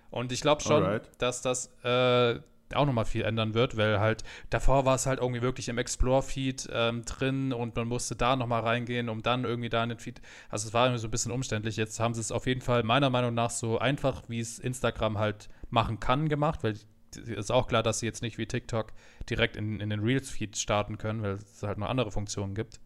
Und 0.09 0.31
ich 0.31 0.41
glaube 0.41 0.61
schon, 0.61 0.83
Alright. 0.83 1.09
dass 1.17 1.41
das 1.41 1.71
äh, 1.83 2.39
auch 2.75 2.85
nochmal 2.85 3.05
viel 3.05 3.23
ändern 3.23 3.53
wird, 3.53 3.77
weil 3.77 3.99
halt 3.99 4.23
davor 4.49 4.85
war 4.85 4.95
es 4.95 5.05
halt 5.05 5.19
irgendwie 5.19 5.41
wirklich 5.41 5.69
im 5.69 5.77
Explore-Feed 5.77 6.69
ähm, 6.71 7.03
drin 7.05 7.53
und 7.53 7.75
man 7.75 7.87
musste 7.87 8.15
da 8.15 8.35
nochmal 8.35 8.61
reingehen, 8.61 9.09
um 9.09 9.21
dann 9.21 9.43
irgendwie 9.43 9.69
da 9.69 9.83
in 9.83 9.89
den 9.89 9.99
Feed. 9.99 10.21
Also 10.49 10.67
es 10.67 10.73
war 10.73 10.85
irgendwie 10.85 11.01
so 11.01 11.07
ein 11.07 11.11
bisschen 11.11 11.31
umständlich. 11.31 11.77
Jetzt 11.77 11.99
haben 11.99 12.13
sie 12.13 12.21
es 12.21 12.31
auf 12.31 12.47
jeden 12.47 12.61
Fall 12.61 12.83
meiner 12.83 13.09
Meinung 13.09 13.33
nach 13.33 13.49
so 13.49 13.79
einfach, 13.79 14.23
wie 14.27 14.39
es 14.39 14.59
Instagram 14.59 15.17
halt 15.17 15.49
machen 15.69 15.99
kann, 15.99 16.29
gemacht, 16.29 16.63
weil 16.63 16.77
ist 17.15 17.51
auch 17.51 17.67
klar, 17.67 17.83
dass 17.83 17.99
sie 17.99 18.07
jetzt 18.07 18.23
nicht 18.23 18.39
wie 18.39 18.47
TikTok 18.47 18.91
direkt 19.29 19.55
in, 19.55 19.79
in 19.79 19.91
den 19.91 19.99
Reels-Feed 19.99 20.57
starten 20.57 20.97
können, 20.97 21.21
weil 21.21 21.33
es 21.33 21.61
halt 21.61 21.77
noch 21.77 21.87
andere 21.87 22.11
Funktionen 22.11 22.55
gibt. 22.55 22.79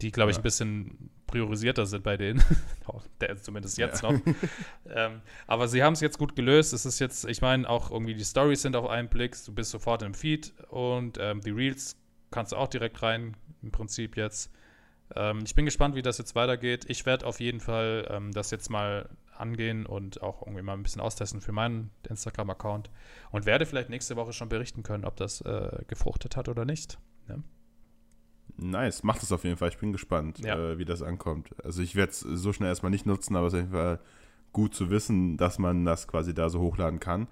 Die, 0.00 0.10
glaube 0.10 0.30
ich, 0.30 0.36
ja. 0.36 0.40
ein 0.40 0.44
bisschen 0.44 1.10
priorisierter 1.34 1.84
sind 1.84 2.04
bei 2.04 2.16
denen. 2.16 2.40
Zumindest 3.42 3.76
jetzt 3.76 4.04
ja. 4.04 4.12
noch. 4.12 4.20
ähm, 4.88 5.20
aber 5.48 5.66
sie 5.66 5.82
haben 5.82 5.94
es 5.94 6.00
jetzt 6.00 6.16
gut 6.16 6.36
gelöst. 6.36 6.72
Es 6.72 6.86
ist 6.86 7.00
jetzt, 7.00 7.24
ich 7.24 7.42
meine, 7.42 7.68
auch 7.68 7.90
irgendwie 7.90 8.14
die 8.14 8.24
Stories 8.24 8.62
sind 8.62 8.76
auf 8.76 8.88
einen 8.88 9.08
Blick. 9.08 9.36
Du 9.44 9.52
bist 9.52 9.72
sofort 9.72 10.02
im 10.02 10.14
Feed 10.14 10.54
und 10.68 11.18
ähm, 11.20 11.40
die 11.40 11.50
Reels 11.50 11.96
kannst 12.30 12.52
du 12.52 12.56
auch 12.56 12.68
direkt 12.68 13.02
rein, 13.02 13.36
im 13.62 13.72
Prinzip 13.72 14.16
jetzt. 14.16 14.52
Ähm, 15.16 15.40
ich 15.44 15.56
bin 15.56 15.64
gespannt, 15.64 15.96
wie 15.96 16.02
das 16.02 16.18
jetzt 16.18 16.36
weitergeht. 16.36 16.84
Ich 16.88 17.04
werde 17.04 17.26
auf 17.26 17.40
jeden 17.40 17.58
Fall 17.58 18.06
ähm, 18.10 18.30
das 18.30 18.52
jetzt 18.52 18.70
mal 18.70 19.08
angehen 19.36 19.86
und 19.86 20.22
auch 20.22 20.42
irgendwie 20.42 20.62
mal 20.62 20.74
ein 20.74 20.84
bisschen 20.84 21.00
austesten 21.00 21.40
für 21.40 21.50
meinen 21.50 21.90
Instagram-Account 22.08 22.90
und 23.32 23.44
werde 23.44 23.66
vielleicht 23.66 23.90
nächste 23.90 24.14
Woche 24.14 24.32
schon 24.32 24.48
berichten 24.48 24.84
können, 24.84 25.04
ob 25.04 25.16
das 25.16 25.40
äh, 25.40 25.82
gefruchtet 25.88 26.36
hat 26.36 26.48
oder 26.48 26.64
nicht. 26.64 26.98
Ja? 27.28 27.38
Nice, 28.56 29.02
macht 29.02 29.22
es 29.22 29.32
auf 29.32 29.44
jeden 29.44 29.56
Fall. 29.56 29.68
Ich 29.68 29.78
bin 29.78 29.92
gespannt, 29.92 30.38
ja. 30.38 30.56
äh, 30.56 30.78
wie 30.78 30.84
das 30.84 31.02
ankommt. 31.02 31.50
Also 31.64 31.82
ich 31.82 31.96
werde 31.96 32.12
es 32.12 32.20
so 32.20 32.52
schnell 32.52 32.68
erstmal 32.68 32.90
nicht 32.90 33.06
nutzen, 33.06 33.36
aber 33.36 33.48
es 33.48 33.52
ist 33.52 33.58
auf 33.58 33.64
jeden 33.64 33.72
Fall 33.72 34.00
gut 34.52 34.74
zu 34.74 34.90
wissen, 34.90 35.36
dass 35.36 35.58
man 35.58 35.84
das 35.84 36.06
quasi 36.06 36.34
da 36.34 36.48
so 36.48 36.60
hochladen 36.60 37.00
kann. 37.00 37.26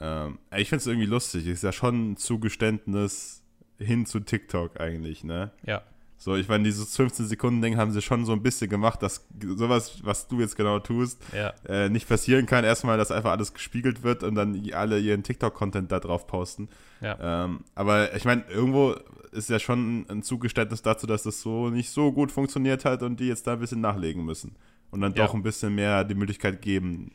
Ähm, 0.00 0.38
ich 0.56 0.68
finde 0.68 0.80
es 0.80 0.86
irgendwie 0.86 1.06
lustig. 1.06 1.46
Ist 1.46 1.62
ja 1.62 1.72
schon 1.72 2.12
ein 2.12 2.16
Zugeständnis 2.16 3.42
hin 3.78 4.06
zu 4.06 4.20
TikTok 4.20 4.80
eigentlich, 4.80 5.24
ne? 5.24 5.52
Ja. 5.64 5.82
So, 6.16 6.36
ich 6.36 6.48
meine, 6.48 6.64
dieses 6.64 6.98
15-Sekunden-Ding 6.98 7.76
haben 7.76 7.90
sie 7.90 8.00
schon 8.00 8.24
so 8.24 8.32
ein 8.32 8.42
bisschen 8.42 8.70
gemacht, 8.70 9.02
dass 9.02 9.26
sowas, 9.56 9.98
was 10.04 10.26
du 10.28 10.40
jetzt 10.40 10.56
genau 10.56 10.78
tust, 10.78 11.20
ja. 11.34 11.52
äh, 11.68 11.88
nicht 11.88 12.08
passieren 12.08 12.46
kann. 12.46 12.64
Erstmal, 12.64 12.96
dass 12.96 13.10
einfach 13.10 13.32
alles 13.32 13.52
gespiegelt 13.52 14.02
wird 14.02 14.22
und 14.22 14.34
dann 14.34 14.60
alle 14.72 14.98
ihren 14.98 15.22
TikTok-Content 15.22 15.92
da 15.92 16.00
drauf 16.00 16.26
posten. 16.26 16.68
Ja. 17.00 17.44
Ähm, 17.44 17.60
aber 17.74 18.14
ich 18.14 18.24
meine, 18.24 18.44
irgendwo 18.48 18.94
ist 19.32 19.50
ja 19.50 19.58
schon 19.58 20.06
ein 20.08 20.22
Zugeständnis 20.22 20.82
dazu, 20.82 21.06
dass 21.06 21.24
das 21.24 21.40
so 21.40 21.68
nicht 21.68 21.90
so 21.90 22.12
gut 22.12 22.32
funktioniert 22.32 22.84
hat 22.84 23.02
und 23.02 23.20
die 23.20 23.26
jetzt 23.26 23.46
da 23.46 23.54
ein 23.54 23.60
bisschen 23.60 23.80
nachlegen 23.80 24.24
müssen. 24.24 24.56
Und 24.90 25.00
dann 25.00 25.12
ja. 25.14 25.26
doch 25.26 25.34
ein 25.34 25.42
bisschen 25.42 25.74
mehr 25.74 26.04
die 26.04 26.14
Möglichkeit 26.14 26.62
geben 26.62 27.10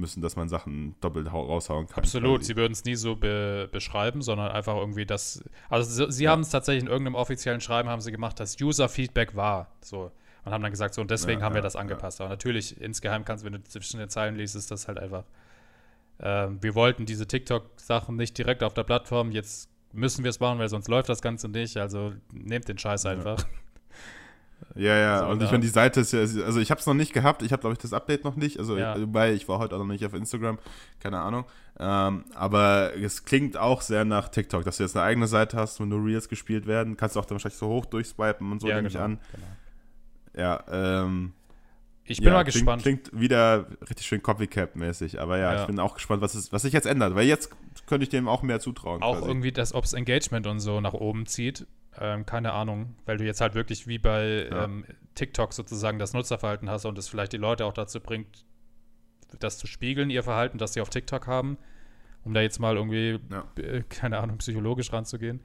müssen, 0.00 0.22
dass 0.22 0.36
man 0.36 0.48
Sachen 0.48 0.96
doppelt 1.00 1.32
raushauen 1.32 1.86
kann. 1.86 2.02
Absolut, 2.02 2.38
quasi. 2.38 2.46
sie 2.46 2.56
würden 2.56 2.72
es 2.72 2.84
nie 2.84 2.96
so 2.96 3.16
be 3.16 3.68
beschreiben, 3.70 4.22
sondern 4.22 4.50
einfach 4.50 4.76
irgendwie 4.76 5.06
das. 5.06 5.44
Also 5.68 6.06
sie, 6.06 6.12
sie 6.12 6.24
ja. 6.24 6.30
haben 6.30 6.40
es 6.40 6.50
tatsächlich 6.50 6.84
in 6.84 6.90
irgendeinem 6.90 7.14
offiziellen 7.14 7.60
Schreiben 7.60 7.88
haben 7.88 8.00
sie 8.00 8.10
gemacht, 8.10 8.40
dass 8.40 8.60
User-Feedback 8.60 9.36
war. 9.36 9.68
So. 9.80 10.10
Und 10.44 10.52
haben 10.52 10.62
dann 10.62 10.72
gesagt, 10.72 10.94
so, 10.94 11.02
und 11.02 11.10
deswegen 11.10 11.40
ja, 11.40 11.46
haben 11.46 11.54
wir 11.54 11.62
das 11.62 11.76
angepasst. 11.76 12.20
Aber 12.20 12.30
natürlich, 12.30 12.80
insgeheim 12.80 13.24
kannst 13.24 13.44
du, 13.44 13.46
wenn 13.46 13.52
du 13.52 13.62
zwischen 13.64 13.98
den 13.98 14.08
Zeilen 14.08 14.36
liest, 14.36 14.56
ist 14.56 14.70
das 14.70 14.88
halt 14.88 14.98
einfach. 14.98 15.24
Äh, 16.18 16.48
wir 16.60 16.74
wollten 16.74 17.04
diese 17.04 17.26
TikTok-Sachen 17.26 18.16
nicht 18.16 18.36
direkt 18.38 18.62
auf 18.62 18.72
der 18.74 18.84
Plattform, 18.84 19.32
jetzt 19.32 19.68
müssen 19.92 20.24
wir 20.24 20.30
es 20.30 20.40
machen, 20.40 20.58
weil 20.58 20.68
sonst 20.68 20.88
läuft 20.88 21.08
das 21.08 21.22
Ganze 21.22 21.48
nicht. 21.48 21.76
Also 21.76 22.12
nehmt 22.32 22.68
den 22.68 22.78
Scheiß 22.78 23.06
einfach. 23.06 23.44
Ja, 24.74 24.96
ja, 24.96 25.18
so, 25.20 25.26
und 25.26 25.42
ich 25.42 25.50
meine, 25.50 25.62
die 25.62 25.68
Seite 25.68 26.00
ist 26.00 26.12
ja, 26.12 26.20
also 26.20 26.60
ich 26.60 26.70
habe 26.70 26.80
es 26.80 26.86
noch 26.86 26.94
nicht 26.94 27.12
gehabt, 27.12 27.42
ich 27.42 27.52
habe, 27.52 27.60
glaube 27.60 27.72
ich, 27.74 27.78
das 27.78 27.92
Update 27.92 28.24
noch 28.24 28.36
nicht, 28.36 28.58
also 28.58 28.76
ja. 28.76 29.00
wobei 29.00 29.32
ich 29.32 29.48
war 29.48 29.58
heute 29.58 29.74
auch 29.74 29.80
noch 29.80 29.86
nicht 29.86 30.04
auf 30.06 30.14
Instagram, 30.14 30.58
keine 31.00 31.18
Ahnung, 31.18 31.44
ähm, 31.78 32.24
aber 32.34 32.96
es 32.96 33.24
klingt 33.24 33.56
auch 33.56 33.82
sehr 33.82 34.04
nach 34.04 34.28
TikTok, 34.28 34.64
dass 34.64 34.76
du 34.76 34.84
jetzt 34.84 34.96
eine 34.96 35.04
eigene 35.04 35.26
Seite 35.26 35.56
hast, 35.56 35.80
wo 35.80 35.84
nur 35.84 36.04
Reels 36.04 36.28
gespielt 36.28 36.66
werden, 36.66 36.96
kannst 36.96 37.16
du 37.16 37.20
auch 37.20 37.24
dann 37.24 37.36
wahrscheinlich 37.36 37.58
so 37.58 37.68
hoch 37.68 37.86
durchswipen 37.86 38.52
und 38.52 38.60
so, 38.60 38.68
ja, 38.68 38.76
nehme 38.76 38.88
genau, 38.88 38.98
ich 38.98 39.04
an. 39.04 39.18
Genau. 39.32 39.46
Ja, 40.36 40.64
ähm, 40.70 41.32
ich 42.10 42.18
bin 42.18 42.26
ja, 42.26 42.32
mal 42.32 42.42
gespannt. 42.42 42.82
Klingt, 42.82 43.04
klingt 43.04 43.20
wieder 43.20 43.66
richtig 43.88 44.06
schön 44.06 44.20
Copycat-mäßig, 44.20 45.20
aber 45.20 45.38
ja, 45.38 45.52
ja, 45.52 45.60
ich 45.60 45.66
bin 45.66 45.78
auch 45.78 45.94
gespannt, 45.94 46.22
was, 46.22 46.34
es, 46.34 46.52
was 46.52 46.62
sich 46.62 46.72
jetzt 46.72 46.86
ändert, 46.86 47.14
weil 47.14 47.26
jetzt 47.26 47.50
könnte 47.86 48.02
ich 48.02 48.08
dem 48.08 48.26
auch 48.26 48.42
mehr 48.42 48.58
zutrauen. 48.58 49.00
Auch 49.00 49.18
quasi. 49.18 49.28
irgendwie, 49.28 49.52
dass 49.52 49.74
ob 49.74 49.84
es 49.84 49.92
Engagement 49.92 50.48
und 50.48 50.58
so 50.58 50.80
nach 50.80 50.92
oben 50.92 51.26
zieht, 51.26 51.66
ähm, 51.98 52.26
keine 52.26 52.52
Ahnung, 52.52 52.94
weil 53.06 53.16
du 53.16 53.24
jetzt 53.24 53.40
halt 53.40 53.54
wirklich 53.54 53.86
wie 53.86 53.98
bei 53.98 54.48
ja. 54.50 54.64
ähm, 54.64 54.84
TikTok 55.14 55.52
sozusagen 55.52 55.98
das 55.98 56.12
Nutzerverhalten 56.12 56.70
hast 56.70 56.84
und 56.84 56.96
es 56.98 57.08
vielleicht 57.08 57.32
die 57.32 57.38
Leute 57.38 57.64
auch 57.64 57.72
dazu 57.72 58.00
bringt, 58.00 58.44
das 59.38 59.58
zu 59.58 59.66
spiegeln, 59.66 60.10
ihr 60.10 60.22
Verhalten, 60.22 60.58
das 60.58 60.72
sie 60.72 60.80
auf 60.80 60.90
TikTok 60.90 61.26
haben, 61.26 61.58
um 62.24 62.34
da 62.34 62.40
jetzt 62.40 62.58
mal 62.58 62.76
irgendwie, 62.76 63.20
ja. 63.30 63.44
äh, 63.62 63.82
keine 63.88 64.18
Ahnung, 64.18 64.38
psychologisch 64.38 64.92
ranzugehen. 64.92 65.40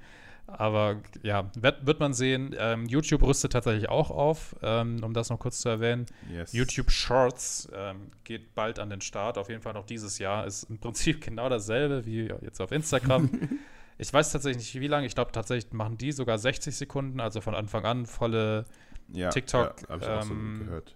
Aber 0.47 1.01
ja, 1.23 1.49
wird, 1.55 1.88
wird 1.88 1.99
man 1.99 2.13
sehen. 2.13 2.55
Ähm, 2.60 2.86
YouTube 2.86 3.23
rüstet 3.23 3.53
tatsächlich 3.53 3.89
auch 3.89 4.12
auf, 4.12 4.55
ähm, 4.62 5.03
um 5.03 5.13
das 5.13 5.31
noch 5.31 5.39
kurz 5.39 5.60
zu 5.60 5.69
erwähnen. 5.69 6.05
Yes. 6.31 6.53
YouTube 6.53 6.91
Shorts 6.91 7.67
ähm, 7.73 8.12
geht 8.23 8.53
bald 8.53 8.77
an 8.77 8.91
den 8.91 9.01
Start, 9.01 9.39
auf 9.39 9.49
jeden 9.49 9.62
Fall 9.62 9.73
noch 9.73 9.88
dieses 9.88 10.19
Jahr. 10.19 10.45
Ist 10.45 10.63
im 10.69 10.77
Prinzip 10.77 11.21
genau 11.25 11.49
dasselbe 11.49 12.05
wie 12.05 12.31
jetzt 12.41 12.62
auf 12.62 12.71
Instagram. 12.71 13.29
ich 13.97 14.12
weiß 14.13 14.31
tatsächlich 14.31 14.73
nicht, 14.73 14.81
wie 14.81 14.88
lange. 14.88 15.08
Ich 15.08 15.15
glaube, 15.15 15.31
tatsächlich 15.31 15.71
machen 15.73 15.97
die 15.97 16.12
sogar 16.12 16.38
60 16.38 16.75
Sekunden, 16.75 17.19
also 17.19 17.41
von 17.41 17.55
Anfang 17.55 17.86
an 17.86 18.05
volle 18.05 18.65
Ja, 19.13 19.29
TikTok, 19.29 19.75
ja, 19.89 20.21
so 20.21 20.34
ähm, 20.34 20.60
gehört. 20.65 20.95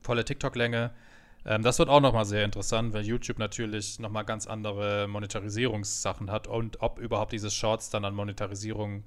volle 0.00 0.24
TikTok-Länge. 0.24 0.92
Ähm, 1.44 1.62
das 1.62 1.78
wird 1.78 1.88
auch 1.88 2.00
nochmal 2.00 2.24
sehr 2.24 2.44
interessant, 2.44 2.92
weil 2.94 3.04
YouTube 3.04 3.38
natürlich 3.38 3.98
nochmal 3.98 4.24
ganz 4.24 4.46
andere 4.46 5.06
Monetarisierungssachen 5.08 6.30
hat 6.30 6.46
und 6.46 6.80
ob 6.82 6.98
überhaupt 6.98 7.32
dieses 7.32 7.54
Shorts 7.54 7.90
dann 7.90 8.04
an 8.04 8.14
Monetarisierung 8.14 9.04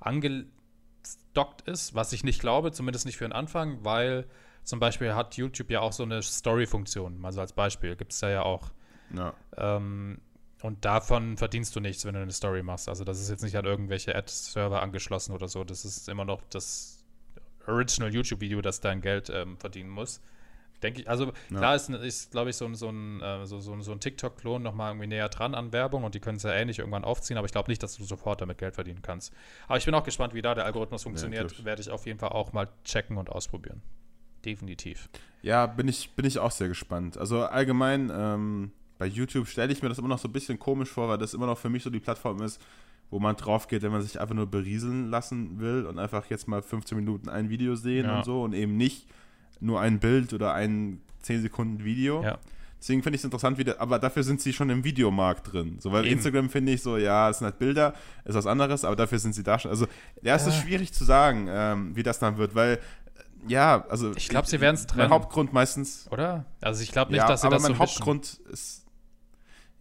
angestockt 0.00 1.62
ist, 1.66 1.94
was 1.94 2.12
ich 2.12 2.24
nicht 2.24 2.40
glaube, 2.40 2.72
zumindest 2.72 3.06
nicht 3.06 3.16
für 3.16 3.24
den 3.24 3.32
Anfang, 3.32 3.84
weil 3.84 4.26
zum 4.64 4.80
Beispiel 4.80 5.14
hat 5.14 5.36
YouTube 5.36 5.70
ja 5.70 5.80
auch 5.80 5.92
so 5.92 6.02
eine 6.02 6.22
Story-Funktion, 6.22 7.24
also 7.24 7.40
als 7.40 7.52
Beispiel 7.52 7.96
gibt 7.96 8.12
es 8.12 8.20
da 8.20 8.30
ja 8.30 8.42
auch. 8.42 8.70
Ja. 9.14 9.34
Ähm, 9.56 10.20
und 10.62 10.84
davon 10.84 11.36
verdienst 11.36 11.74
du 11.76 11.80
nichts, 11.80 12.04
wenn 12.04 12.14
du 12.14 12.20
eine 12.20 12.32
Story 12.32 12.62
machst. 12.62 12.88
Also 12.88 13.04
das 13.04 13.20
ist 13.20 13.28
jetzt 13.30 13.42
nicht 13.42 13.56
an 13.56 13.64
irgendwelche 13.64 14.14
Ad-Server 14.14 14.80
angeschlossen 14.82 15.32
oder 15.32 15.48
so. 15.48 15.64
Das 15.64 15.84
ist 15.84 16.08
immer 16.08 16.24
noch 16.24 16.40
das 16.50 17.04
Original 17.66 18.12
YouTube-Video, 18.14 18.60
das 18.62 18.80
dein 18.80 19.00
Geld 19.00 19.30
ähm, 19.30 19.56
verdienen 19.58 19.90
muss. 19.90 20.20
Denke 20.82 21.02
ich, 21.02 21.08
also 21.08 21.26
Ja. 21.50 21.58
klar 21.58 21.74
ist, 21.76 21.88
ist 21.90 22.32
glaube 22.32 22.50
ich, 22.50 22.56
so 22.56 22.64
ein, 22.64 22.74
so 22.74 22.88
ein, 22.88 23.20
äh, 23.22 23.46
so, 23.46 23.60
so, 23.60 23.80
so 23.82 23.92
ein 23.92 24.00
TikTok-Klon 24.00 24.62
nochmal 24.62 24.90
irgendwie 24.90 25.06
näher 25.06 25.28
dran 25.28 25.54
an 25.54 25.72
Werbung 25.72 26.02
und 26.02 26.14
die 26.16 26.20
können 26.20 26.38
es 26.38 26.42
ja 26.42 26.52
ähnlich 26.52 26.80
irgendwann 26.80 27.04
aufziehen, 27.04 27.36
aber 27.38 27.46
ich 27.46 27.52
glaube 27.52 27.70
nicht, 27.70 27.82
dass 27.84 27.96
du 27.96 28.04
sofort 28.04 28.40
damit 28.40 28.58
Geld 28.58 28.74
verdienen 28.74 29.00
kannst. 29.00 29.32
Aber 29.68 29.78
ich 29.78 29.84
bin 29.84 29.94
auch 29.94 30.02
gespannt, 30.02 30.34
wie 30.34 30.42
da 30.42 30.54
der 30.56 30.64
Algorithmus 30.64 31.04
funktioniert. 31.04 31.44
natürlich. 31.44 31.64
Werde 31.64 31.82
ich 31.82 31.90
auf 31.90 32.06
jeden 32.06 32.18
Fall 32.18 32.30
auch 32.30 32.52
mal 32.52 32.68
checken 32.84 33.16
und 33.16 33.30
ausprobieren. 33.30 33.80
Definitiv. 34.44 35.08
Ja, 35.42 35.66
bin 35.66 35.86
ich, 35.86 36.10
bin 36.16 36.24
ich 36.24 36.40
auch 36.40 36.50
sehr 36.50 36.66
gespannt. 36.68 37.16
Also 37.16 37.44
allgemein, 37.44 38.10
ähm, 38.12 38.72
bei 39.02 39.08
YouTube 39.08 39.48
stelle 39.48 39.72
ich 39.72 39.82
mir 39.82 39.88
das 39.88 39.98
immer 39.98 40.06
noch 40.06 40.20
so 40.20 40.28
ein 40.28 40.32
bisschen 40.32 40.60
komisch 40.60 40.88
vor, 40.88 41.08
weil 41.08 41.18
das 41.18 41.34
immer 41.34 41.46
noch 41.46 41.58
für 41.58 41.68
mich 41.68 41.82
so 41.82 41.90
die 41.90 41.98
Plattform 41.98 42.40
ist, 42.40 42.60
wo 43.10 43.18
man 43.18 43.34
drauf 43.34 43.66
geht, 43.66 43.82
wenn 43.82 43.90
man 43.90 44.00
sich 44.00 44.20
einfach 44.20 44.36
nur 44.36 44.46
berieseln 44.46 45.10
lassen 45.10 45.58
will 45.58 45.86
und 45.86 45.98
einfach 45.98 46.26
jetzt 46.30 46.46
mal 46.46 46.62
15 46.62 46.96
Minuten 46.96 47.28
ein 47.28 47.50
Video 47.50 47.74
sehen 47.74 48.06
Ja. 48.06 48.18
und 48.18 48.24
so 48.24 48.42
und 48.44 48.52
eben 48.52 48.76
nicht 48.76 49.08
nur 49.58 49.80
ein 49.80 49.98
Bild 49.98 50.32
oder 50.32 50.54
ein 50.54 51.00
10 51.22 51.42
Sekunden 51.42 51.82
Video. 51.84 52.22
Ja. 52.22 52.38
Deswegen 52.78 53.02
finde 53.02 53.16
ich 53.16 53.22
es 53.22 53.24
interessant, 53.24 53.58
wie 53.58 53.64
der, 53.64 53.80
aber 53.80 53.98
dafür 53.98 54.22
sind 54.22 54.40
sie 54.40 54.52
schon 54.52 54.70
im 54.70 54.84
Videomarkt 54.84 55.52
drin. 55.52 55.78
So, 55.80 55.90
weil 55.90 56.04
Eben. 56.04 56.14
Instagram 56.14 56.48
finde 56.48 56.70
ich 56.72 56.80
so, 56.82 56.96
ja, 56.96 57.28
es 57.28 57.38
sind 57.38 57.46
halt 57.46 57.58
Bilder, 57.58 57.94
ist 58.24 58.34
was 58.36 58.46
anderes, 58.46 58.84
aber 58.84 58.94
dafür 58.94 59.18
sind 59.18 59.34
sie 59.34 59.42
da 59.42 59.58
schon. 59.58 59.72
Also, 59.72 59.86
ja, 60.22 60.36
es 60.36 60.46
ist 60.46 60.54
Ja. 60.58 60.62
schwierig 60.62 60.92
zu 60.92 61.04
sagen, 61.04 61.48
ähm, 61.50 61.96
wie 61.96 62.04
das 62.04 62.20
dann 62.20 62.38
wird, 62.38 62.54
weil, 62.54 62.74
äh, 62.74 62.78
ja, 63.48 63.84
also. 63.88 64.12
Ich 64.16 64.28
glaub, 64.28 64.46
sie 64.46 64.60
werden's 64.60 64.86
trennen. 64.86 65.02
Mein 65.02 65.10
Hauptgrund 65.10 65.52
meistens. 65.52 66.08
Oder? 66.10 66.44
Also 66.60 66.82
ich 66.84 66.92
glaube 66.92 67.10
nicht, 67.12 67.20
ja, 67.20 67.28
dass 67.28 67.40
sie 67.42 67.46
aber 67.48 67.56
das 67.56 67.62
mein 67.64 67.72
so. 67.74 67.78
Hauptgrund 67.80 68.40
ist. 68.52 68.81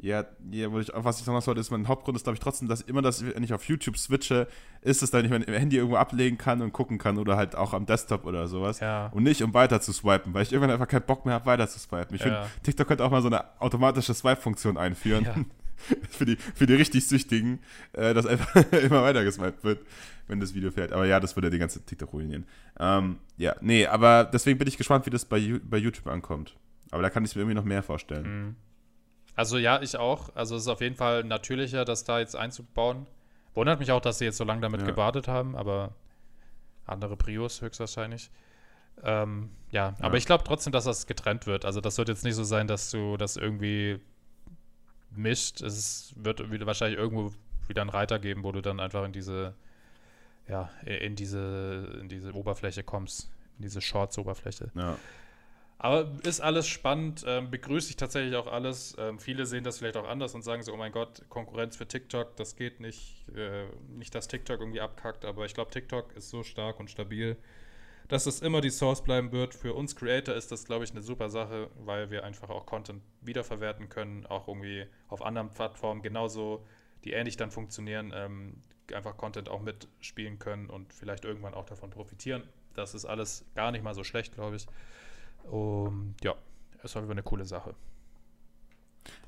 Ja, 0.02 0.26
ja 0.52 0.68
ich, 0.80 0.92
was 0.94 1.20
ich 1.20 1.26
sagen 1.26 1.40
sollte, 1.42 1.62
ist, 1.62 1.70
mein 1.70 1.88
Hauptgrund 1.88 2.18
ist, 2.18 2.24
glaube 2.24 2.36
ich, 2.36 2.40
trotzdem, 2.40 2.68
dass 2.68 2.82
immer, 2.82 3.04
dass 3.04 3.24
wenn 3.24 3.44
ich 3.44 3.54
auf 3.54 3.64
YouTube 3.66 3.98
switche, 3.98 4.48
ist 4.82 5.04
es, 5.04 5.12
dass 5.12 5.24
ich 5.24 5.30
mein 5.30 5.44
Handy 5.44 5.78
irgendwo 5.78 5.98
ablegen 5.98 6.40
kann 6.40 6.62
und 6.62 6.74
gucken 6.74 6.98
kann 6.98 7.20
oder 7.20 7.38
halt 7.38 7.56
auch 7.56 7.74
am 7.74 7.86
Desktop 7.86 8.26
oder 8.26 8.48
sowas. 8.48 8.80
Ja. 8.80 9.08
Und 9.08 9.24
nicht, 9.24 9.44
um 9.44 9.54
weiter 9.54 9.80
zu 9.80 9.94
swipen, 9.94 10.34
weil 10.34 10.42
ich 10.42 10.52
irgendwann 10.52 10.72
einfach 10.72 10.88
keinen 10.88 11.06
Bock 11.06 11.26
mehr 11.26 11.36
habe, 11.36 11.46
weiter 11.46 11.68
zu 11.68 11.80
swipen. 11.80 12.16
Ich 12.16 12.22
Ja. 12.22 12.44
finde, 12.44 12.50
TikTok 12.64 12.88
könnte 12.88 13.04
auch 13.06 13.12
mal 13.12 13.22
so 13.22 13.28
eine 13.28 13.44
automatische 13.62 14.14
Swipe-Funktion 14.14 14.78
einführen. 14.78 15.26
Ja. 15.26 15.36
für, 16.10 16.26
die, 16.26 16.36
für 16.36 16.66
die 16.66 16.76
richtig 16.76 17.08
Süchtigen, 17.08 17.60
äh, 17.94 18.14
dass 18.14 18.26
einfach 18.26 18.56
immer 18.72 19.04
weiter 19.04 19.24
geswiped 19.24 19.64
wird, 19.64 19.80
wenn 20.28 20.40
das 20.40 20.54
Video 20.54 20.72
fährt. 20.72 20.94
Aber 20.94 21.06
ja, 21.06 21.20
das 21.20 21.36
würde 21.36 21.50
die 21.50 21.60
ganze 21.60 21.84
TikTok 21.84 22.14
ruinieren. 22.14 22.46
Ähm, 22.80 23.18
ja, 23.38 23.56
nee, 23.62 23.86
aber 23.86 24.26
deswegen 24.26 24.58
bin 24.58 24.68
ich 24.68 24.78
gespannt, 24.78 25.06
wie 25.06 25.10
das 25.10 25.26
bei, 25.26 25.60
bei 25.64 25.78
YouTube 25.78 26.08
ankommt. 26.08 26.56
Aber 26.92 27.02
da 27.02 27.10
kann 27.10 27.24
ich 27.24 27.36
mir 27.36 27.42
irgendwie 27.42 27.56
noch 27.56 27.66
mehr 27.66 27.84
vorstellen. 27.84 28.46
Mhm. 28.46 28.56
Also 29.36 29.58
ja, 29.58 29.82
ich 29.82 29.96
auch. 29.98 30.36
Also 30.36 30.56
es 30.56 30.64
ist 30.64 30.68
auf 30.68 30.82
jeden 30.82 30.96
Fall 30.96 31.24
natürlicher, 31.24 31.86
das 31.86 32.04
da 32.04 32.20
jetzt 32.20 32.36
einzubauen. 32.36 33.06
Wundert 33.54 33.80
mich 33.80 33.92
auch, 33.92 34.02
dass 34.02 34.18
sie 34.20 34.26
jetzt 34.26 34.38
so 34.38 34.44
lange 34.44 34.62
damit 34.62 34.82
Ja. 34.82 34.88
gewartet 34.88 35.28
haben, 35.28 35.56
aber 35.56 35.94
andere 36.86 37.16
Prios 37.18 37.62
höchstwahrscheinlich. 37.62 38.30
Ähm, 39.04 39.50
ja, 39.72 39.96
aber 40.00 40.10
Ja. 40.16 40.18
ich 40.18 40.26
glaube 40.26 40.44
trotzdem, 40.44 40.74
dass 40.74 40.84
das 40.84 41.08
getrennt 41.08 41.48
wird. 41.48 41.66
Also 41.66 41.82
das 41.82 41.98
wird 41.98 42.10
jetzt 42.10 42.24
nicht 42.24 42.36
so 42.36 42.44
sein, 42.44 42.68
dass 42.68 42.92
du 42.92 43.18
das 43.18 43.38
irgendwie 43.38 44.00
mischt. 45.12 45.62
Es 45.62 46.14
wird 46.18 46.42
wahrscheinlich 46.66 47.00
irgendwo 47.00 47.32
wieder 47.68 47.82
einen 47.82 47.90
Reiter 47.90 48.20
geben, 48.20 48.44
wo 48.44 48.52
du 48.52 48.62
dann 48.62 48.80
einfach 48.80 49.04
in 49.06 49.14
diese, 49.14 49.54
ja, 50.48 50.70
in 50.86 51.16
diese, 51.16 51.98
in 52.02 52.10
diese 52.10 52.34
Oberfläche 52.34 52.84
kommst, 52.84 53.30
in 53.58 53.64
diese 53.64 53.82
Shorts-Oberfläche. 53.82 54.72
Ja. 54.76 54.98
Aber 55.84 56.12
ist 56.22 56.42
alles 56.42 56.68
spannend, 56.68 57.26
ähm, 57.26 57.50
begrüße 57.50 57.90
ich 57.90 57.96
tatsächlich 57.96 58.36
auch 58.36 58.46
alles. 58.46 58.96
Ähm, 59.00 59.18
viele 59.18 59.48
sehen 59.48 59.64
das 59.64 59.80
vielleicht 59.80 59.98
auch 59.98 60.08
anders 60.08 60.36
und 60.36 60.44
sagen 60.44 60.62
so, 60.62 60.72
oh 60.72 60.78
mein 60.78 60.92
Gott, 60.92 61.24
Konkurrenz 61.28 61.76
für 61.76 61.88
TikTok, 61.88 62.36
das 62.36 62.56
geht 62.56 62.80
nicht. 62.80 63.28
Äh, 63.36 63.66
nicht, 63.90 64.14
dass 64.14 64.28
TikTok 64.28 64.60
irgendwie 64.60 64.80
abkackt, 64.80 65.26
aber 65.26 65.44
ich 65.46 65.56
glaube, 65.56 65.72
TikTok 65.72 66.16
ist 66.16 66.30
so 66.30 66.44
stark 66.44 66.80
und 66.80 66.92
stabil, 66.92 67.36
dass 68.10 68.28
es 68.28 68.44
immer 68.44 68.62
die 68.62 68.70
Source 68.70 69.04
bleiben 69.04 69.32
wird. 69.32 69.56
Für 69.56 69.74
uns 69.74 69.96
Creator 69.96 70.36
ist 70.36 70.52
das, 70.52 70.66
glaube 70.66 70.84
ich, 70.84 70.92
eine 70.92 71.02
super 71.02 71.30
Sache, 71.32 71.72
weil 71.84 72.12
wir 72.12 72.26
einfach 72.26 72.52
auch 72.52 72.68
Content 72.68 73.02
wiederverwerten 73.22 73.90
können, 73.90 74.28
auch 74.28 74.48
irgendwie 74.48 74.86
auf 75.08 75.26
anderen 75.26 75.50
Plattformen 75.50 76.04
genauso, 76.04 76.64
die 77.06 77.14
ähnlich 77.14 77.38
dann 77.38 77.50
funktionieren, 77.50 78.14
ähm, 78.16 78.62
einfach 78.94 79.18
Content 79.18 79.50
auch 79.50 79.64
mitspielen 79.64 80.38
können 80.38 80.70
und 80.70 80.94
vielleicht 80.94 81.26
irgendwann 81.26 81.56
auch 81.56 81.66
davon 81.66 81.90
profitieren. 81.90 82.44
Das 82.76 82.94
ist 82.94 83.06
alles 83.06 83.46
gar 83.56 83.72
nicht 83.72 83.84
mal 83.84 83.96
so 83.96 84.04
schlecht, 84.04 84.36
glaube 84.36 84.58
ich. 84.58 84.68
Um, 85.50 86.16
ja, 86.24 86.36
ist 86.84 86.96
auf 86.96 87.02
jeden 87.02 87.08
Fall 87.08 87.12
eine 87.12 87.24
coole 87.24 87.46
Sache. 87.46 87.76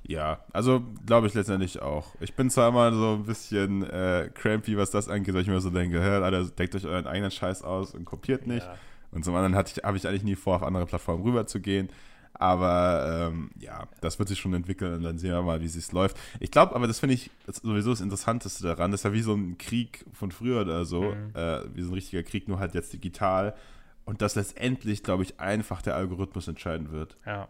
Ja, 0.04 0.44
also 0.52 0.84
glaube 1.06 1.28
ich 1.28 1.34
letztendlich 1.34 1.82
auch. 1.82 2.16
Ich 2.20 2.36
bin 2.36 2.50
zwar 2.50 2.70
immer 2.70 2.94
so 2.94 3.14
ein 3.14 3.24
bisschen 3.24 3.84
äh, 3.84 4.30
crampy, 4.34 4.78
was 4.78 4.92
das 4.92 5.08
angeht, 5.08 5.34
weil 5.34 5.42
ich 5.42 5.48
mir 5.48 5.62
so 5.62 5.70
denke, 5.70 6.02
hör, 6.02 6.24
Alter, 6.24 6.44
deckt 6.46 6.76
euch 6.76 6.86
euren 6.86 7.08
eigenen 7.08 7.32
Scheiß 7.32 7.64
aus 7.64 7.94
und 7.96 8.06
kopiert 8.06 8.46
nicht. 8.46 8.66
Ja. 8.66 8.76
Und 9.12 9.24
zum 9.24 9.36
anderen 9.36 9.56
hatte 9.56 9.74
ich, 9.76 9.84
habe 9.84 9.96
ich 9.96 10.08
eigentlich 10.08 10.24
nie 10.24 10.36
vor, 10.36 10.58
auf 10.58 10.64
andere 10.64 10.86
Plattformen 10.86 11.24
rüber 11.24 11.48
zu 11.48 11.62
gehen. 11.62 11.90
Aber 12.34 13.30
ähm, 13.32 13.52
ja, 13.60 13.88
das 14.02 14.18
wird 14.18 14.28
sich 14.28 14.40
schon 14.40 14.54
entwickeln 14.54 14.96
und 14.96 15.04
dann 15.04 15.20
sehen 15.20 15.32
wir 15.32 15.42
mal, 15.44 15.62
wie 15.62 15.66
es 15.66 15.92
läuft. 15.92 16.18
Ich 16.40 16.50
glaube, 16.50 16.76
aber 16.76 16.88
das 16.88 17.00
finde 17.00 17.14
ich 17.14 17.30
das 17.46 17.58
sowieso 17.58 17.92
das 17.92 18.02
Interessanteste 18.02 18.64
daran. 18.64 18.92
Das 18.92 19.02
ist 19.02 19.06
ja 19.06 19.14
wie 19.14 19.22
so 19.22 19.36
ein 19.36 19.58
Krieg 19.60 20.04
von 20.14 20.32
früher 20.32 20.62
oder 20.62 20.84
so. 20.84 21.04
Mhm. 21.04 21.36
Äh, 21.36 21.76
wie 21.76 21.84
so 21.84 21.92
ein 21.92 21.94
richtiger 21.94 22.24
Krieg, 22.24 22.48
nur 22.48 22.60
halt 22.60 22.74
jetzt 22.74 22.92
digital. 22.92 23.56
Und 24.06 24.22
dass 24.22 24.36
letztendlich, 24.36 25.02
glaube 25.04 25.24
ich, 25.24 25.40
einfach 25.40 25.82
der 25.82 25.96
Algorithmus 25.96 26.48
entscheiden 26.48 26.92
wird. 26.92 27.18
Ja. 27.26 27.48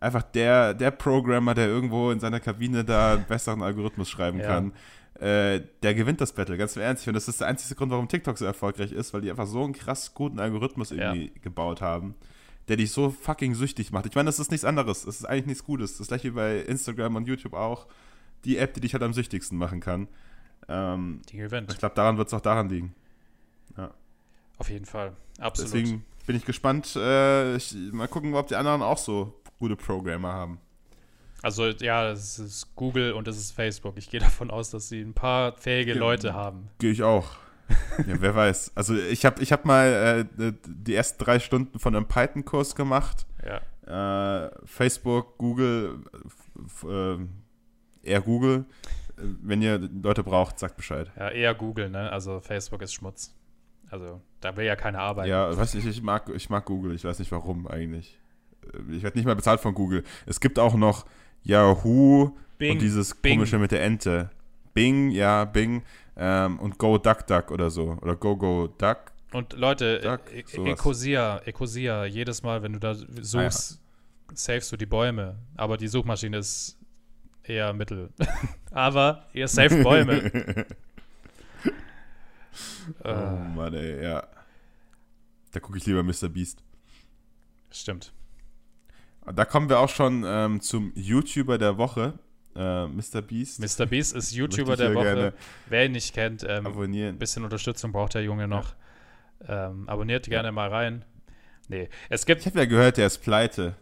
Einfach 0.00 0.22
der, 0.22 0.74
der 0.74 0.90
Programmer, 0.90 1.54
der 1.54 1.66
irgendwo 1.68 2.10
in 2.10 2.20
seiner 2.20 2.40
Kabine 2.40 2.84
da 2.84 3.14
einen 3.14 3.24
besseren 3.26 3.62
Algorithmus 3.62 4.10
schreiben 4.10 4.38
Ja. 4.40 4.46
kann, 4.46 4.72
äh, 5.18 5.62
der 5.82 5.94
gewinnt 5.94 6.20
das 6.20 6.32
Battle, 6.32 6.58
ganz 6.58 6.76
im 6.76 6.82
Ernst. 6.82 7.06
Und 7.08 7.14
das 7.14 7.26
ist 7.28 7.40
der 7.40 7.46
einzige 7.48 7.74
Grund, 7.74 7.90
warum 7.90 8.08
TikTok 8.08 8.36
so 8.36 8.44
erfolgreich 8.44 8.92
ist, 8.92 9.14
weil 9.14 9.22
die 9.22 9.30
einfach 9.30 9.46
so 9.46 9.64
einen 9.64 9.72
krass 9.72 10.12
guten 10.12 10.40
Algorithmus 10.40 10.90
irgendwie 10.90 11.32
gebaut 11.40 11.80
haben, 11.80 12.14
der 12.68 12.76
dich 12.76 12.90
so 12.90 13.08
fucking 13.10 13.54
süchtig 13.54 13.92
macht. 13.92 14.04
Ich 14.06 14.14
meine, 14.14 14.26
das 14.26 14.38
ist 14.38 14.50
nichts 14.50 14.64
anderes. 14.66 15.04
Das 15.06 15.16
ist 15.20 15.24
eigentlich 15.24 15.46
nichts 15.46 15.64
Gutes. 15.64 15.96
Das 15.98 16.08
gleiche 16.08 16.28
wie 16.28 16.34
bei 16.34 16.58
Instagram 16.60 17.16
und 17.16 17.26
YouTube 17.28 17.54
auch. 17.54 17.86
Die 18.44 18.58
App, 18.58 18.74
die 18.74 18.80
dich 18.80 18.92
halt 18.92 19.02
am 19.02 19.14
süchtigsten 19.14 19.56
machen 19.56 19.80
kann. 19.80 20.08
Ähm, 20.68 21.22
Die 21.30 21.38
gewinnt. 21.38 21.72
ich 21.72 21.78
glaube, 21.78 21.94
daran 21.94 22.18
wird 22.18 22.28
es 22.28 22.34
auch 22.34 22.40
daran 22.42 22.68
liegen. 22.68 22.94
Auf 24.64 24.70
jeden 24.70 24.86
Fall. 24.86 25.12
Absolut. 25.38 25.74
Deswegen 25.74 26.04
bin 26.26 26.36
ich 26.36 26.46
gespannt. 26.46 26.96
Äh, 26.96 27.56
ich, 27.56 27.76
mal 27.92 28.08
gucken, 28.08 28.34
ob 28.34 28.46
die 28.46 28.56
anderen 28.56 28.80
auch 28.80 28.96
so 28.96 29.34
gute 29.58 29.76
Programmer 29.76 30.32
haben. 30.32 30.58
Also 31.42 31.66
ja, 31.66 32.08
es 32.08 32.38
ist 32.38 32.74
Google 32.74 33.12
und 33.12 33.28
es 33.28 33.36
ist 33.36 33.52
Facebook. 33.52 33.98
Ich 33.98 34.08
gehe 34.08 34.20
davon 34.20 34.50
aus, 34.50 34.70
dass 34.70 34.88
sie 34.88 35.02
ein 35.02 35.12
paar 35.12 35.52
fähige 35.58 35.92
Ja. 35.92 35.98
Leute 35.98 36.32
haben. 36.32 36.70
Gehe 36.78 36.90
ich 36.92 37.02
auch. 37.02 37.32
ja, 37.98 38.14
wer 38.20 38.34
weiß. 38.42 38.72
Also 38.74 38.94
ich 38.96 39.26
habe 39.26 39.42
ich 39.42 39.52
hab 39.52 39.66
mal 39.66 40.26
äh, 40.38 40.52
die 40.66 40.94
ersten 40.94 41.22
drei 41.22 41.38
Stunden 41.40 41.78
von 41.78 41.94
einem 41.94 42.06
Python-Kurs 42.08 42.74
gemacht. 42.74 43.26
Ja. 43.46 44.46
Äh, 44.46 44.50
Facebook, 44.64 45.36
Google, 45.36 45.98
äh, 46.88 47.16
eher 48.08 48.22
Google. 48.22 48.64
Wenn 49.16 49.60
ihr 49.60 49.78
Leute 49.78 50.24
braucht, 50.24 50.58
sagt 50.58 50.76
Bescheid. 50.78 51.10
ja, 51.18 51.28
eher 51.28 51.54
Google, 51.54 51.90
ne? 51.90 52.10
Also 52.10 52.40
Facebook 52.40 52.80
ist 52.80 52.94
Schmutz. 52.94 53.34
Also 53.90 54.22
da 54.44 54.56
will 54.56 54.64
ja 54.66 54.76
keiner 54.76 55.00
arbeiten. 55.00 55.28
Ja, 55.30 55.56
weiß 55.56 55.74
nicht, 55.74 55.86
ich 55.86 56.02
mag, 56.02 56.28
ich 56.34 56.50
mag 56.50 56.64
Google. 56.64 56.94
Ich 56.94 57.04
weiß 57.04 57.18
nicht 57.18 57.32
warum 57.32 57.66
eigentlich. 57.66 58.18
Äh, 58.72 58.96
Ich 58.96 59.02
werde 59.02 59.16
nicht 59.18 59.24
mal 59.26 59.34
bezahlt 59.36 59.60
von 59.60 59.74
Google. 59.74 60.04
Es 60.26 60.38
gibt 60.40 60.58
auch 60.58 60.74
noch 60.74 61.06
Yahoo 61.42 62.30
Bing, 62.58 62.72
und 62.72 62.82
dieses 62.82 63.14
Bing. 63.14 63.38
komische 63.38 63.58
mit 63.58 63.70
der 63.72 63.82
Ente. 63.82 64.30
Bing, 64.74 65.10
ja, 65.10 65.44
Bing. 65.44 65.82
Ähm, 66.16 66.58
und 66.60 66.78
Go 66.78 66.98
Duck 66.98 67.26
Duck 67.26 67.50
oder 67.50 67.70
so. 67.70 67.96
Oder 68.02 68.16
Go 68.16 68.36
Go 68.36 68.68
Duck. 68.78 68.98
Und 69.32 69.52
Leute, 69.54 69.98
Duck, 70.00 70.20
E- 70.32 70.44
E-. 70.56 70.70
Ecosia, 70.72 71.38
Ecosia, 71.44 72.04
jedes 72.04 72.42
Mal, 72.42 72.62
wenn 72.62 72.72
du 72.74 72.78
da 72.78 72.94
suchst, 72.94 73.80
savest 74.32 74.70
du 74.70 74.76
die 74.76 74.86
Bäume. 74.86 75.36
Aber 75.56 75.76
die 75.76 75.88
Suchmaschine 75.88 76.36
ist 76.38 76.78
eher 77.42 77.72
mittel. 77.72 78.10
Aber 78.70 79.24
ihr 79.32 79.48
saved 79.48 79.82
Bäume. 79.82 80.30
Oh 83.02 83.08
Mann, 83.56 83.74
ey, 83.74 84.02
ja. 84.04 84.22
Da 85.54 85.60
gucke 85.60 85.78
ich 85.78 85.86
lieber 85.86 86.02
Mr. 86.02 86.28
Beast. 86.28 86.64
Stimmt. 87.70 88.12
Da 89.24 89.44
kommen 89.44 89.68
wir 89.68 89.78
auch 89.78 89.88
schon 89.88 90.24
ähm, 90.26 90.60
zum 90.60 90.92
YouTuber 90.96 91.58
der 91.58 91.78
Woche, 91.78 92.18
äh, 92.56 92.86
Mr. 92.88 93.22
Beast. 93.22 93.60
Mr. 93.60 93.86
Beast 93.86 94.16
ist 94.16 94.32
YouTuber 94.34 94.76
der 94.76 94.92
Woche. 94.94 95.32
Wer 95.68 95.86
ihn 95.86 95.92
nicht 95.92 96.12
kennt, 96.12 96.44
ähm, 96.46 96.66
abonnieren. 96.66 97.14
ein 97.14 97.18
bisschen 97.20 97.44
Unterstützung 97.44 97.92
braucht 97.92 98.14
der 98.14 98.24
Junge 98.24 98.48
noch. 98.48 98.74
Ja. 99.46 99.68
Ähm, 99.68 99.88
abonniert 99.88 100.26
gerne 100.26 100.48
ja. 100.48 100.52
mal 100.52 100.70
rein. 100.70 101.04
Nee, 101.68 101.88
es 102.08 102.26
gibt. 102.26 102.40
Ich 102.40 102.46
habe 102.46 102.58
ja 102.58 102.64
gehört, 102.64 102.96
der 102.96 103.06
ist 103.06 103.18
pleite. 103.18 103.76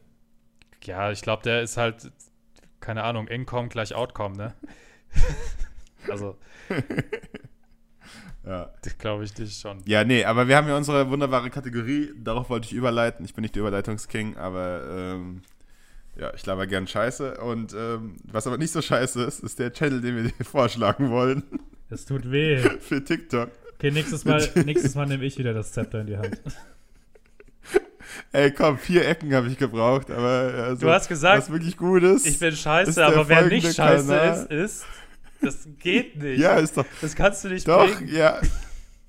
Ja, 0.84 1.10
ich 1.10 1.22
glaube, 1.22 1.42
der 1.42 1.62
ist 1.62 1.78
halt, 1.78 2.12
keine 2.80 3.02
Ahnung, 3.02 3.28
Income 3.28 3.68
gleich 3.68 3.94
Outcome, 3.94 4.36
ne? 4.36 4.54
also. 6.10 6.36
ja. 8.46 8.70
Glaube 8.98 9.24
ich 9.24 9.32
dich 9.32 9.56
schon. 9.56 9.78
Ja, 9.84 10.04
nee, 10.04 10.24
aber 10.24 10.48
wir 10.48 10.56
haben 10.56 10.68
ja 10.68 10.76
unsere 10.76 11.08
wunderbare 11.08 11.50
Kategorie. 11.50 12.10
Darauf 12.16 12.50
wollte 12.50 12.66
ich 12.66 12.72
überleiten. 12.72 13.24
Ich 13.24 13.34
bin 13.34 13.42
nicht 13.42 13.54
der 13.54 13.60
Überleitungsking, 13.60 14.36
aber 14.36 14.82
ähm, 14.90 15.42
ja, 16.16 16.32
ich 16.34 16.44
laber 16.44 16.66
gern 16.66 16.86
Scheiße. 16.86 17.38
Und 17.38 17.72
ähm, 17.72 18.16
was 18.24 18.46
aber 18.46 18.58
nicht 18.58 18.72
so 18.72 18.82
scheiße 18.82 19.22
ist, 19.22 19.40
ist 19.40 19.58
der 19.58 19.72
Channel, 19.72 20.00
den 20.00 20.16
wir 20.16 20.22
dir 20.38 20.44
vorschlagen 20.44 21.10
wollen. 21.10 21.44
Es 21.90 22.04
tut 22.04 22.30
weh. 22.30 22.58
Für 22.80 23.02
TikTok. 23.02 23.50
Okay, 23.74 23.90
nächstes 23.90 24.24
Mal, 24.24 24.48
nächstes 24.64 24.94
Mal 24.94 25.06
nehme 25.06 25.24
ich 25.24 25.38
wieder 25.38 25.54
das 25.54 25.72
Zepter 25.72 26.00
in 26.00 26.06
die 26.06 26.16
Hand. 26.16 26.40
Ey, 28.32 28.50
komm, 28.50 28.78
vier 28.78 29.06
Ecken 29.08 29.34
habe 29.34 29.48
ich 29.48 29.56
gebraucht, 29.56 30.10
aber 30.10 30.52
also, 30.54 30.86
du 30.86 30.92
hast 30.92 31.08
gesagt, 31.08 31.38
was 31.38 31.50
wirklich 31.50 31.76
gut 31.76 32.02
ist. 32.02 32.26
Ich 32.26 32.38
bin 32.38 32.54
scheiße, 32.54 33.04
aber 33.04 33.28
wer 33.28 33.46
nicht 33.46 33.74
scheiße 33.74 34.06
Kanal. 34.06 34.46
ist, 34.50 34.82
ist, 34.82 34.86
das 35.42 35.68
geht 35.78 36.16
nicht. 36.16 36.40
Ja, 36.40 36.56
ist 36.56 36.76
doch. 36.76 36.86
Das 37.00 37.14
kannst 37.14 37.44
du 37.44 37.48
nicht 37.48 37.66
doch, 37.66 37.86
bringen. 37.86 38.14
Ja, 38.14 38.40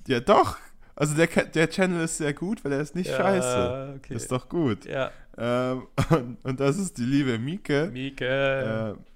ja, 0.07 0.19
doch. 0.19 0.57
Also 0.95 1.15
der, 1.15 1.27
der 1.27 1.69
Channel 1.69 2.03
ist 2.03 2.17
sehr 2.17 2.33
gut, 2.33 2.63
weil 2.63 2.73
er 2.73 2.81
ist 2.81 2.95
nicht 2.95 3.09
ja, 3.09 3.17
scheiße. 3.17 3.93
Okay. 3.97 4.15
Ist 4.15 4.31
doch 4.31 4.47
gut. 4.47 4.85
Ja. 4.85 5.11
Ähm, 5.37 5.87
und, 6.09 6.37
und, 6.43 6.59
das 6.59 6.77
ist 6.77 6.97
die 6.97 7.05
liebe 7.05 7.39
Mieke. 7.39 7.89
Mieke. 7.91 8.95
Äh, 8.95 9.13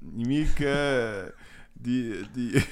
Mieke, 0.00 1.32
die, 1.74 2.24
die, 2.36 2.62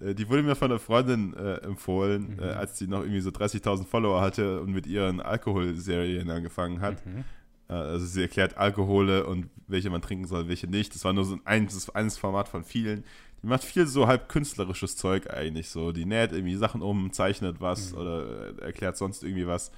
die 0.14 0.28
wurde 0.28 0.44
mir 0.44 0.54
von 0.54 0.70
einer 0.70 0.78
Freundin 0.78 1.34
äh, 1.34 1.56
empfohlen, 1.64 2.36
mhm. 2.36 2.42
äh, 2.42 2.52
als 2.52 2.78
sie 2.78 2.86
noch 2.86 3.00
irgendwie 3.00 3.20
so 3.20 3.30
30.000 3.30 3.84
Follower 3.86 4.20
hatte 4.20 4.60
und 4.60 4.72
mit 4.72 4.86
ihren 4.86 5.20
Alkoholserien 5.20 6.30
angefangen 6.30 6.80
hat. 6.80 7.04
Mhm. 7.04 7.24
Äh, 7.68 7.74
also 7.74 8.06
sie 8.06 8.22
erklärt 8.22 8.56
Alkohole 8.56 9.26
und 9.26 9.48
welche 9.66 9.90
man 9.90 10.02
trinken 10.02 10.26
soll, 10.26 10.48
welche 10.48 10.66
nicht. 10.66 10.94
Das 10.94 11.04
war 11.04 11.12
nur 11.12 11.24
so 11.24 11.34
ein 11.34 11.46
eines, 11.46 11.90
eines 11.90 12.18
Format 12.18 12.48
von 12.48 12.64
vielen. 12.64 13.04
Die 13.42 13.46
macht 13.46 13.62
viel 13.62 13.86
so 13.86 14.06
halb 14.06 14.28
künstlerisches 14.28 14.96
Zeug 14.96 15.30
eigentlich 15.30 15.70
so. 15.70 15.92
Die 15.92 16.04
näht 16.04 16.32
irgendwie 16.32 16.56
Sachen 16.56 16.82
um, 16.82 17.12
zeichnet 17.12 17.60
was 17.60 17.92
mhm. 17.92 17.98
oder 17.98 18.48
äh, 18.58 18.62
erklärt 18.62 18.96
sonst 18.96 19.22
irgendwie 19.22 19.46
was. 19.46 19.70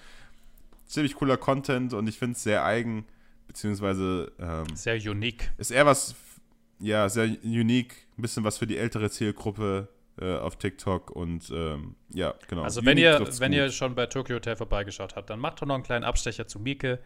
Ziemlich 0.87 1.15
cooler 1.15 1.37
Content 1.37 1.93
und 1.93 2.09
ich 2.09 2.19
finde 2.19 2.37
es 2.37 2.43
sehr 2.43 2.65
eigen, 2.65 3.05
beziehungsweise 3.47 4.33
ähm, 4.41 4.65
sehr 4.75 4.97
unique. 4.97 5.51
Ist 5.59 5.71
eher 5.71 5.87
was, 5.87 6.15
ja, 6.81 7.09
sehr 7.09 7.29
unique, 7.45 7.95
ein 8.19 8.23
bisschen 8.23 8.43
was 8.43 8.59
für 8.59 8.67
die 8.67 8.77
ältere 8.77 9.09
Zielgruppe 9.11 9.89
äh, 10.21 10.37
auf 10.37 10.57
TikTok 10.57 11.11
und 11.11 11.51
ähm, 11.55 11.95
ja, 12.13 12.35
genau. 12.49 12.63
Also 12.63 12.85
wenn 12.85 12.99
ihr, 12.99 13.21
wenn 13.39 13.53
ihr 13.53 13.71
schon 13.71 13.95
bei 13.95 14.07
Tokyo 14.07 14.37
Hotel 14.37 14.57
vorbeigeschaut 14.57 15.15
habt, 15.17 15.31
dann 15.31 15.39
macht 15.39 15.63
doch 15.63 15.67
noch 15.67 15.75
einen 15.75 15.85
kleinen 15.85 16.05
Abstecher 16.05 16.47
zu 16.47 16.59
Mieke. 16.59 16.99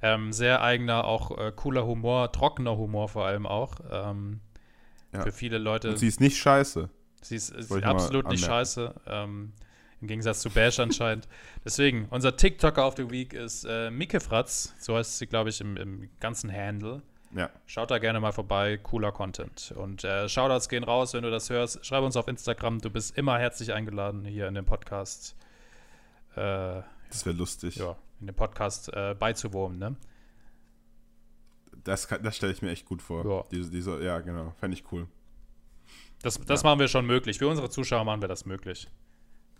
Ähm, 0.00 0.32
sehr 0.32 0.62
eigener, 0.62 1.04
auch 1.04 1.36
äh, 1.36 1.52
cooler 1.54 1.86
Humor, 1.86 2.30
trockener 2.30 2.76
Humor 2.76 3.08
vor 3.08 3.26
allem 3.26 3.46
auch. 3.46 3.74
Ähm, 3.90 4.40
ja. 5.12 5.22
Für 5.22 5.32
viele 5.32 5.58
Leute. 5.58 5.90
Und 5.90 5.98
sie 5.98 6.08
ist 6.08 6.20
nicht 6.20 6.36
scheiße. 6.36 6.88
Sie 7.22 7.36
ist, 7.36 7.50
ist 7.50 7.72
absolut 7.82 8.28
nicht 8.28 8.44
scheiße. 8.44 8.94
Ähm, 9.06 9.52
Im 10.00 10.08
Gegensatz 10.08 10.40
zu 10.40 10.50
Bash 10.50 10.78
anscheinend. 10.78 11.26
Deswegen, 11.64 12.06
unser 12.10 12.36
TikToker 12.36 12.86
of 12.86 12.96
the 12.96 13.10
Week 13.10 13.32
ist 13.32 13.64
äh, 13.64 13.90
Mike 13.90 14.20
Fratz. 14.20 14.74
So 14.78 14.96
heißt 14.96 15.18
sie, 15.18 15.26
glaube 15.26 15.50
ich, 15.50 15.60
im, 15.60 15.76
im 15.76 16.08
ganzen 16.20 16.52
Handle. 16.52 17.02
Ja. 17.34 17.50
Schaut 17.66 17.90
da 17.90 17.98
gerne 17.98 18.20
mal 18.20 18.32
vorbei, 18.32 18.78
cooler 18.78 19.12
Content. 19.12 19.74
Und 19.76 20.04
äh, 20.04 20.28
Shoutouts 20.28 20.68
gehen 20.68 20.84
raus, 20.84 21.12
wenn 21.14 21.22
du 21.22 21.30
das 21.30 21.50
hörst. 21.50 21.84
Schreib 21.84 22.02
uns 22.04 22.16
auf 22.16 22.28
Instagram, 22.28 22.80
du 22.80 22.90
bist 22.90 23.16
immer 23.18 23.38
herzlich 23.38 23.72
eingeladen 23.72 24.24
hier 24.24 24.48
in 24.48 24.54
dem 24.54 24.64
Podcast. 24.64 25.36
Äh, 26.34 26.82
das 27.10 27.26
wäre 27.26 27.36
lustig. 27.36 27.76
Ja, 27.76 27.96
in 28.20 28.26
dem 28.26 28.36
Podcast 28.36 28.92
äh, 28.92 29.14
beizuwohnen, 29.18 29.78
ne? 29.78 29.96
Das, 31.84 32.06
das 32.06 32.36
stelle 32.36 32.52
ich 32.52 32.60
mir 32.60 32.70
echt 32.70 32.86
gut 32.86 33.00
vor. 33.00 33.24
Ja, 33.24 33.44
diese, 33.50 33.70
diese, 33.70 34.02
ja 34.02 34.18
genau. 34.20 34.52
Fände 34.58 34.76
ich 34.76 34.84
cool. 34.92 35.06
Das, 36.22 36.38
das 36.38 36.62
ja. 36.62 36.68
machen 36.68 36.80
wir 36.80 36.88
schon 36.88 37.06
möglich. 37.06 37.38
Für 37.38 37.48
unsere 37.48 37.70
Zuschauer 37.70 38.04
machen 38.04 38.20
wir 38.20 38.28
das 38.28 38.44
möglich. 38.44 38.88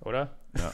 Oder? 0.01 0.37
Ja. 0.57 0.73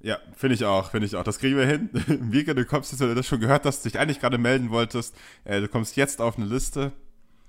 Ja, 0.00 0.18
finde 0.34 0.54
ich 0.54 0.64
auch, 0.64 0.90
finde 0.90 1.06
ich 1.06 1.16
auch. 1.16 1.24
Das 1.24 1.38
kriegen 1.38 1.56
wir 1.56 1.66
hin. 1.66 1.90
Vika, 2.30 2.54
du 2.54 2.64
kommst 2.64 2.92
jetzt, 2.92 3.00
wenn 3.00 3.08
du 3.08 3.14
das 3.14 3.26
schon 3.26 3.40
gehört 3.40 3.64
hast, 3.64 3.84
dich 3.84 3.98
eigentlich 3.98 4.20
gerade 4.20 4.38
melden 4.38 4.70
wolltest. 4.70 5.16
Äh, 5.44 5.60
du 5.60 5.68
kommst 5.68 5.96
jetzt 5.96 6.20
auf 6.20 6.36
eine 6.36 6.46
Liste. 6.46 6.92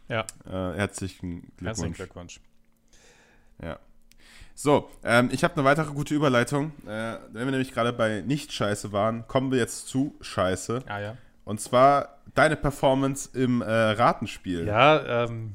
Ja. 0.08 0.22
Äh, 0.46 0.78
herzlichen 0.78 1.42
Glückwunsch. 1.42 1.62
Herzlichen 1.62 1.94
Glückwunsch. 1.94 2.40
Ja. 3.62 3.80
So, 4.60 4.90
ähm, 5.04 5.30
ich 5.32 5.44
habe 5.44 5.54
eine 5.54 5.66
weitere 5.66 5.94
gute 5.94 6.16
Überleitung. 6.16 6.72
Äh, 6.88 7.20
wenn 7.32 7.46
wir 7.46 7.52
nämlich 7.52 7.72
gerade 7.72 7.94
bei 7.94 8.22
Nicht-Scheiße 8.22 8.92
waren, 8.92 9.28
kommen 9.28 9.52
wir 9.52 9.60
jetzt 9.60 9.88
zu 9.88 10.16
Scheiße. 10.20 10.84
Ah, 10.88 11.00
ja. 11.00 11.18
Und 11.46 11.62
zwar 11.62 12.18
deine 12.34 12.56
Performance 12.56 13.30
im 13.38 13.62
äh, 13.62 13.72
Ratenspiel. 13.72 14.66
Ja, 14.66 15.26
ähm, 15.26 15.54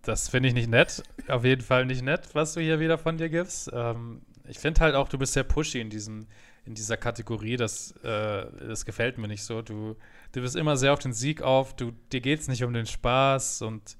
das 0.00 0.30
finde 0.30 0.48
ich 0.48 0.54
nicht 0.54 0.70
nett. 0.70 1.02
Auf 1.28 1.44
jeden 1.44 1.60
Fall 1.60 1.84
nicht 1.84 2.00
nett, 2.00 2.30
was 2.32 2.54
du 2.54 2.60
hier 2.60 2.80
wieder 2.80 2.96
von 2.96 3.18
dir 3.18 3.28
gibst. 3.28 3.70
Ähm, 3.74 4.22
ich 4.48 4.58
finde 4.58 4.80
halt 4.80 4.94
auch, 4.94 5.10
du 5.10 5.18
bist 5.18 5.34
sehr 5.34 5.44
pushy 5.44 5.78
in 5.78 5.90
diesem, 5.90 6.26
in 6.64 6.74
dieser 6.74 6.96
Kategorie. 6.96 7.58
Das, 7.58 7.92
äh, 8.02 8.46
das 8.66 8.86
gefällt 8.86 9.18
mir 9.18 9.28
nicht 9.28 9.42
so. 9.42 9.60
Du, 9.60 9.94
du 10.32 10.40
bist 10.40 10.56
immer 10.56 10.78
sehr 10.78 10.94
auf 10.94 11.00
den 11.00 11.12
Sieg 11.12 11.42
auf. 11.42 11.76
Du, 11.76 11.92
dir 12.12 12.22
geht 12.22 12.40
es 12.40 12.48
nicht 12.48 12.64
um 12.64 12.72
den 12.72 12.86
Spaß 12.86 13.60
und 13.60 13.98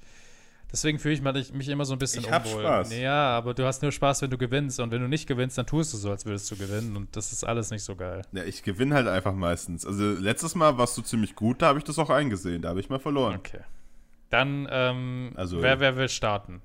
deswegen 0.73 0.99
fühle 0.99 1.15
ich 1.15 1.53
mich 1.53 1.69
immer 1.69 1.85
so 1.85 1.95
ein 1.95 1.99
bisschen 1.99 2.25
ich 2.25 2.31
hab 2.31 2.47
unwohl. 2.47 2.63
Spaß. 2.63 2.97
Ja, 2.97 3.37
aber 3.37 3.55
du 3.55 3.65
hast 3.65 3.83
nur 3.83 3.93
Spaß, 3.93 4.23
wenn 4.23 4.31
du 4.31 4.39
gewinnst. 4.39 4.81
Und 4.81 4.91
wenn 4.91 5.01
du 5.01 5.09
nicht 5.09 5.27
gewinnst, 5.27 5.59
dann 5.59 5.67
tust 5.67 5.93
du 5.93 5.99
so, 5.99 6.11
als 6.11 6.27
würdest 6.27 6.51
du 6.51 6.57
gewinnen. 6.57 6.97
Und 6.97 7.15
das 7.17 7.33
ist 7.33 7.45
alles 7.45 7.71
nicht 7.71 7.83
so 7.83 7.97
geil. 7.97 8.23
Ja, 8.33 8.45
ich 8.45 8.63
gewinne 8.63 8.95
halt 8.95 9.09
einfach 9.09 9.35
meistens. 9.35 9.87
Also 9.87 10.13
letztes 10.13 10.55
Mal 10.55 10.77
warst 10.79 10.97
du 10.99 11.03
ziemlich 11.03 11.35
gut, 11.35 11.63
da 11.63 11.69
habe 11.69 11.79
ich 11.79 11.85
das 11.85 11.99
auch 11.99 12.11
eingesehen. 12.11 12.63
Da 12.63 12.71
habe 12.71 12.81
ich 12.81 12.89
mal 12.89 12.99
verloren. 12.99 13.37
Okay. 13.37 13.61
Dann, 14.31 14.67
ähm, 14.71 15.33
also, 15.37 15.63
wer, 15.63 15.79
wer 15.81 15.97
will 15.97 16.09
starten? 16.09 16.61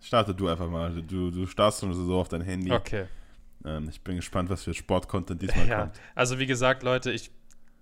Starte 0.00 0.34
du 0.34 0.48
einfach 0.48 0.68
mal. 0.68 0.90
Du, 1.02 1.30
du 1.30 1.46
startest 1.46 1.80
so 1.80 2.18
auf 2.18 2.28
dein 2.28 2.40
Handy. 2.40 2.72
Okay. 2.72 3.04
Ähm, 3.64 3.88
ich 3.90 4.00
bin 4.00 4.16
gespannt, 4.16 4.48
was 4.48 4.64
für 4.64 4.72
Sport-Content 4.72 5.42
diesmal 5.42 5.66
ja. 5.68 5.80
kommt. 5.80 6.00
Also 6.14 6.38
wie 6.38 6.46
gesagt, 6.46 6.82
Leute, 6.82 7.12
ich 7.12 7.30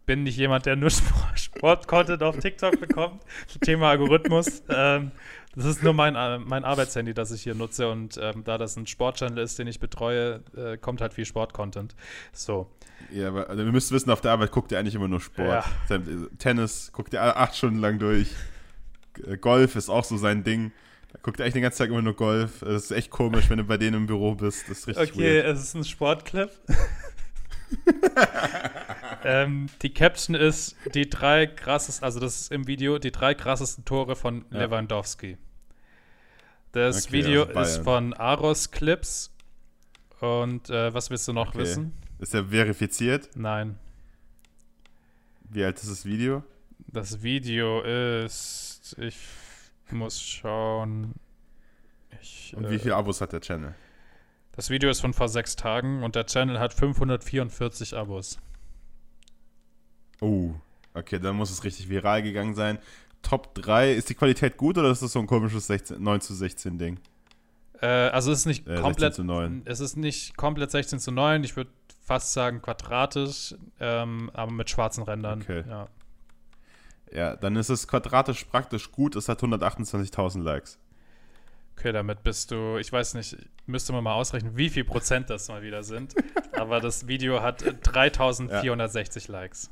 bin 0.08 0.22
nicht 0.22 0.38
jemand, 0.38 0.64
der 0.64 0.74
nur 0.74 0.90
Sport-Content 1.34 2.22
auf 2.22 2.38
TikTok 2.38 2.80
bekommt. 2.80 3.22
Thema 3.60 3.90
Algorithmus. 3.90 4.62
Ähm, 4.70 5.12
das 5.54 5.66
ist 5.66 5.82
nur 5.82 5.92
mein, 5.92 6.16
äh, 6.16 6.38
mein 6.38 6.64
Arbeitshandy, 6.64 7.12
das 7.12 7.30
ich 7.30 7.42
hier 7.42 7.54
nutze. 7.54 7.90
Und 7.90 8.18
ähm, 8.20 8.42
da 8.42 8.56
das 8.56 8.76
ein 8.76 8.86
Sportchannel 8.86 9.38
ist, 9.38 9.58
den 9.58 9.66
ich 9.66 9.80
betreue, 9.80 10.40
äh, 10.56 10.78
kommt 10.78 11.02
halt 11.02 11.12
viel 11.12 11.26
Sport-Content. 11.26 11.94
So. 12.32 12.70
Ja, 13.10 13.28
aber 13.28 13.50
also, 13.50 13.64
wir 13.64 13.70
müssen 13.70 13.94
wissen, 13.94 14.10
auf 14.10 14.22
der 14.22 14.32
Arbeit 14.32 14.50
guckt 14.50 14.72
ihr 14.72 14.78
eigentlich 14.78 14.94
immer 14.94 15.08
nur 15.08 15.20
Sport. 15.20 15.64
Ja. 15.90 15.98
Tennis 16.38 16.90
guckt 16.92 17.12
ihr 17.12 17.22
acht 17.22 17.54
Stunden 17.54 17.78
lang 17.78 17.98
durch. 17.98 18.28
Golf 19.42 19.76
ist 19.76 19.90
auch 19.90 20.04
so 20.04 20.16
sein 20.16 20.42
Ding. 20.42 20.72
Da 21.12 21.18
guckt 21.22 21.38
er 21.38 21.46
echt 21.46 21.54
den 21.54 21.62
ganzen 21.62 21.78
Tag 21.78 21.90
immer 21.90 22.02
nur 22.02 22.14
Golf. 22.14 22.60
Das 22.60 22.84
ist 22.84 22.90
echt 22.92 23.10
komisch, 23.10 23.50
wenn 23.50 23.58
du 23.58 23.64
bei 23.64 23.76
denen 23.76 23.96
im 23.96 24.06
Büro 24.06 24.34
bist. 24.34 24.70
Das 24.70 24.78
ist 24.78 24.88
richtig 24.88 25.12
Okay, 25.12 25.42
weird. 25.42 25.46
es 25.46 25.62
ist 25.62 25.74
ein 25.74 25.84
Sportclip. 25.84 26.50
ähm, 29.24 29.68
die 29.82 29.92
Caption 29.92 30.34
ist 30.34 30.76
die 30.94 31.08
drei 31.08 31.46
krassesten, 31.46 32.04
also 32.04 32.20
das 32.20 32.40
ist 32.40 32.52
im 32.52 32.66
Video, 32.66 32.98
die 32.98 33.10
drei 33.12 33.34
krassesten 33.34 33.84
Tore 33.84 34.16
von 34.16 34.44
ja. 34.50 34.60
Lewandowski. 34.60 35.38
Das 36.72 37.06
okay, 37.06 37.12
Video 37.12 37.44
also 37.44 37.60
ist 37.60 37.84
von 37.84 38.12
Aros 38.14 38.70
Clips. 38.70 39.34
Und 40.20 40.68
äh, 40.70 40.92
was 40.92 41.10
willst 41.10 41.28
du 41.28 41.32
noch 41.32 41.48
okay. 41.48 41.58
wissen? 41.58 41.92
Ist 42.18 42.34
er 42.34 42.46
verifiziert? 42.46 43.30
Nein. 43.34 43.78
Wie 45.50 45.64
alt 45.64 45.78
ist 45.78 45.90
das 45.90 46.04
Video? 46.04 46.42
Das 46.88 47.22
Video 47.22 47.82
ist, 47.82 48.96
ich 48.98 49.16
muss 49.90 50.20
schauen. 50.20 51.14
Ich, 52.20 52.54
und 52.56 52.68
wie 52.68 52.74
äh, 52.74 52.78
viele 52.78 52.96
Abos 52.96 53.20
hat 53.20 53.32
der 53.32 53.40
Channel? 53.40 53.74
Das 54.58 54.70
Video 54.70 54.90
ist 54.90 55.00
von 55.00 55.14
vor 55.14 55.28
sechs 55.28 55.54
Tagen 55.54 56.02
und 56.02 56.16
der 56.16 56.26
Channel 56.26 56.58
hat 56.58 56.74
544 56.74 57.96
Abos. 57.96 58.40
Oh, 60.20 60.50
okay, 60.94 61.20
dann 61.20 61.36
muss 61.36 61.52
es 61.52 61.62
richtig 61.62 61.88
viral 61.88 62.24
gegangen 62.24 62.56
sein. 62.56 62.80
Top 63.22 63.54
3, 63.54 63.92
ist 63.92 64.10
die 64.10 64.16
Qualität 64.16 64.56
gut 64.56 64.76
oder 64.76 64.90
ist 64.90 65.00
das 65.00 65.12
so 65.12 65.20
ein 65.20 65.28
komisches 65.28 65.68
16, 65.68 66.02
9 66.02 66.20
zu 66.22 66.34
16 66.34 66.76
Ding? 66.76 66.98
Äh, 67.80 67.86
also 67.86 68.32
es 68.32 68.40
ist 68.40 68.46
nicht 68.46 68.66
äh, 68.66 68.80
komplett. 68.80 69.14
16 69.14 69.14
zu 69.14 69.24
9. 69.32 69.62
Es 69.64 69.78
ist 69.78 69.96
nicht 69.96 70.36
komplett 70.36 70.72
16 70.72 70.98
zu 70.98 71.12
9. 71.12 71.44
Ich 71.44 71.54
würde 71.54 71.70
fast 72.04 72.32
sagen 72.32 72.60
quadratisch, 72.60 73.54
ähm, 73.78 74.28
aber 74.34 74.50
mit 74.50 74.68
schwarzen 74.70 75.04
Rändern. 75.04 75.42
Okay. 75.42 75.62
Ja. 75.68 75.86
Ja, 77.12 77.36
dann 77.36 77.54
ist 77.54 77.68
es 77.68 77.86
quadratisch 77.86 78.42
praktisch 78.42 78.90
gut. 78.90 79.14
Es 79.14 79.28
hat 79.28 79.40
128.000 79.40 80.42
Likes. 80.42 80.80
Okay, 81.78 81.92
damit 81.92 82.24
bist 82.24 82.50
du, 82.50 82.76
ich 82.78 82.92
weiß 82.92 83.14
nicht, 83.14 83.36
müsste 83.66 83.92
man 83.92 84.02
mal 84.02 84.14
ausrechnen, 84.14 84.56
wie 84.56 84.68
viel 84.68 84.82
Prozent 84.84 85.30
das 85.30 85.46
mal 85.48 85.62
wieder 85.62 85.84
sind. 85.84 86.14
Aber 86.52 86.80
das 86.80 87.06
Video 87.06 87.40
hat 87.40 87.62
äh, 87.62 87.72
3460 87.72 89.28
Likes. 89.28 89.70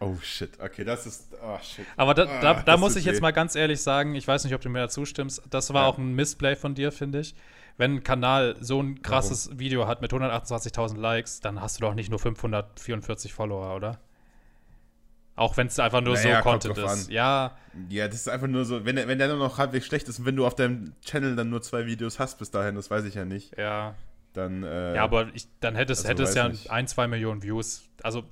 Oh 0.00 0.16
shit, 0.20 0.50
okay, 0.60 0.84
das 0.84 1.06
ist. 1.06 1.32
Oh 1.42 1.58
shit. 1.62 1.86
Aber 1.96 2.12
da, 2.12 2.24
da, 2.40 2.50
Ah, 2.58 2.62
da 2.62 2.76
muss 2.76 2.96
ich 2.96 3.04
jetzt 3.04 3.18
weh. 3.18 3.22
mal 3.22 3.30
ganz 3.30 3.54
ehrlich 3.54 3.80
sagen, 3.80 4.14
ich 4.16 4.26
weiß 4.28 4.44
nicht, 4.44 4.54
ob 4.54 4.60
du 4.60 4.68
mir 4.68 4.80
da 4.80 4.88
zustimmst, 4.88 5.42
das 5.48 5.72
war 5.72 5.82
Ja. 5.84 5.88
auch 5.88 5.96
ein 5.96 6.14
Missplay 6.14 6.56
von 6.56 6.74
dir, 6.74 6.92
finde 6.92 7.20
ich. 7.20 7.34
Wenn 7.78 7.94
ein 7.96 8.02
Kanal 8.02 8.56
so 8.60 8.82
ein 8.82 9.00
krasses 9.00 9.58
Video 9.58 9.86
hat 9.86 10.02
mit 10.02 10.12
128.000 10.12 10.98
Likes, 10.98 11.40
dann 11.40 11.60
hast 11.62 11.78
du 11.78 11.82
doch 11.82 11.94
nicht 11.94 12.10
nur 12.10 12.18
544 12.18 13.32
Follower, 13.32 13.74
oder? 13.74 13.98
Auch 15.34 15.56
wenn 15.56 15.66
es 15.66 15.78
einfach 15.78 16.00
nur 16.02 16.14
Naja, 16.14 16.38
so 16.38 16.42
Content 16.42 16.76
ist. 16.78 16.84
an. 16.84 16.98
Ja, 17.10 17.56
Ja, 17.88 18.06
das 18.06 18.16
ist 18.16 18.28
einfach 18.28 18.48
nur 18.48 18.64
so, 18.64 18.84
wenn 18.84 18.96
der, 18.96 19.08
wenn 19.08 19.18
der 19.18 19.28
nur 19.28 19.38
noch 19.38 19.58
halbwegs 19.58 19.86
schlecht 19.86 20.08
ist 20.08 20.18
und 20.18 20.26
wenn 20.26 20.36
du 20.36 20.46
auf 20.46 20.54
deinem 20.54 20.92
Channel 21.04 21.36
dann 21.36 21.48
nur 21.48 21.62
zwei 21.62 21.86
Videos 21.86 22.18
hast 22.18 22.38
bis 22.38 22.50
dahin, 22.50 22.74
das 22.74 22.90
weiß 22.90 23.04
ich 23.04 23.14
ja 23.14 23.24
nicht, 23.24 23.56
ja. 23.56 23.94
dann. 24.34 24.62
Äh, 24.62 24.96
Ja, 24.96 25.04
aber 25.04 25.28
ich, 25.34 25.46
dann 25.60 25.74
hätte 25.74 25.92
es, 25.94 26.00
also 26.00 26.10
hätte 26.10 26.22
es 26.24 26.34
ja 26.34 26.48
nicht. 26.48 26.70
ein, 26.70 26.86
zwei 26.86 27.06
Millionen 27.08 27.42
Views. 27.42 27.82
Also 28.02 28.24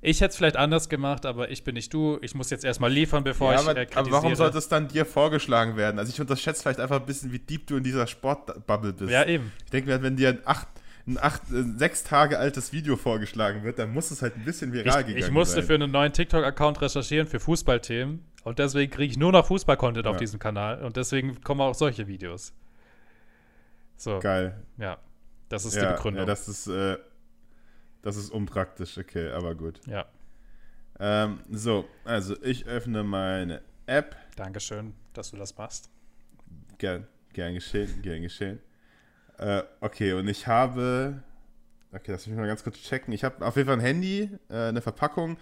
ich 0.00 0.20
hätte 0.20 0.30
es 0.30 0.36
vielleicht 0.36 0.56
anders 0.56 0.88
gemacht, 0.88 1.26
aber 1.26 1.50
ich 1.50 1.64
bin 1.64 1.74
nicht 1.74 1.92
du. 1.92 2.18
Ich 2.22 2.34
muss 2.34 2.50
jetzt 2.50 2.64
erstmal 2.64 2.90
liefern, 2.90 3.24
bevor 3.24 3.52
ja, 3.52 3.60
ich 3.60 3.68
aber, 3.68 3.76
äh, 3.80 3.86
aber 3.94 4.10
warum 4.12 4.34
sollte 4.36 4.58
es 4.58 4.68
dann 4.68 4.86
dir 4.88 5.04
vorgeschlagen 5.04 5.76
werden? 5.76 5.98
Also 5.98 6.10
ich 6.10 6.20
unterschätze 6.20 6.62
vielleicht 6.62 6.78
einfach 6.80 7.00
ein 7.00 7.06
bisschen, 7.06 7.32
wie 7.32 7.38
deep 7.40 7.66
du 7.66 7.76
in 7.76 7.82
dieser 7.84 8.06
Sportbubble 8.06 8.92
bist. 8.92 9.10
Ja, 9.10 9.24
eben. 9.24 9.52
Ich 9.64 9.70
denke 9.70 9.90
mir, 9.90 10.02
wenn 10.02 10.16
dir 10.16 10.28
ein 10.30 10.38
acht, 10.44 10.68
ein 11.08 11.18
acht, 11.18 11.42
äh, 11.50 11.62
sechs 11.76 12.04
Tage 12.04 12.38
altes 12.38 12.72
Video 12.72 12.96
vorgeschlagen 12.96 13.64
wird, 13.64 13.78
dann 13.78 13.92
muss 13.92 14.10
es 14.10 14.22
halt 14.22 14.36
ein 14.36 14.44
bisschen 14.44 14.72
viral 14.72 15.00
Ich, 15.00 15.06
gegangen 15.06 15.24
ich 15.24 15.30
musste 15.30 15.56
sein. 15.56 15.64
für 15.64 15.74
einen 15.74 15.90
neuen 15.90 16.12
TikTok-Account 16.12 16.80
recherchieren 16.82 17.26
für 17.26 17.40
Fußballthemen 17.40 18.24
und 18.44 18.58
deswegen 18.58 18.92
kriege 18.92 19.10
ich 19.10 19.18
nur 19.18 19.32
noch 19.32 19.46
Fußball-Content 19.46 20.06
auf 20.06 20.14
Ja. 20.16 20.18
diesem 20.20 20.38
Kanal 20.38 20.84
und 20.84 20.96
deswegen 20.96 21.40
kommen 21.42 21.60
auch 21.62 21.74
solche 21.74 22.06
Videos. 22.06 22.52
So, 23.96 24.18
Geil. 24.20 24.62
ja. 24.76 24.98
Das 25.48 25.64
ist 25.64 25.74
ja, 25.76 25.86
die 25.88 25.94
Begründung. 25.96 26.20
Ja, 26.22 26.26
das 26.26 26.46
ist, 26.46 26.66
äh, 26.66 26.98
das 28.02 28.16
ist 28.16 28.30
unpraktisch, 28.30 28.98
okay, 28.98 29.30
aber 29.30 29.54
gut. 29.54 29.80
ja, 29.86 30.06
Ähm, 31.00 31.40
so, 31.50 31.86
also 32.04 32.36
ich 32.42 32.66
öffne 32.66 33.02
meine 33.02 33.62
App. 33.86 34.14
Dankeschön, 34.36 34.94
dass 35.14 35.30
du 35.30 35.36
das 35.38 35.56
machst. 35.56 35.88
Gern, 36.76 37.06
gern 37.32 37.54
geschehen, 37.54 38.02
gern 38.02 38.20
geschehen. 38.22 38.58
Äh, 39.38 39.62
okay, 39.80 40.12
und 40.12 40.28
ich 40.28 40.46
habe. 40.46 41.22
Okay, 41.92 42.12
lass 42.12 42.26
mich 42.26 42.36
mal 42.36 42.46
ganz 42.46 42.62
kurz 42.62 42.76
checken. 42.78 43.12
Ich 43.14 43.24
habe 43.24 43.44
auf 43.46 43.56
jeden 43.56 43.66
Fall 43.66 43.76
ein 43.78 43.80
Handy, 43.82 44.28
äh, 44.50 44.68
eine 44.68 44.82
Verpackung. 44.82 45.38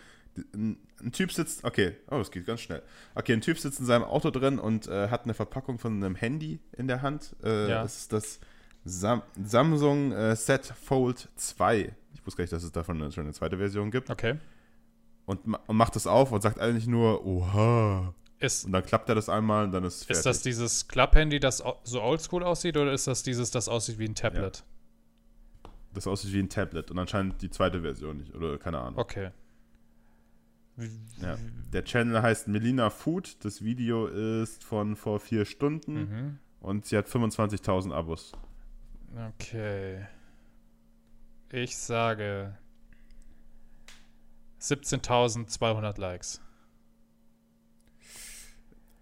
Ein, 0.54 0.78
ein 1.02 1.12
Typ 1.12 1.32
sitzt. 1.32 1.64
Okay, 1.64 1.96
oh, 2.10 2.18
das 2.18 2.30
geht 2.30 2.46
ganz 2.46 2.60
schnell. 2.60 2.82
Okay, 3.14 3.32
ein 3.32 3.40
Typ 3.40 3.58
sitzt 3.58 3.80
in 3.80 3.86
seinem 3.86 4.04
Auto 4.04 4.30
drin 4.30 4.58
und 4.58 4.86
äh, 4.86 5.08
hat 5.08 5.24
eine 5.24 5.34
Verpackung 5.34 5.78
von 5.78 5.94
einem 5.94 6.14
Handy 6.14 6.60
in 6.76 6.86
der 6.88 7.02
Hand. 7.02 7.34
Äh, 7.42 7.70
Ja. 7.70 7.82
Das 7.82 7.96
ist 7.98 8.12
das 8.12 8.40
Sam 8.84 9.22
Samsung 9.42 10.12
äh, 10.12 10.36
Z 10.36 10.66
Fold 10.66 11.28
2. 11.36 11.92
Ich 12.14 12.24
wusste 12.26 12.38
gar 12.38 12.44
nicht, 12.44 12.52
dass 12.52 12.62
es 12.62 12.72
davon 12.72 13.10
schon 13.10 13.24
eine 13.24 13.32
zweite 13.32 13.56
Version 13.58 13.90
gibt. 13.90 14.10
Okay. 14.10 14.36
Und, 15.24 15.40
und 15.46 15.76
macht 15.76 15.96
das 15.96 16.06
auf 16.06 16.30
und 16.30 16.40
sagt 16.42 16.60
eigentlich 16.60 16.86
nur, 16.86 17.26
oha. 17.26 18.14
Ist, 18.38 18.66
Und 18.66 18.72
dann 18.72 18.84
klappt 18.84 19.08
er 19.08 19.14
das 19.14 19.28
einmal 19.30 19.64
und 19.64 19.72
dann 19.72 19.84
ist 19.84 19.94
es 19.96 20.04
fertig. 20.04 20.18
ist 20.18 20.26
das 20.26 20.42
dieses 20.42 20.88
Club-Handy, 20.88 21.40
das 21.40 21.62
so 21.84 22.02
oldschool 22.02 22.42
aussieht, 22.42 22.76
oder 22.76 22.92
ist 22.92 23.06
das 23.06 23.22
dieses, 23.22 23.50
das 23.50 23.68
aussieht 23.68 23.98
wie 23.98 24.04
ein 24.06 24.14
Tablet? 24.14 24.62
Das 25.94 26.06
aussieht 26.06 26.32
wie 26.34 26.40
ein 26.40 26.50
Tablet 26.50 26.90
und 26.90 26.98
anscheinend 26.98 27.40
die 27.40 27.48
zweite 27.48 27.80
Version 27.80 28.18
nicht. 28.18 28.34
Oder 28.34 28.58
keine 28.58 28.78
Ahnung. 28.80 28.98
Okay. 28.98 29.30
Ja. 31.22 31.38
Der 31.72 31.84
Channel 31.84 32.20
heißt 32.20 32.48
Melina 32.48 32.90
Food. 32.90 33.42
Das 33.42 33.62
Video 33.64 34.06
ist 34.06 34.62
von 34.62 34.94
vor 34.96 35.18
vier 35.20 35.46
Stunden 35.46 35.94
Mhm. 35.94 36.38
und 36.60 36.84
sie 36.84 36.98
hat 36.98 37.08
25.000 37.08 37.92
Abos. 37.94 38.32
Okay. 39.38 40.06
Ich 41.50 41.74
sage 41.78 42.58
17.200 44.60 45.98
Likes. 45.98 46.42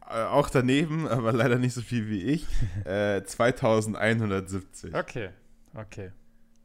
Äh, 0.09 0.22
auch 0.24 0.50
daneben, 0.50 1.09
aber 1.09 1.32
leider 1.32 1.57
nicht 1.59 1.72
so 1.74 1.80
viel 1.82 2.09
wie 2.09 2.22
ich. 2.22 2.46
äh, 2.84 3.22
2170. 3.24 4.94
Okay, 4.94 5.30
okay. 5.74 6.11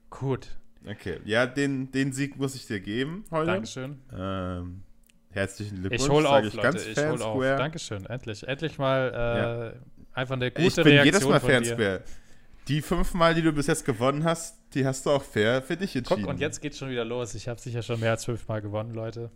Gut. 0.09 0.47
Okay, 0.89 1.19
ja, 1.25 1.45
den, 1.45 1.91
den 1.91 2.13
Sieg 2.13 2.37
muss 2.37 2.55
ich 2.55 2.65
dir 2.65 2.79
geben 2.79 3.25
heute. 3.31 3.47
Dankeschön. 3.51 3.99
Ähm, 4.17 4.81
herzlichen 5.31 5.81
Glückwunsch. 5.81 6.03
Ich 6.03 6.09
hole 6.09 6.23
sag 6.23 6.31
auf, 6.39 6.45
ich 6.45 6.53
Leute. 6.53 6.67
ganz 6.67 6.85
Ich 6.87 6.93
fair 6.93 7.11
hole 7.11 7.25
auf. 7.25 7.43
Dankeschön. 7.57 8.05
Endlich. 8.05 8.47
Endlich 8.47 8.77
mal 8.77 9.11
äh, 9.13 9.17
Ja. 9.17 9.73
einfach 10.13 10.35
eine 10.35 10.51
gute 10.51 10.67
Ich 10.67 10.75
bin 10.75 10.83
Reaktion 10.85 11.05
jedes 11.05 11.27
Mal 11.27 11.39
von 11.39 11.49
fair 11.49 11.57
and 11.57 11.65
dir. 11.67 11.73
square. 11.73 12.03
Die 12.69 12.81
fünfmal, 12.81 13.35
die 13.35 13.41
du 13.41 13.51
bis 13.51 13.67
jetzt 13.67 13.83
gewonnen 13.83 14.23
hast, 14.23 14.57
die 14.73 14.85
hast 14.85 15.05
du 15.05 15.09
auch 15.11 15.23
fair 15.23 15.61
für 15.61 15.75
dich 15.75 15.95
entschieden. 15.95 16.21
Guck, 16.21 16.29
und 16.29 16.39
jetzt 16.39 16.61
geht's 16.61 16.77
schon 16.77 16.89
wieder 16.89 17.03
los. 17.03 17.35
Ich 17.35 17.47
habe 17.49 17.59
sicher 17.59 17.81
schon 17.81 17.99
mehr 17.99 18.11
als 18.11 18.25
fünfmal 18.25 18.61
gewonnen, 18.61 18.93
Leute. 18.93 19.31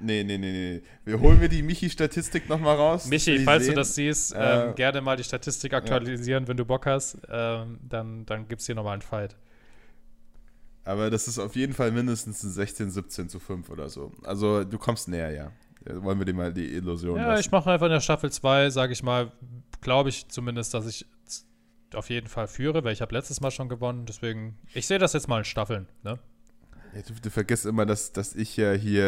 Nee, 0.00 0.24
nee, 0.24 0.36
nee, 0.38 0.50
nee. 0.52 0.82
Wir 1.04 1.20
holen 1.20 1.40
wir 1.40 1.48
die 1.48 1.62
Michi-Statistik 1.62 2.48
nochmal 2.48 2.76
raus. 2.76 3.06
Michi, 3.06 3.38
falls 3.44 3.62
du 3.62 3.66
sehen. 3.68 3.76
das 3.76 3.94
siehst, 3.94 4.34
Äh, 4.34 4.68
ähm, 4.68 4.74
gerne 4.74 5.00
mal 5.00 5.16
die 5.16 5.24
Statistik 5.24 5.72
aktualisieren, 5.72 6.46
wenn 6.48 6.56
du 6.56 6.64
Bock 6.64 6.86
hast. 6.86 7.18
Ähm, 7.30 7.78
dann 7.88 8.26
dann 8.26 8.48
gibt 8.48 8.60
es 8.60 8.66
hier 8.66 8.74
nochmal 8.74 8.94
einen 8.94 9.02
Fight. 9.02 9.36
Aber 10.84 11.10
das 11.10 11.28
ist 11.28 11.38
auf 11.38 11.56
jeden 11.56 11.72
Fall 11.72 11.90
mindestens 11.92 12.42
ein 12.42 12.50
16, 12.50 12.90
17 12.90 13.28
zu 13.28 13.40
5 13.40 13.70
oder 13.70 13.88
so. 13.88 14.12
Also 14.24 14.64
du 14.64 14.76
kommst 14.78 15.08
näher, 15.08 15.30
ja. 15.30 15.50
Ja, 15.88 16.02
Wollen 16.02 16.18
wir 16.18 16.26
dir 16.26 16.34
mal 16.34 16.52
die 16.52 16.74
Illusion 16.74 17.16
Ja, 17.16 17.28
lassen. 17.28 17.40
ich 17.40 17.50
mache 17.50 17.70
einfach 17.70 17.86
in 17.86 17.92
der 17.92 18.00
Staffel 18.00 18.30
2, 18.30 18.70
sage 18.70 18.92
ich 18.92 19.02
mal, 19.02 19.32
glaube 19.80 20.08
ich 20.10 20.28
zumindest, 20.28 20.74
dass 20.74 20.86
ich 20.86 21.06
auf 21.94 22.10
jeden 22.10 22.26
Fall 22.26 22.48
führe, 22.48 22.82
weil 22.84 22.92
ich 22.92 23.00
habe 23.00 23.14
letztes 23.14 23.40
Mal 23.40 23.50
schon 23.50 23.68
gewonnen. 23.68 24.04
Deswegen, 24.06 24.58
ich 24.74 24.86
sehe 24.86 24.98
das 24.98 25.12
jetzt 25.12 25.28
mal 25.28 25.38
in 25.38 25.44
Staffeln. 25.44 25.86
Ne? 26.02 26.18
Du, 27.08 27.14
du 27.22 27.30
vergisst 27.30 27.66
immer, 27.66 27.84
dass, 27.86 28.12
dass 28.12 28.34
ich 28.34 28.56
ja 28.56 28.72
hier 28.72 29.04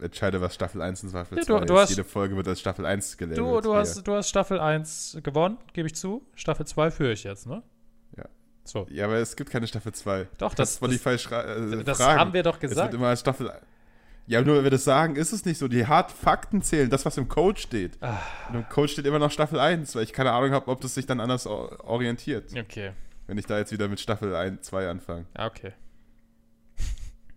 äh, 0.00 0.04
entscheide, 0.04 0.40
was 0.40 0.54
Staffel 0.54 0.80
1 0.82 1.02
und 1.04 1.10
Staffel 1.10 1.38
Ja, 1.38 1.44
2 1.44 1.58
du- 1.60 1.64
du 1.66 1.74
ist. 1.74 1.80
hast- 1.80 1.90
Jede 1.90 2.04
Folge 2.04 2.36
wird 2.36 2.48
als 2.48 2.60
Staffel 2.60 2.86
1 2.86 3.16
gelabelt. 3.16 3.38
Du, 3.38 3.60
du, 3.60 3.70
hier. 3.70 3.78
hast, 3.80 4.06
du 4.06 4.14
hast 4.14 4.28
Staffel 4.28 4.58
1 4.60 5.18
gewonnen, 5.22 5.58
gebe 5.72 5.86
ich 5.88 5.94
zu. 5.94 6.22
Staffel 6.34 6.66
2 6.66 6.90
führe 6.90 7.12
ich 7.12 7.24
jetzt, 7.24 7.46
ne? 7.46 7.62
Ja. 8.16 8.24
So. 8.64 8.86
Ja, 8.90 9.04
aber 9.06 9.16
es 9.16 9.36
gibt 9.36 9.50
keine 9.50 9.66
Staffel 9.66 9.92
2. 9.92 10.26
Doch, 10.38 10.54
das- 10.54 10.80
das- 10.80 11.06
äh, 11.06 11.84
Das 11.84 12.00
haben 12.00 12.32
wir 12.32 12.42
doch 12.42 12.56
Es 12.56 12.62
wird 12.62 12.70
gesagt. 12.70 12.94
immer 12.94 13.08
als 13.08 13.20
Staffel. 13.20 13.52
Ja, 14.26 14.42
nur 14.42 14.56
wenn 14.56 14.64
wir 14.64 14.70
das 14.70 14.84
sagen, 14.84 15.16
ist 15.16 15.32
es 15.32 15.44
nicht 15.46 15.56
so. 15.58 15.68
Die 15.68 15.86
harten 15.86 16.12
Fakten 16.14 16.60
zählen, 16.62 16.90
das, 16.90 17.06
was 17.06 17.16
im 17.16 17.28
Code 17.28 17.58
steht. 17.58 17.96
Ah. 18.02 18.18
Und 18.50 18.56
im 18.56 18.68
Code 18.68 18.88
steht 18.88 19.06
immer 19.06 19.18
noch 19.18 19.30
Staffel 19.30 19.58
1, 19.58 19.94
weil 19.94 20.02
ich 20.02 20.12
keine 20.12 20.32
Ahnung 20.32 20.50
habe, 20.52 20.68
ob 20.70 20.82
das 20.82 20.94
sich 20.94 21.06
dann 21.06 21.18
anders 21.20 21.46
orientiert. 21.46 22.52
Okay. 22.58 22.92
Wenn 23.26 23.38
ich 23.38 23.46
da 23.46 23.58
jetzt 23.58 23.72
wieder 23.72 23.88
mit 23.88 24.00
Staffel 24.00 24.34
1, 24.34 24.62
2 24.62 24.88
anfange. 24.88 25.24
Ah, 25.34 25.46
Okay. 25.46 25.72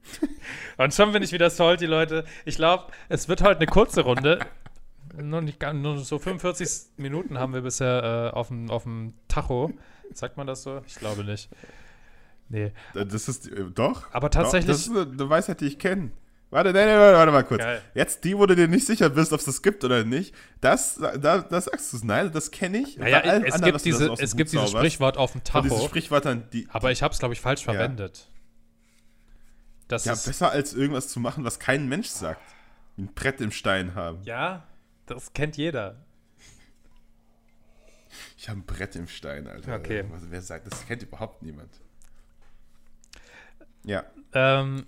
Und 0.78 0.93
schon 0.93 1.12
bin 1.12 1.24
ich 1.24 1.32
wieder 1.32 1.49
salty, 1.49 1.86
Leute. 1.86 2.26
Ich 2.45 2.56
glaube, 2.56 2.91
es 3.10 3.28
wird 3.28 3.41
heute 3.41 3.58
eine 3.58 3.68
kurze 3.68 4.02
Runde. 4.02 4.39
Nur, 5.16 5.41
nicht, 5.41 5.60
ganz- 5.60 5.82
nur 5.82 5.97
so 5.99 6.20
45 6.20 6.70
Minuten 6.97 7.38
haben 7.38 7.54
wir 7.54 7.62
bisher 7.62 8.32
äh, 8.34 8.36
auf 8.36 8.47
dem 8.47 9.14
Tacho. 9.28 9.72
Sagt 10.14 10.38
man 10.38 10.47
das 10.47 10.64
so? 10.64 10.82
Ich 10.88 10.95
glaube 10.95 11.24
nicht. 11.24 11.49
Nee. 12.49 12.72
Das 12.93 13.28
ist, 13.30 13.47
äh, 13.47 13.64
doch. 13.74 14.12
Aber 14.14 14.30
Doch, 14.30 14.41
tatsächlich. 14.41 14.68
das 14.76 14.88
ist 14.88 14.95
eine, 14.95 15.30
Weisheit, 15.30 15.62
die 15.62 15.68
ich 15.68 15.80
kenne. 15.80 16.12
Warte, 16.49 16.74
nein, 16.74 16.86
nein, 16.86 16.99
warte, 16.99 17.18
warte 17.18 17.32
mal 17.32 17.43
kurz. 17.43 17.62
Geil. 17.62 17.82
Jetzt 17.93 18.26
die, 18.26 18.38
wo 18.38 18.45
du 18.45 18.56
dir 18.58 18.68
nicht 18.68 18.86
sicher 18.86 19.10
bist, 19.10 19.32
ob 19.32 19.39
es 19.39 19.45
das 19.45 19.62
gibt 19.62 19.86
oder 19.86 20.04
nicht, 20.04 20.36
das, 20.60 20.95
da, 20.95 21.38
das 21.39 21.66
sagst 21.66 21.93
du 21.93 21.97
es. 21.97 22.04
Nein, 22.04 22.30
das 22.34 22.52
kenne 22.52 22.80
ich. 22.80 22.97
Naja, 22.97 23.20
es 23.22 23.54
anderen, 23.54 23.72
gibt, 23.72 23.86
diese, 23.86 24.12
es 24.12 24.32
Hut 24.32 24.38
gibt 24.38 24.52
dieses 24.52 24.70
Sprichwort 24.72 25.18
auf 25.18 25.32
dem 25.32 25.45
Tacho. 25.45 25.80
Sprichwörtern, 25.88 26.43
die, 26.52 26.68
Aber 26.70 26.91
ich 26.91 27.04
habe 27.04 27.14
es, 27.14 27.20
glaube 27.20 27.34
ich, 27.34 27.39
falsch 27.39 27.66
Ja. 27.66 27.74
verwendet. 27.74 28.28
Das 29.91 30.05
ja, 30.05 30.13
ist. 30.13 30.25
besser 30.25 30.51
als 30.51 30.73
irgendwas 30.73 31.09
zu 31.09 31.19
machen, 31.19 31.43
was 31.43 31.59
kein 31.59 31.89
Mensch 31.89 32.07
sagt. 32.07 32.41
Wie 32.95 33.03
ein 33.03 33.13
Brett 33.13 33.41
im 33.41 33.51
Stein 33.51 33.93
haben. 33.93 34.23
Ja, 34.23 34.63
das 35.05 35.33
kennt 35.33 35.57
jeder. 35.57 35.97
Ich 38.37 38.47
habe 38.47 38.59
ein 38.59 38.65
Brett 38.65 38.95
im 38.95 39.07
Stein, 39.07 39.47
Alter. 39.47 39.75
Okay. 39.75 40.05
Was, 40.09 40.21
wer 40.29 40.41
sagt, 40.41 40.67
das 40.71 40.85
kennt 40.87 41.03
überhaupt 41.03 41.43
niemand. 41.43 41.69
Ja. 43.83 44.05
Ähm, 44.33 44.85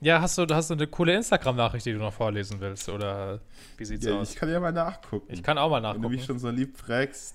ja, 0.00 0.20
hast 0.20 0.36
du, 0.36 0.46
hast 0.50 0.68
du 0.68 0.74
eine 0.74 0.86
coole 0.86 1.14
Instagram-Nachricht, 1.16 1.86
die 1.86 1.92
du 1.92 1.98
noch 1.98 2.12
vorlesen 2.12 2.60
willst? 2.60 2.88
Oder 2.90 3.40
wie 3.78 3.84
sieht's 3.86 4.04
ja 4.04 4.18
aus? 4.18 4.30
ich 4.30 4.36
kann 4.36 4.50
ja 4.50 4.60
mal 4.60 4.72
nachgucken. 4.72 5.32
Ich 5.32 5.42
kann 5.42 5.56
auch 5.56 5.70
mal 5.70 5.76
Wenn 5.76 5.82
du 5.82 5.88
nachgucken. 5.88 6.14
mich 6.14 6.24
schon 6.24 6.38
so 6.38 6.50
lieb 6.50 6.76
fragst, 6.76 7.34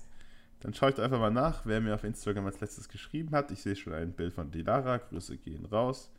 dann 0.60 0.72
schau 0.74 0.88
ich 0.88 0.94
doch 0.94 1.02
einfach 1.02 1.18
mal 1.18 1.30
nach, 1.30 1.66
wer 1.66 1.80
mir 1.80 1.94
auf 1.94 2.04
Instagram 2.04 2.46
als 2.46 2.60
letztes 2.60 2.88
geschrieben 2.88 3.34
hat. 3.34 3.50
Ich 3.50 3.62
sehe 3.62 3.74
schon 3.74 3.94
ein 3.94 4.12
Bild 4.12 4.32
von 4.32 4.50
Dilara. 4.52 4.98
Grüße 4.98 5.36
gehen 5.38 5.66
raus. 5.66 6.10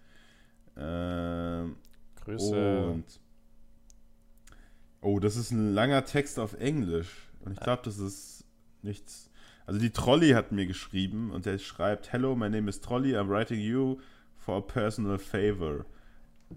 Ähm, 0.77 1.75
Grüße. 2.23 2.85
und. 2.85 3.19
Oh, 5.01 5.19
das 5.19 5.35
ist 5.35 5.51
ein 5.51 5.73
langer 5.73 6.05
Text 6.05 6.39
auf 6.39 6.53
Englisch. 6.55 7.29
Und 7.41 7.53
ich 7.53 7.59
glaube, 7.59 7.83
das 7.85 7.99
ist 7.99 8.43
nichts. 8.81 9.29
Also 9.67 9.79
die 9.79 9.91
Trolley 9.91 10.31
hat 10.31 10.51
mir 10.51 10.65
geschrieben 10.65 11.31
und 11.31 11.45
der 11.45 11.57
schreibt: 11.57 12.11
Hello, 12.11 12.35
my 12.35 12.49
name 12.49 12.69
is 12.69 12.81
Trolley. 12.81 13.15
I'm 13.15 13.29
writing 13.29 13.59
you 13.59 13.99
for 14.37 14.57
a 14.57 14.61
personal 14.61 15.17
favor. 15.17 15.85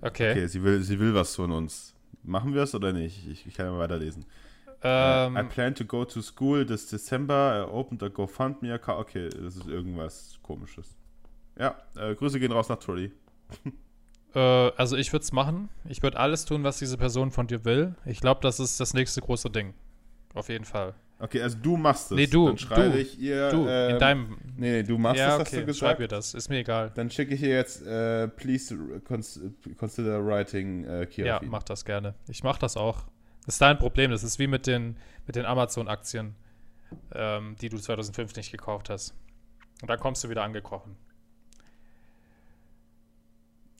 Okay. 0.00 0.32
Okay, 0.32 0.46
sie 0.46 0.62
will, 0.62 0.82
sie 0.82 0.98
will 0.98 1.14
was 1.14 1.34
von 1.34 1.50
uns. 1.50 1.94
Machen 2.22 2.54
wir 2.54 2.62
es 2.62 2.74
oder 2.74 2.92
nicht? 2.92 3.26
Ich, 3.28 3.46
ich 3.46 3.54
kann 3.54 3.66
ja 3.66 3.72
mal 3.72 3.80
weiterlesen. 3.80 4.24
Ähm, 4.82 5.36
I 5.36 5.42
plan 5.42 5.74
to 5.74 5.84
go 5.84 6.04
to 6.04 6.22
school 6.22 6.64
this 6.64 6.86
December. 6.86 7.66
I 7.66 7.70
opened 7.70 8.02
a 8.02 8.08
GoFundMe 8.08 8.72
account. 8.72 9.00
Okay, 9.00 9.28
das 9.28 9.56
ist 9.56 9.66
irgendwas 9.66 10.38
komisches. 10.42 10.96
Ja, 11.58 11.76
äh, 11.96 12.14
Grüße 12.14 12.38
gehen 12.38 12.52
raus 12.52 12.68
nach 12.68 12.78
Trulli. 12.78 13.12
Äh, 14.35 14.39
also 14.39 14.97
ich 14.97 15.12
würde 15.12 15.22
es 15.22 15.33
machen. 15.33 15.68
Ich 15.89 16.03
würde 16.03 16.18
alles 16.18 16.45
tun, 16.45 16.64
was 16.64 16.79
diese 16.79 16.99
Person 16.99 17.31
von 17.31 17.47
dir 17.47 17.64
will. 17.64 17.95
Ich 18.05 18.20
glaube, 18.20 18.41
das 18.43 18.61
ist 18.61 18.81
das 18.81 18.95
nächste 18.95 19.20
große 19.20 19.51
Ding. 19.51 19.74
Auf 20.35 20.49
jeden 20.49 20.64
Fall. 20.64 20.95
Okay, 21.20 21.43
also 21.43 21.59
du 21.61 21.76
machst 21.76 22.12
es. 22.12 22.16
Nee, 22.16 22.26
du, 22.29 22.47
Dann 22.47 22.59
schreibe 22.59 22.91
du, 22.91 23.01
ich 23.01 23.18
ihr. 23.18 23.49
Du, 23.51 23.66
ähm, 23.66 23.91
in 23.91 23.99
deinem. 23.99 24.39
Nee, 24.57 24.70
nee, 24.70 24.83
du 24.85 24.99
machst 24.99 25.18
ja, 25.18 25.35
es, 25.35 25.41
hast 25.41 25.53
okay, 25.53 25.64
du 25.64 25.74
schreib 25.74 25.99
gesagt. 25.99 26.01
ihr 26.01 26.09
das. 26.09 26.35
Ist 26.35 26.49
mir 26.49 26.59
egal. 26.59 26.93
Dann 26.95 27.11
schicke 27.11 27.35
ich 27.35 27.43
ihr 27.43 27.49
jetzt, 27.49 27.85
äh, 27.85 28.29
please 28.29 28.76
cons 29.05 29.41
consider 29.79 30.24
writing 30.24 30.85
äh, 30.85 31.07
Kira 31.07 31.26
Ja, 31.26 31.41
mach 31.43 31.64
das 31.64 31.85
gerne. 31.85 32.14
Ich 32.29 32.45
mach 32.45 32.59
das 32.59 32.76
auch. 32.76 33.05
Das 33.45 33.57
ist 33.57 33.61
dein 33.61 33.79
Problem. 33.79 34.12
Das 34.12 34.22
ist 34.22 34.39
wie 34.39 34.47
mit 34.47 34.66
den, 34.66 34.97
mit 35.26 35.35
den 35.35 35.45
Amazon-Aktien, 35.45 36.37
ähm, 37.14 37.57
die 37.61 37.68
du 37.68 37.79
2005 37.79 38.37
nicht 38.37 38.53
gekauft 38.53 38.89
hast. 38.89 39.14
Und 39.83 39.89
dann 39.89 39.99
kommst 39.99 40.22
du 40.22 40.29
wieder 40.29 40.45
angekrochen. 40.45 40.97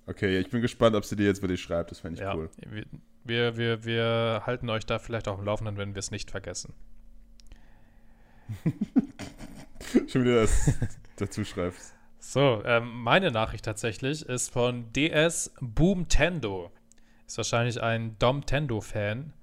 Okay, 0.09 0.39
ich 0.39 0.49
bin 0.49 0.63
gespannt, 0.63 0.97
ob 0.97 1.05
sie 1.05 1.17
dir 1.17 1.27
jetzt 1.27 1.43
wirklich 1.43 1.61
schreibt. 1.61 1.91
Das 1.91 2.01
fände 2.01 2.15
ich 2.15 2.21
Ja, 2.23 2.35
cool. 2.35 2.49
wir, 3.25 3.59
wir, 3.59 3.85
wir, 3.85 4.43
halten 4.47 4.71
euch 4.71 4.87
da 4.87 4.99
vielleicht 4.99 5.29
auch 5.29 5.39
im 5.39 5.45
Laufenden, 5.45 5.77
wenn 5.77 5.95
wir 5.95 6.01
es 6.01 6.11
nicht 6.11 6.31
vergessen. 6.31 6.73
Schon 10.09 10.25
wieder 10.25 10.41
das 10.41 10.79
dazu 11.17 11.45
schreibst. 11.45 11.95
So, 12.19 12.63
ähm, 12.65 13.03
meine 13.03 13.31
Nachricht 13.31 13.67
tatsächlich 13.67 14.23
ist 14.23 14.51
von 14.51 14.91
DS 14.95 15.53
Boomtendo. 15.61 16.73
Ist 17.27 17.37
wahrscheinlich 17.37 17.83
ein 17.83 18.19
Domtendo-Fan 18.19 19.35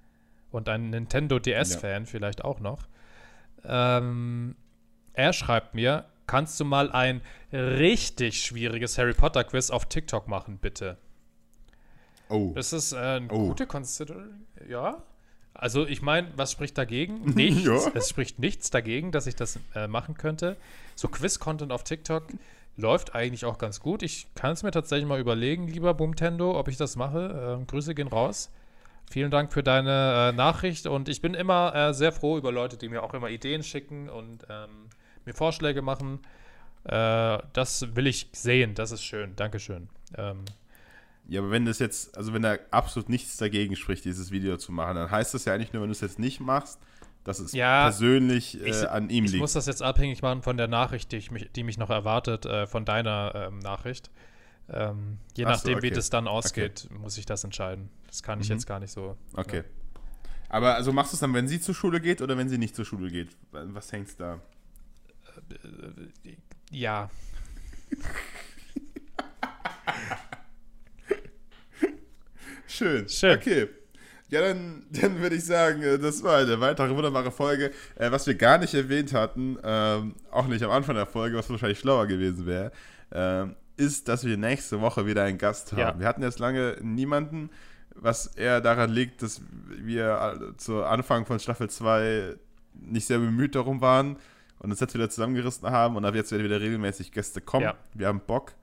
und 0.50 0.68
ein 0.68 0.90
Nintendo 0.90 1.38
DS-Fan 1.38 2.08
vielleicht 2.08 2.44
auch 2.44 2.60
noch. 2.60 2.88
Ähm, 3.64 4.56
er 5.14 5.32
schreibt 5.32 5.76
mir, 5.76 6.06
kannst 6.28 6.60
du 6.60 6.66
mal 6.66 6.92
ein 6.92 7.22
richtig 7.52 8.42
schwieriges 8.44 8.98
Harry 8.98 9.14
Potter 9.14 9.44
Quiz 9.44 9.70
auf 9.70 9.86
TikTok 9.88 10.28
machen, 10.28 10.58
bitte? 10.58 10.98
Oh. 12.30 12.52
Das 12.56 12.74
ist 12.74 12.94
äh, 12.94 12.98
eine 12.98 13.28
Oh. 13.32 13.48
gute 13.48 13.68
Consideration. 13.68 14.46
Ja. 14.68 15.04
Also 15.54 15.86
ich 15.88 16.02
meine, 16.02 16.28
was 16.36 16.52
spricht 16.52 16.78
dagegen? 16.78 17.22
Nichts. 17.36 17.64
Ja. 17.66 17.92
Es 17.94 18.10
spricht 18.10 18.40
nichts 18.40 18.70
dagegen, 18.72 19.12
dass 19.12 19.26
ich 19.28 19.36
das 19.36 19.60
äh, 19.74 19.88
machen 19.88 20.16
könnte. 20.18 20.58
So 20.96 21.08
Quiz-Content 21.08 21.72
auf 21.72 21.84
TikTok 21.84 22.24
läuft 22.78 23.16
eigentlich 23.16 23.46
auch 23.46 23.58
ganz 23.58 23.80
gut. 23.80 24.04
Ich 24.04 24.28
kann 24.36 24.52
es 24.52 24.64
mir 24.64 24.72
tatsächlich 24.72 25.08
mal 25.08 25.20
überlegen, 25.20 25.68
lieber 25.68 25.94
Bumtendo, 25.94 26.60
ob 26.60 26.68
ich 26.68 26.76
das 26.76 26.98
mache. 26.98 27.58
Ähm, 27.60 27.68
Grüße 27.68 27.96
gehen 27.96 28.10
raus. 28.10 28.52
Vielen 29.10 29.32
Dank 29.32 29.54
für 29.54 29.64
deine 29.64 30.32
äh, 30.32 30.36
Nachricht 30.36 30.88
und 30.88 31.08
ich 31.08 31.22
bin 31.22 31.36
immer 31.36 31.74
äh, 31.76 31.94
sehr 31.94 32.12
froh 32.12 32.38
über 32.38 32.52
Leute, 32.52 32.76
die 32.76 32.90
mir 32.90 33.04
auch 33.04 33.14
immer 33.14 33.30
Ideen 33.30 33.62
schicken 33.64 34.10
und 34.10 34.46
ähm, 34.50 34.90
mir 35.26 35.34
Vorschläge 35.34 35.82
machen. 35.82 36.20
Äh, 36.86 37.40
das 37.54 37.96
will 37.96 38.08
ich 38.08 38.30
sehen, 38.34 38.76
das 38.76 38.92
ist 38.92 39.04
schön. 39.04 39.36
Dankeschön. 39.36 39.90
Ähm, 40.18 40.46
Ja, 41.28 41.42
aber 41.42 41.50
wenn 41.50 41.66
das 41.66 41.80
jetzt, 41.80 42.16
also 42.18 42.34
wenn 42.34 42.44
da 42.44 42.58
absolut 42.70 43.10
nichts 43.10 43.38
dagegen 43.38 43.76
spricht, 43.76 44.06
dieses 44.06 44.30
Video 44.32 44.58
zu 44.58 44.72
machen, 44.72 44.96
dann 44.96 45.10
heißt 45.10 45.34
das 45.34 45.46
ja 45.46 45.54
eigentlich 45.56 45.74
nur, 45.74 45.82
wenn 45.82 45.90
du 45.90 45.94
es 45.94 46.02
jetzt 46.02 46.20
nicht 46.20 46.40
machst, 46.40 46.80
dass 47.24 47.40
es 47.40 47.54
Ja, 47.54 47.84
persönlich 47.86 48.62
äh, 48.62 48.70
ich- 48.70 48.88
an 48.90 49.10
ihm 49.10 49.26
Ich 49.26 49.32
liegt. 49.32 49.42
muss 49.42 49.54
das 49.54 49.66
jetzt 49.66 49.82
abhängig 49.82 50.22
machen 50.22 50.44
von 50.44 50.58
der 50.58 50.68
Nachricht, 50.68 51.12
die, 51.12 51.18
ich 51.18 51.32
mich, 51.32 51.50
die 51.56 51.64
mich 51.64 51.80
noch 51.80 51.90
erwartet, 51.90 52.46
äh, 52.46 52.68
von 52.68 52.86
deiner 52.86 53.48
ähm, 53.48 53.58
Nachricht. 53.60 54.12
Ähm, 54.70 55.18
je 55.36 55.46
Ach 55.46 55.56
so, 55.56 55.70
nachdem, 55.70 55.82
wie 55.82 55.88
okay. 55.88 55.96
das 55.96 56.12
dann 56.12 56.28
ausgeht, 56.28 56.88
muss 56.92 57.18
ich 57.18 57.26
das 57.26 57.44
entscheiden. 57.44 57.90
Das 58.08 58.22
kann 58.22 58.40
ich 58.42 58.50
Mhm. 58.50 58.56
jetzt 58.56 58.68
gar 58.68 58.80
nicht 58.80 58.92
so. 58.92 59.18
Okay. 59.34 59.64
Aber 60.50 60.76
also 60.76 60.94
machst 60.94 61.12
du 61.14 61.16
es 61.16 61.20
dann, 61.22 61.34
wenn 61.34 61.48
sie 61.48 61.60
zur 61.60 61.74
Schule 61.74 62.00
geht 62.00 62.22
oder 62.22 62.38
wenn 62.38 62.50
sie 62.50 62.60
nicht 62.60 62.76
zur 62.76 62.86
Schule 62.86 63.10
geht? 63.10 63.36
Was 63.52 63.92
hängt's 63.92 64.16
da? 64.16 64.40
Ja, 66.72 67.10
Schön. 72.68 73.08
Schön. 73.08 73.38
Okay. 73.38 73.70
Ja, 74.30 74.42
dann, 74.42 74.84
dann 74.90 75.22
würde 75.22 75.36
ich 75.36 75.46
sagen, 75.46 75.82
äh, 75.82 75.98
das 75.98 76.24
war 76.24 76.40
eine 76.40 76.60
weitere 76.60 76.96
wunderbare 76.96 77.32
Folge. 77.32 77.72
Äh, 77.96 78.12
was 78.12 78.28
wir 78.28 78.36
gar 78.36 78.58
nicht 78.58 78.74
erwähnt 78.74 79.14
hatten, 79.14 79.58
ähm, 79.64 80.16
auch 80.32 80.48
nicht 80.48 80.64
am 80.64 80.72
Anfang 80.72 80.96
der 80.96 81.06
Folge, 81.06 81.38
was 81.38 81.50
wahrscheinlich 81.50 81.80
schlauer 81.80 82.08
gewesen 82.08 82.46
wäre, 82.46 82.72
ähm, 83.14 83.56
ist, 83.78 84.08
dass 84.10 84.26
wir 84.26 84.36
nächste 84.36 84.82
Woche 84.82 85.06
wieder 85.06 85.24
einen 85.24 85.38
Gast 85.38 85.72
haben. 85.72 85.80
Ja. 85.80 86.00
Wir 86.00 86.08
hatten 86.08 86.24
jetzt 86.24 86.40
lange 86.40 86.78
niemanden, 86.82 87.50
was 87.94 88.28
eher 88.28 88.62
daran 88.62 88.90
liegt, 88.90 89.22
dass 89.22 89.42
wir 89.70 90.52
äh, 90.54 90.58
zu 90.58 90.84
Anfang 90.84 91.26
von 91.26 91.40
Staffel 91.40 91.70
2 91.70 92.36
nicht 92.74 93.08
sehr 93.08 93.20
bemüht 93.20 93.56
darum 93.56 93.80
waren 93.80 94.18
und 94.60 94.72
uns 94.72 94.80
jetzt 94.80 94.94
wieder 94.94 95.10
zusammengerissen 95.10 95.70
haben 95.70 95.96
und 95.96 96.06
ab 96.06 96.16
jetzt 96.16 96.32
werden 96.32 96.44
wieder 96.44 96.62
regelmäßig 96.62 97.12
Gäste 97.12 97.42
kommen. 97.42 97.66
Ja. 97.66 97.76
Wir 97.94 98.08
haben 98.08 98.22
Bock. 98.22 98.54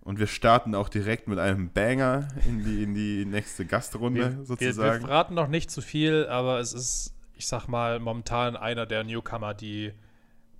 Und 0.00 0.18
wir 0.18 0.26
starten 0.26 0.74
auch 0.74 0.90
direkt 0.90 1.28
mit 1.28 1.38
einem 1.38 1.70
Banger 1.70 2.28
in 2.46 2.62
die, 2.62 2.82
in 2.82 2.92
die 2.92 3.24
nächste 3.24 3.64
Gastrunde 3.64 4.20
wir, 4.20 4.36
wir, 4.36 4.44
sozusagen. 4.44 5.00
wir 5.00 5.08
verraten 5.08 5.32
noch 5.32 5.48
nicht 5.48 5.70
zu 5.70 5.80
viel, 5.80 6.26
aber 6.26 6.60
es 6.60 6.74
ist, 6.74 7.14
ich 7.36 7.46
sag 7.46 7.68
mal, 7.68 8.00
momentan 8.00 8.54
einer 8.54 8.84
der 8.84 9.02
Newcomer, 9.02 9.54
die, 9.54 9.94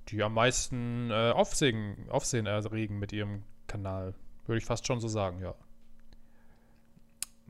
die 0.09 0.23
am 0.23 0.33
meisten 0.33 1.11
äh, 1.11 1.33
Aufsehen, 1.33 2.09
Aufsehen 2.09 2.47
erregen 2.47 2.99
mit 2.99 3.13
ihrem 3.13 3.43
Kanal. 3.67 4.15
Würde 4.47 4.59
ich 4.59 4.65
fast 4.65 4.87
schon 4.87 5.01
so 5.01 5.09
sagen, 5.09 5.41
ja. 5.41 5.55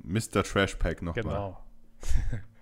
Mr. 0.03 0.43
Trashpack 0.43 1.01
nochmal. 1.01 1.23
Genau. 1.23 1.65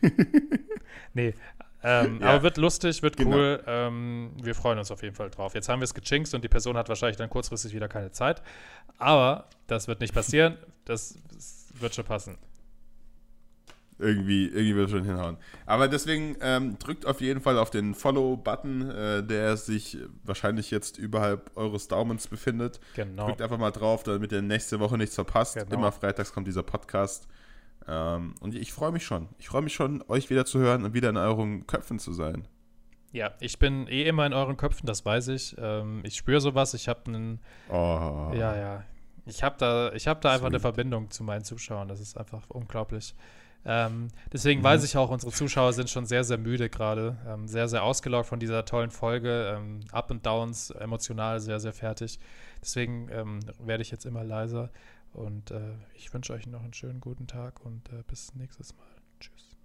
nee, 1.14 1.34
ähm, 1.82 2.20
Ja. 2.20 2.28
aber 2.28 2.42
wird 2.42 2.56
lustig, 2.56 3.02
wird 3.02 3.16
Genau. 3.16 3.36
cool. 3.36 3.62
Ähm, 3.66 4.32
wir 4.42 4.54
freuen 4.54 4.78
uns 4.78 4.90
auf 4.90 5.02
jeden 5.02 5.14
Fall 5.14 5.30
drauf. 5.30 5.54
Jetzt 5.54 5.68
haben 5.68 5.80
wir 5.80 5.84
es 5.84 5.94
gechinkt 5.94 6.32
und 6.34 6.42
die 6.42 6.48
Person 6.48 6.76
hat 6.76 6.88
wahrscheinlich 6.88 7.16
dann 7.16 7.30
kurzfristig 7.30 7.74
wieder 7.74 7.88
keine 7.88 8.10
Zeit. 8.12 8.42
Aber 8.98 9.48
das 9.66 9.88
wird 9.88 10.00
nicht 10.00 10.14
passieren. 10.14 10.56
Das, 10.84 11.18
das 11.32 11.68
wird 11.78 11.94
schon 11.94 12.04
passen. 12.04 12.38
Irgendwie, 13.98 14.46
irgendwie 14.46 14.74
wird 14.74 14.86
es 14.86 14.90
schon 14.92 15.04
hinhauen. 15.04 15.36
Aber 15.64 15.86
deswegen 15.86 16.36
ähm, 16.40 16.76
drückt 16.78 17.06
auf 17.06 17.20
jeden 17.20 17.40
Fall 17.40 17.56
auf 17.56 17.70
den 17.70 17.94
Follow-Button, 17.94 18.90
äh, 18.90 19.22
der 19.22 19.56
sich 19.56 19.96
wahrscheinlich 20.24 20.72
jetzt 20.72 20.98
überhalb 20.98 21.52
eures 21.56 21.86
Daumens 21.86 22.26
befindet. 22.26 22.80
Genau. 22.96 23.26
Drückt 23.26 23.42
einfach 23.42 23.58
mal 23.58 23.70
drauf, 23.70 24.02
damit 24.02 24.32
ihr 24.32 24.42
nächste 24.42 24.80
Woche 24.80 24.98
nichts 24.98 25.14
verpasst. 25.14 25.54
Genau. 25.54 25.72
Immer 25.76 25.92
freitags 25.92 26.32
kommt 26.32 26.48
dieser 26.48 26.64
Podcast. 26.64 27.28
Ähm, 27.88 28.34
und 28.40 28.54
ich 28.54 28.72
freue 28.72 28.92
mich 28.92 29.04
schon. 29.04 29.28
Ich 29.38 29.48
freue 29.48 29.62
mich 29.62 29.74
schon, 29.74 30.02
euch 30.08 30.30
wieder 30.30 30.44
zu 30.44 30.58
hören 30.58 30.84
und 30.84 30.94
wieder 30.94 31.08
in 31.10 31.16
euren 31.16 31.66
Köpfen 31.66 31.98
zu 31.98 32.12
sein. 32.12 32.46
Ja, 33.12 33.32
ich 33.40 33.58
bin 33.58 33.86
eh 33.88 34.04
immer 34.04 34.24
in 34.26 34.32
euren 34.32 34.56
Köpfen, 34.56 34.86
das 34.86 35.04
weiß 35.04 35.28
ich. 35.28 35.54
Ähm, 35.58 36.00
ich 36.04 36.16
spüre 36.16 36.40
sowas. 36.40 36.72
Ich 36.74 36.88
habe 36.88 37.00
einen, 37.06 37.40
Oh. 37.68 38.30
ja, 38.34 38.56
ja. 38.56 38.84
Ich 39.26 39.42
habe 39.42 39.56
da, 39.58 39.92
ich 39.92 40.08
habe 40.08 40.20
da 40.20 40.32
einfach 40.32 40.46
eine. 40.46 40.58
Verbindung 40.60 41.10
zu 41.10 41.22
meinen 41.22 41.44
Zuschauern. 41.44 41.88
Das 41.88 42.00
ist 42.00 42.16
einfach 42.16 42.48
unglaublich. 42.48 43.14
Ähm, 43.64 44.08
deswegen 44.32 44.60
Mhm. 44.60 44.64
weiß 44.64 44.82
ich 44.82 44.96
auch, 44.96 45.10
unsere 45.10 45.30
Zuschauer 45.30 45.72
sind 45.72 45.88
schon 45.88 46.04
sehr, 46.06 46.24
sehr 46.24 46.38
müde 46.38 46.68
gerade. 46.68 47.16
Ähm, 47.28 47.46
sehr, 47.46 47.68
sehr 47.68 47.84
ausgelaugt 47.84 48.26
von 48.26 48.40
dieser 48.40 48.64
tollen 48.64 48.90
Folge. 48.90 49.54
Ähm, 49.56 49.80
Up 49.92 50.10
and 50.10 50.26
Downs, 50.26 50.70
emotional 50.70 51.38
sehr, 51.38 51.60
sehr 51.60 51.72
fertig. 51.72 52.18
Deswegen 52.60 53.08
ähm, 53.12 53.38
werde 53.60 53.82
ich 53.82 53.90
jetzt 53.92 54.06
immer 54.06 54.24
leiser. 54.24 54.70
Und 55.12 55.50
äh, 55.50 55.74
ich 55.94 56.12
wünsche 56.12 56.32
euch 56.32 56.46
noch 56.46 56.62
einen 56.62 56.72
schönen 56.72 57.00
guten 57.00 57.26
Tag 57.26 57.64
und 57.64 57.88
äh, 57.90 58.02
bis 58.06 58.34
nächstes 58.34 58.74
Mal. 58.76 58.86
Tschüss. 59.20 59.56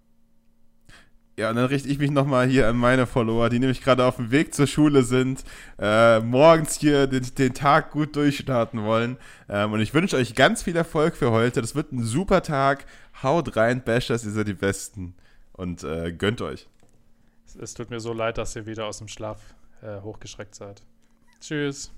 Ja, 1.38 1.52
und 1.52 1.56
dann 1.56 1.66
richte 1.66 1.88
ich 1.88 2.00
mich 2.00 2.10
nochmal 2.10 2.48
hier 2.48 2.68
an 2.68 2.78
meine 2.78 3.06
Follower, 3.06 3.50
die 3.50 3.60
nämlich 3.60 3.82
gerade 3.82 4.04
auf 4.04 4.16
dem 4.16 4.32
Weg 4.32 4.56
zur 4.56 4.66
Schule 4.66 5.04
sind, 5.04 5.44
äh, 5.78 6.20
morgens 6.20 6.80
hier 6.80 7.06
den, 7.06 7.24
den 7.36 7.54
Tag 7.54 7.92
gut 7.92 8.16
durchstarten 8.16 8.84
wollen. 8.84 9.18
Ähm, 9.48 9.72
und 9.72 9.80
ich 9.80 9.94
wünsche 9.94 10.18
euch 10.18 10.34
ganz 10.34 10.64
viel 10.64 10.76
Erfolg 10.76 11.16
für 11.16 11.30
heute. 11.30 11.62
Das 11.62 11.76
wird 11.76 11.92
ein 11.92 12.04
super 12.04 12.42
Tag. 12.42 12.86
Haut 13.22 13.56
rein, 13.56 13.84
Bashers, 13.84 14.26
ihr 14.26 14.32
seid 14.32 14.48
die 14.48 14.54
Besten. 14.54 15.14
Und 15.54 15.84
äh, 15.84 16.12
gönnt 16.12 16.42
euch. 16.42 16.68
Es, 17.46 17.56
es 17.56 17.74
tut 17.76 17.92
mir 17.92 18.00
so 18.00 18.14
leid, 18.14 18.40
dass 18.40 18.56
ihr 18.56 18.66
wieder 18.66 18.88
aus 18.88 18.98
dem 18.98 19.08
Schlaf 19.08 19.40
äh, 19.84 20.02
hochgeschreckt 20.02 20.56
seid. 20.56 20.82
Tschüss. 21.40 21.92